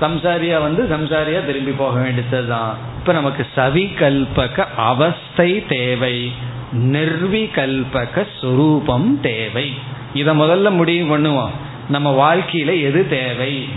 சம்சாரியா 0.00 0.60
வந்து 0.60 0.86
சம்சாரியா 0.96 1.46
திரும்பி 1.46 1.70
போக 1.70 2.00
வேண்டியதுதான். 2.00 2.76
இப்ப 2.98 3.12
நமக்கு 3.12 3.46
சவிகல்பக 3.56 4.64
அவஸ்தை 4.76 5.66
தேவை. 5.66 6.32
நிர்விகல்பக 6.76 8.26
சுரூபம் 8.40 9.20
தேவை. 9.20 9.74
இதை 10.14 10.40
முதல்ல 10.40 10.70
முடிவு 10.70 11.18
பண்ணுவோம். 11.18 11.50
நம்ம 11.88 12.34
வாழ்க்கையில 12.34 12.82
எது 12.82 13.08
தேவை? 13.08 13.68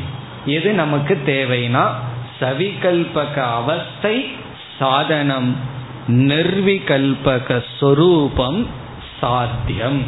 எது 0.45 0.73
நமக்கு 0.73 1.17
தேவைனா 1.25 1.89
சவிகல்பக 2.41 3.35
அவஸ்தை 3.35 4.27
சாதனம். 4.79 5.73
நிர்விகல்பக 6.07 7.63
சொரூபம் 7.79 8.67
சாத்தியம். 9.19 10.03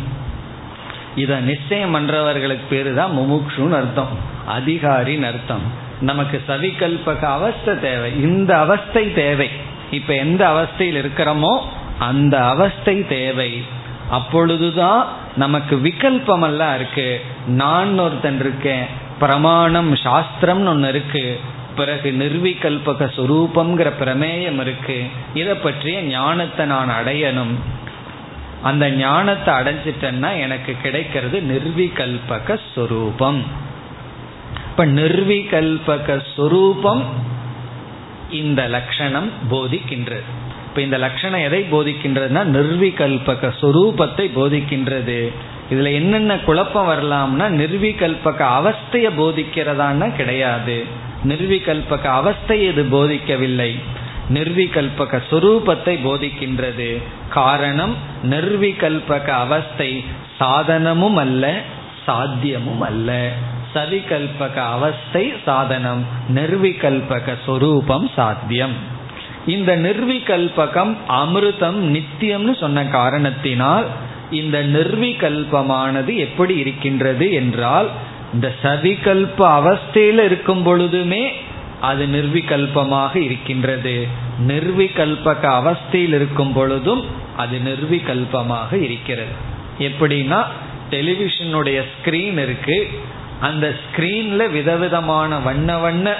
இதை 1.16 1.40
நிச்சயம் 1.40 1.96
பண்றவர்களுக்கு 1.96 2.64
பேரு 2.70 2.94
தான் 2.94 3.18
முமுக்ஷுன்னு 3.18 3.72
அர்த்தம். 3.72 4.18
அதிகாரின்னு 4.58 5.26
அர்த்தம். 5.26 5.62
நமக்கு 6.02 6.42
சவிகல்பக 6.48 7.20
அவஸ்தை 7.20 7.80
தேவை. 7.80 8.22
இந்த 8.22 8.60
அவஸ்தை 8.60 9.14
தேவை. 9.14 9.50
இப்ப 9.92 10.14
எந்த 10.14 10.50
அவஸ்தையில் 10.50 11.06
இருக்கிறோமோ 11.06 11.62
அந்த 12.00 12.46
அவஸ்தை 12.46 13.08
தேவை. 13.08 13.64
அப்பொழுதுதான் 14.10 15.08
நமக்கு 15.36 15.76
விகல்பம் 15.76 16.44
எல்லாம் 16.44 16.76
இருக்கு. 16.76 17.22
நான் 17.48 18.00
ஒருத்தன் 18.00 18.40
இருக்கேன். 18.40 18.86
பிரமாணம் 19.20 19.96
சாஸ்திரம்னு 19.96 20.66
ஒன்று 20.66 20.90
இருக்கு. 20.90 21.40
பிறகு 21.78 22.10
நிர்விகல்பக 22.22 23.08
சுரூபம்ங்கிற 23.18 23.90
பிரமேயம் 24.02 24.60
இருக்கு. 24.60 24.98
இதை 25.34 25.54
பற்றிய 25.54 26.02
ஞானத்தை 26.02 26.66
நான் 26.66 26.92
அடையணும். 27.00 27.54
அந்த 28.64 28.86
ஞானத்தை 28.90 29.54
அடைஞ்சிட்டேன்னா 29.54 30.32
எனக்கு 30.40 30.74
கிடைக்கிறது 30.84 31.40
நிர்விகல்பக 31.52 32.58
சுரூபம். 32.76 33.42
இப்ப 34.70 34.86
நிர்விகல்பக 34.86 36.08
சுரூபம் 36.36 37.04
இந்த 38.32 38.62
லட்சணம் 38.68 39.30
போதிக்கின்றது. 39.52 40.28
இப்ப 40.68 40.82
இந்த 40.82 40.98
லட்சணம் 40.98 41.46
எதை 41.48 41.62
போதிக்கின்றதுன்னா 41.72 42.42
நிர்விகல்பக 42.56 43.52
சுரூபத்தை 43.62 44.26
போதிக்கின்றது. 44.40 45.20
இதுல 45.72 45.90
என்னென்ன 45.94 46.34
குழப்பம் 46.40 46.90
வரலாம்னா 46.90 47.46
நிர்விகல்பக 47.62 48.42
அவஸ்தைய 48.60 49.08
போதிக்கிறதான்னா 49.20 50.08
கிடையாது. 50.16 50.78
நிர்விகல்பக 51.26 52.04
அவஸ்தை 52.04 52.64
இது 52.64 52.84
போதிக்கவில்லை? 52.84 53.80
நிர்விகல்பக 54.34 55.22
சுரூபத்தை 55.30 55.96
போதிக்கின்றது. 56.04 57.02
காரணம் 57.30 57.96
நிர்விகல்பக 58.24 59.28
அவஸ்தை 59.28 60.04
சாதனமும் 60.40 61.16
அல்ல 61.16 61.62
சாத்தியமும் 62.08 62.80
அல்ல 62.80 63.32
சவிகல்பக 63.74 64.56
அவஸ்தை 64.56 65.34
சாதனம் 65.46 66.06
நிர்விகல்பக 66.36 67.36
சொரூபம் 67.46 68.10
சாத்தியம். 68.16 68.96
இந்த 69.46 69.78
நிர்விகல்பகம் 69.78 70.96
அமிர்தம் 71.10 71.80
நித்தியம்னு 71.96 72.60
சொன்ன 72.60 72.86
காரணத்தினால் 72.86 73.86
இந்த 74.32 74.64
நிர்விகல்பமானது 74.64 76.16
எப்படி 76.16 76.58
இருக்கின்றது 76.58 77.32
என்றால் 77.32 77.90
இந்த 78.34 78.54
சவிகல்ப 78.64 79.40
அவஸ்தையில 79.40 80.24
இருக்கும் 80.26 80.64
பொழுதுமே 80.64 81.32
அது 81.82 82.06
நிர்விகல்பமாக 82.06 83.16
இருக்கின்றது. 83.16 84.08
நிர்விகல்பக 84.48 85.44
அவஸ்தையில் 85.60 86.16
இருக்கும் 86.20 86.54
பொழுதும் 86.54 87.06
அது 87.38 87.58
நிர்விகல்பமாக 87.58 88.82
இருக்கிறது. 88.82 89.34
எப்படின்னா 89.80 90.44
டெலிவிஷனுடைய 90.90 91.84
ஸ்கிரீன் 91.94 92.38
இருக்கு. 92.38 92.88
அந்த 93.40 93.76
ஸ்கிரீன்ல 93.82 94.52
விதவிதமான 94.52 95.40
வண்ண 95.40 95.78
வண்ண 95.78 96.16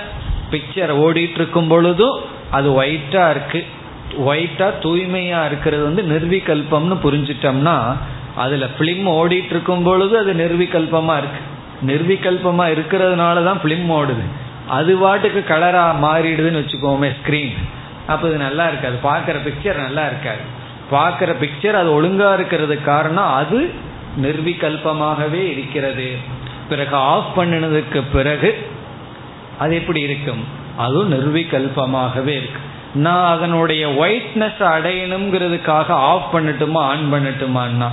பிக்சர் 0.52 0.94
ஓடிட்டு 1.06 1.38
இருக்கும் 1.42 1.68
பொழுதும் 1.68 2.20
அது 2.52 2.84
ஒயிட்டா 2.84 3.30
இருக்கு. 3.30 3.66
ஒயிட்டா 4.26 4.68
தூய்மையா 4.82 5.46
இருக்கிறது 5.46 5.84
வந்து 5.84 6.04
நிர்விகல்பம்னு 6.04 6.98
புரிஞ்சிட்டோம்னா 7.04 7.96
அதுல 8.36 8.66
பிலிம் 8.80 9.08
ஓடிட்டு 9.20 9.50
இருக்கும் 9.50 9.84
பொழுது 9.84 10.18
அது 10.18 10.34
நிர்விகல்பமா 10.34 11.18
இருக்கு. 11.18 11.56
நிர்விகல்பமா 11.86 12.66
இருக்கிறதுனால 12.74 13.44
தான் 13.44 13.60
பிலிம் 13.64 13.90
ஓடுது. 13.90 14.26
அது 14.68 14.94
வாட்டுக்கு 14.98 15.42
கலரா 15.48 15.84
மாறிடுதுன்னு 16.04 16.62
வச்சுக்கோமே 16.62 17.16
ஸ்கிரீன் 17.18 17.54
அப்போ 18.08 18.28
இது 18.28 18.38
நல்லா 18.38 18.68
இருக்காது. 18.68 18.98
பார்க்குற 19.04 19.36
பிக்சர் 19.36 19.76
நல்லா 19.76 20.06
இருக்காது. 20.06 20.44
பார்க்குற 20.92 21.36
பிக்சர் 21.44 21.74
அது 21.74 22.02
ஒழுங்கா 22.02 22.34
இருக்கிறது 22.34 22.84
காரணம் 22.84 23.34
அது 23.34 23.72
நிர்விகல்பமாகவே 24.22 25.52
இருக்கிறது. 25.52 26.16
பிறகு 26.70 26.96
ஆஃப் 26.96 27.40
பண்ணினதுக்கு 27.40 28.02
பிறகு 28.14 28.68
அது 29.60 29.76
எப்படி 29.76 30.02
இருக்கும்? 30.02 30.44
அதுவும் 30.78 31.12
நிர்விகல்பமாகவே 31.12 32.28
இருக்கு. 32.28 32.60
நான் 32.94 33.38
அதனுடைய 33.38 33.88
ஒயிட்னஸ் 33.88 34.60
அடையணுங்கிறதுக்காக 34.60 35.88
ஆஃப் 35.88 36.36
பண்ணட்டுமா 36.36 36.78
ஆன் 36.78 37.14
பண்ணட்டுமான்னா 37.14 37.90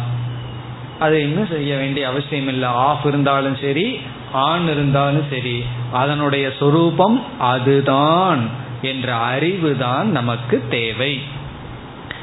அதை 1.04 1.18
இன்னும் 1.22 1.52
செய்ய 1.52 1.70
வேண்டிய 1.76 2.04
அவசியம் 2.08 2.48
இல்லை. 2.48 2.68
ஆஃப் 2.88 3.06
இருந்தாலும் 3.06 3.56
சரி 3.62 3.88
ஆண் 4.32 4.66
இருந்தாலும் 4.68 5.26
சரி 5.30 5.56
அதனுடைய 5.92 6.46
சொரூபம் 6.58 7.16
அதுதான் 7.52 8.42
என்ற 8.82 9.08
அறிவு 9.32 9.70
தான் 9.78 10.08
நமக்கு 10.10 10.56
தேவை. 10.70 11.14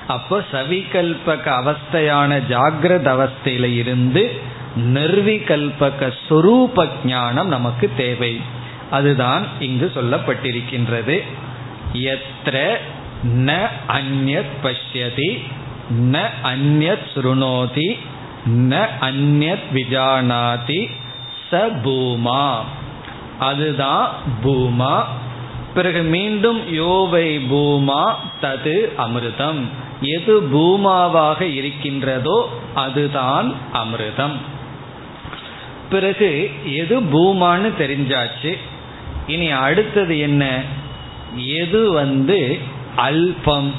அப்போ 0.08 0.38
சவிகல்பக 0.54 1.46
அவஸ்தையான 1.60 2.32
ஜாகிரத 2.50 3.08
அவஸ்தையில 3.16 3.68
இருந்து 3.76 4.24
நிர்விகல்பக 4.94 6.10
சொரூப 6.30 6.88
ஞானம் 7.06 7.48
நமக்கு 7.48 7.88
தேவை. 7.98 8.34
அதுதான் 8.92 9.44
இங்கு 9.60 9.88
சொல்லப்பட்டிருக்கின்றது. 9.96 11.18
எத்திர 11.94 12.58
ந 13.48 13.50
அந்யத் 13.88 14.56
பஷ்யதி 14.64 15.32
ந 16.12 16.20
அந்யத் 16.44 17.08
சுருணோதி 17.14 17.88
ந 18.50 18.88
அந்யத் 19.02 19.68
விஜானாதி 19.74 20.90
ச 21.52 21.72
பூமா. 21.84 22.56
அதுதான் 23.40 24.10
பூமா. 24.44 25.04
பிறகு 25.74 26.02
மீண்டும் 26.02 26.74
யோவை 26.74 27.38
பூமா 27.38 28.14
தது 28.42 28.92
அமிர்தம். 28.98 29.60
எது 30.02 30.42
பூமாவாக 30.42 31.42
இருக்கின்றதோ 31.42 32.50
அதுதான் 32.74 33.54
அமிர்தம். 33.74 34.36
பிறகு 35.90 36.52
எது 36.66 37.02
பூமான்னு 37.02 37.72
தெரிஞ்சாச்சு. 37.80 38.58
இனி 39.28 39.52
அடுத்தது 39.52 40.20
என்ன? 40.20 40.62
எது 41.36 41.92
வந்து 41.92 42.60
அல்பம்? 42.96 43.72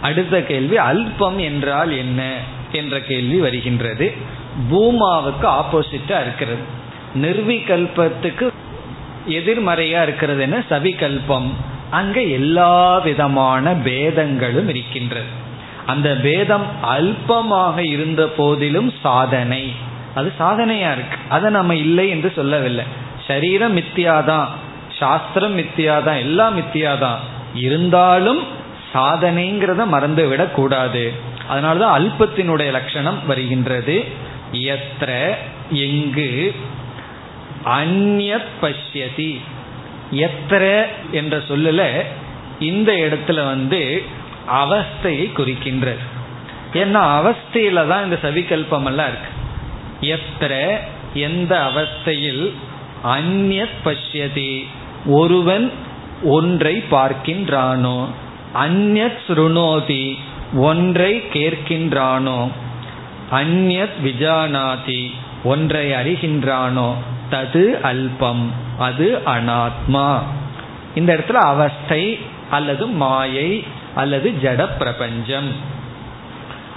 அடுத்த 0.00 0.42
கேள்வி 0.42 0.76
அல்பம் 0.76 1.36
என்றால் 1.36 1.96
என்ன? 1.96 2.36
என்ற 2.72 3.00
கேள்வி 3.00 3.38
வருகின்றது. 3.38 4.12
பூமாவுக்கு 4.70 5.42
ஆப்போசிட்டா 5.42 6.20
இருக்கிறது. 6.20 6.76
நிர்விகல்பத்துக்கு 7.14 8.50
எதிர்மறையா 9.28 10.02
இருக்கிறது 10.02 10.40
என்ன 10.40 10.62
சவிகல்பம். 10.70 11.50
அங்க 11.90 12.22
எல்லா 12.22 12.98
விதமான 12.98 13.72
பேதங்களும் 13.72 14.68
இருக்கின்றது. 14.68 15.46
அந்த 15.86 16.14
பேதம் 16.14 16.66
அல்பமாக 16.82 17.78
இருந்த 17.78 18.26
போதிலும் 18.26 18.92
சாதனை. 19.02 19.72
அது 20.14 20.32
சாதனையா 20.40 20.92
இருக்கு. 20.92 21.16
அதை 21.28 21.50
நம்ம 21.50 21.74
இல்லை 21.74 22.08
என்று 22.08 22.32
சொல்லவில்லை. 22.34 22.84
சரீரம் 23.26 23.76
மித்தியாதான். 23.76 24.46
சாஸ்திரம் 24.98 25.58
மித்தியாதான். 25.58 26.18
எல்லாம் 26.18 26.60
மித்தியாதான். 26.60 27.16
இருந்தாலும் 27.54 28.42
சாதனைங்கிறத 28.94 29.86
மறந்து 29.86 30.26
விடக்கூடாது 30.26 31.12
அதனாலதான் 31.50 31.98
அல்பத்தினுடைய 31.98 32.70
லட்சணம் 32.70 33.26
வருகின்றது. 33.26 34.04
எத்திர 34.52 35.34
எங்கு? 35.70 36.54
அந்நத் 37.64 38.44
பஷ்யதி. 38.62 39.40
எத்திர 40.12 40.86
என்ற 41.10 41.38
சொல்லல 41.38 42.02
இந்த 42.60 42.92
இடத்துல 42.92 43.44
வந்து 43.44 44.02
அவஸ்தையை 44.52 45.30
குறிக்கின்றது. 45.36 45.98
ஏன்னா 46.72 47.00
அவஸ்தையில 47.00 47.88
தான் 47.88 48.04
இந்த 48.04 48.18
சவிகல்பம் 48.22 48.84
எல்லாம் 48.84 49.06
இருக்கு. 49.08 49.36
எத்திர 50.00 50.78
எந்த 51.14 51.70
அவஸ்தையில்? 51.74 52.52
அந்நத் 53.04 53.78
பஷ்யதி. 53.84 54.66
ஒருவன் 55.06 55.72
ஒன்றை 56.22 56.84
பார்க்கின்றானோ? 56.90 58.08
அந்நத் 58.54 59.18
சுருணோதி. 59.26 60.18
ஒன்றை 60.54 61.22
கேட்கின்றானோ? 61.32 62.50
அந்நத் 63.32 63.98
விஜானாதி. 64.04 65.10
ஒன்றை 65.44 65.90
அறிகின்றானோ? 65.90 66.94
தது 67.30 67.80
அல்பம். 67.80 68.50
அது 68.78 69.20
அனாத்மா. 69.26 70.18
இந்த 70.94 71.14
இடத்துல 71.14 71.32
அவஸ்தை 71.32 72.18
அல்லது 72.50 72.86
மாயை 72.86 73.64
அல்லது 73.94 74.32
ஜட 74.42 74.68
பிரபஞ்சம். 74.78 75.52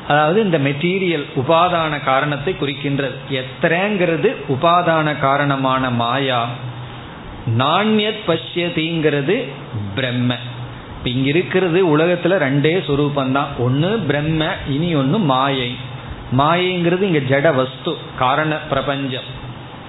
அதாவது 0.07 0.43
இந்த 0.43 0.59
மெட்டீரியல் 0.59 1.25
உபாதான 1.35 2.03
காரணத்தை 2.03 2.55
குறிக்கின்றது. 2.59 3.15
எத்தனைங்கிறது 3.29 4.35
உபாதான 4.49 5.19
காரணமான 5.19 5.89
மாயா? 5.89 6.49
நாண்யத் 7.57 8.19
பஷ்யதிங்கிறது 8.27 9.47
பிரம்ம. 9.95 10.35
இங்க 11.03 11.27
இருக்கிறது 11.27 11.97
உலகத்துல 11.97 12.25
ரெண்டே 12.25 12.81
சுரூபந்தான் 12.87 13.45
ஒன்னு 13.57 13.99
பிரம்ம 13.99 14.47
இனி 14.69 14.95
ஒன்னு 14.95 15.19
மாயை. 15.19 15.75
மாயைங்கிறது 16.37 17.01
இங்க 17.01 17.17
ஜட 17.17 17.55
வஸ்து 17.55 17.97
காரண 18.19 18.55
பிரபஞ்சம். 18.55 19.23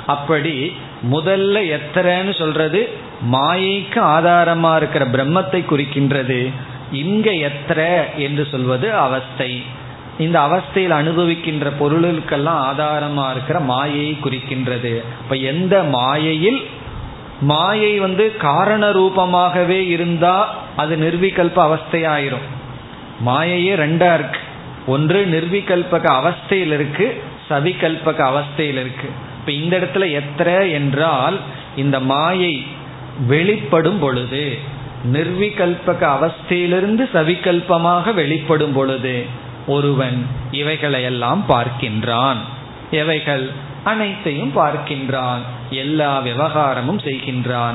அப்படி 0.07 0.77
முதல்ல 1.13 1.79
எத்தனைன்னு 1.79 2.39
சொல்றது? 2.39 2.89
மாயைக்கு 3.33 3.95
ஆதாரமா 3.95 4.77
இருக்கிற 4.77 5.07
பிரம்மத்தை 5.07 5.65
குறிக்கின்றது. 5.65 6.51
இங்க 6.93 7.31
எத்திர 7.31 8.05
என்று 8.17 8.47
சொல்வது 8.51 8.93
அவஸ்தை. 8.93 9.63
இந்த 10.19 10.41
அவஸ்தையில் 10.41 11.03
அனுபவிக்கின்ற 11.03 11.73
பொருளுக்கெல்லாம் 11.81 12.63
ஆதாரமா 12.71 13.31
இருக்கிற 13.31 13.61
மாயையை 13.61 14.17
குறிக்கின்றது. 14.25 15.05
இப்ப 15.23 15.35
எந்த 15.35 15.83
மாயையில்? 15.83 16.67
மாயை 17.41 17.99
வந்து 17.99 18.37
காரண 18.37 18.91
ரூபமாகவே 18.91 19.87
இருந்தா 19.87 20.62
அது 20.77 20.97
நிர்விகல்ப 20.97 21.57
அவஸ்தையாயிரும். 21.57 22.49
மாயையே 23.27 23.75
ரெண்டா 23.75 24.15
இருக்கு. 24.15 24.39
ஒன்று 24.87 25.27
நிர்விகல்பக 25.27 26.07
அவஸ்தையில் 26.07 26.73
இருக்கு 26.73 27.23
சவிகல்பக 27.51 28.21
அவஸ்தையில் 28.21 28.81
இருக்கு. 28.81 29.11
இப்ப 29.41 29.53
இந்த 29.53 29.79
இடத்துல 29.79 30.23
எத்திர 30.23 30.73
என்றால் 30.73 31.41
இந்த 31.77 32.01
மாயை 32.01 32.67
வெளிப்படும் 33.27 33.99
பொழுது 33.99 34.59
நிர்விகல்பக 35.13 36.03
அவஸ்தையிலிருந்து 36.17 37.09
சவிகல்பமாக 37.15 38.15
வெளிப்படும் 38.15 38.73
பொழுது 38.73 39.27
ஒருவன் 39.67 40.27
இவைகளையெல்லாம் 40.51 41.45
பார்க்கின்றான். 41.49 42.37
எவைகள்? 42.91 43.51
அனைத்தையும் 43.85 44.57
பார்க்கின்றான். 44.57 45.41
எல்லா 45.71 46.19
விவகாரமும் 46.19 46.99
செய்கின்றான். 46.99 47.75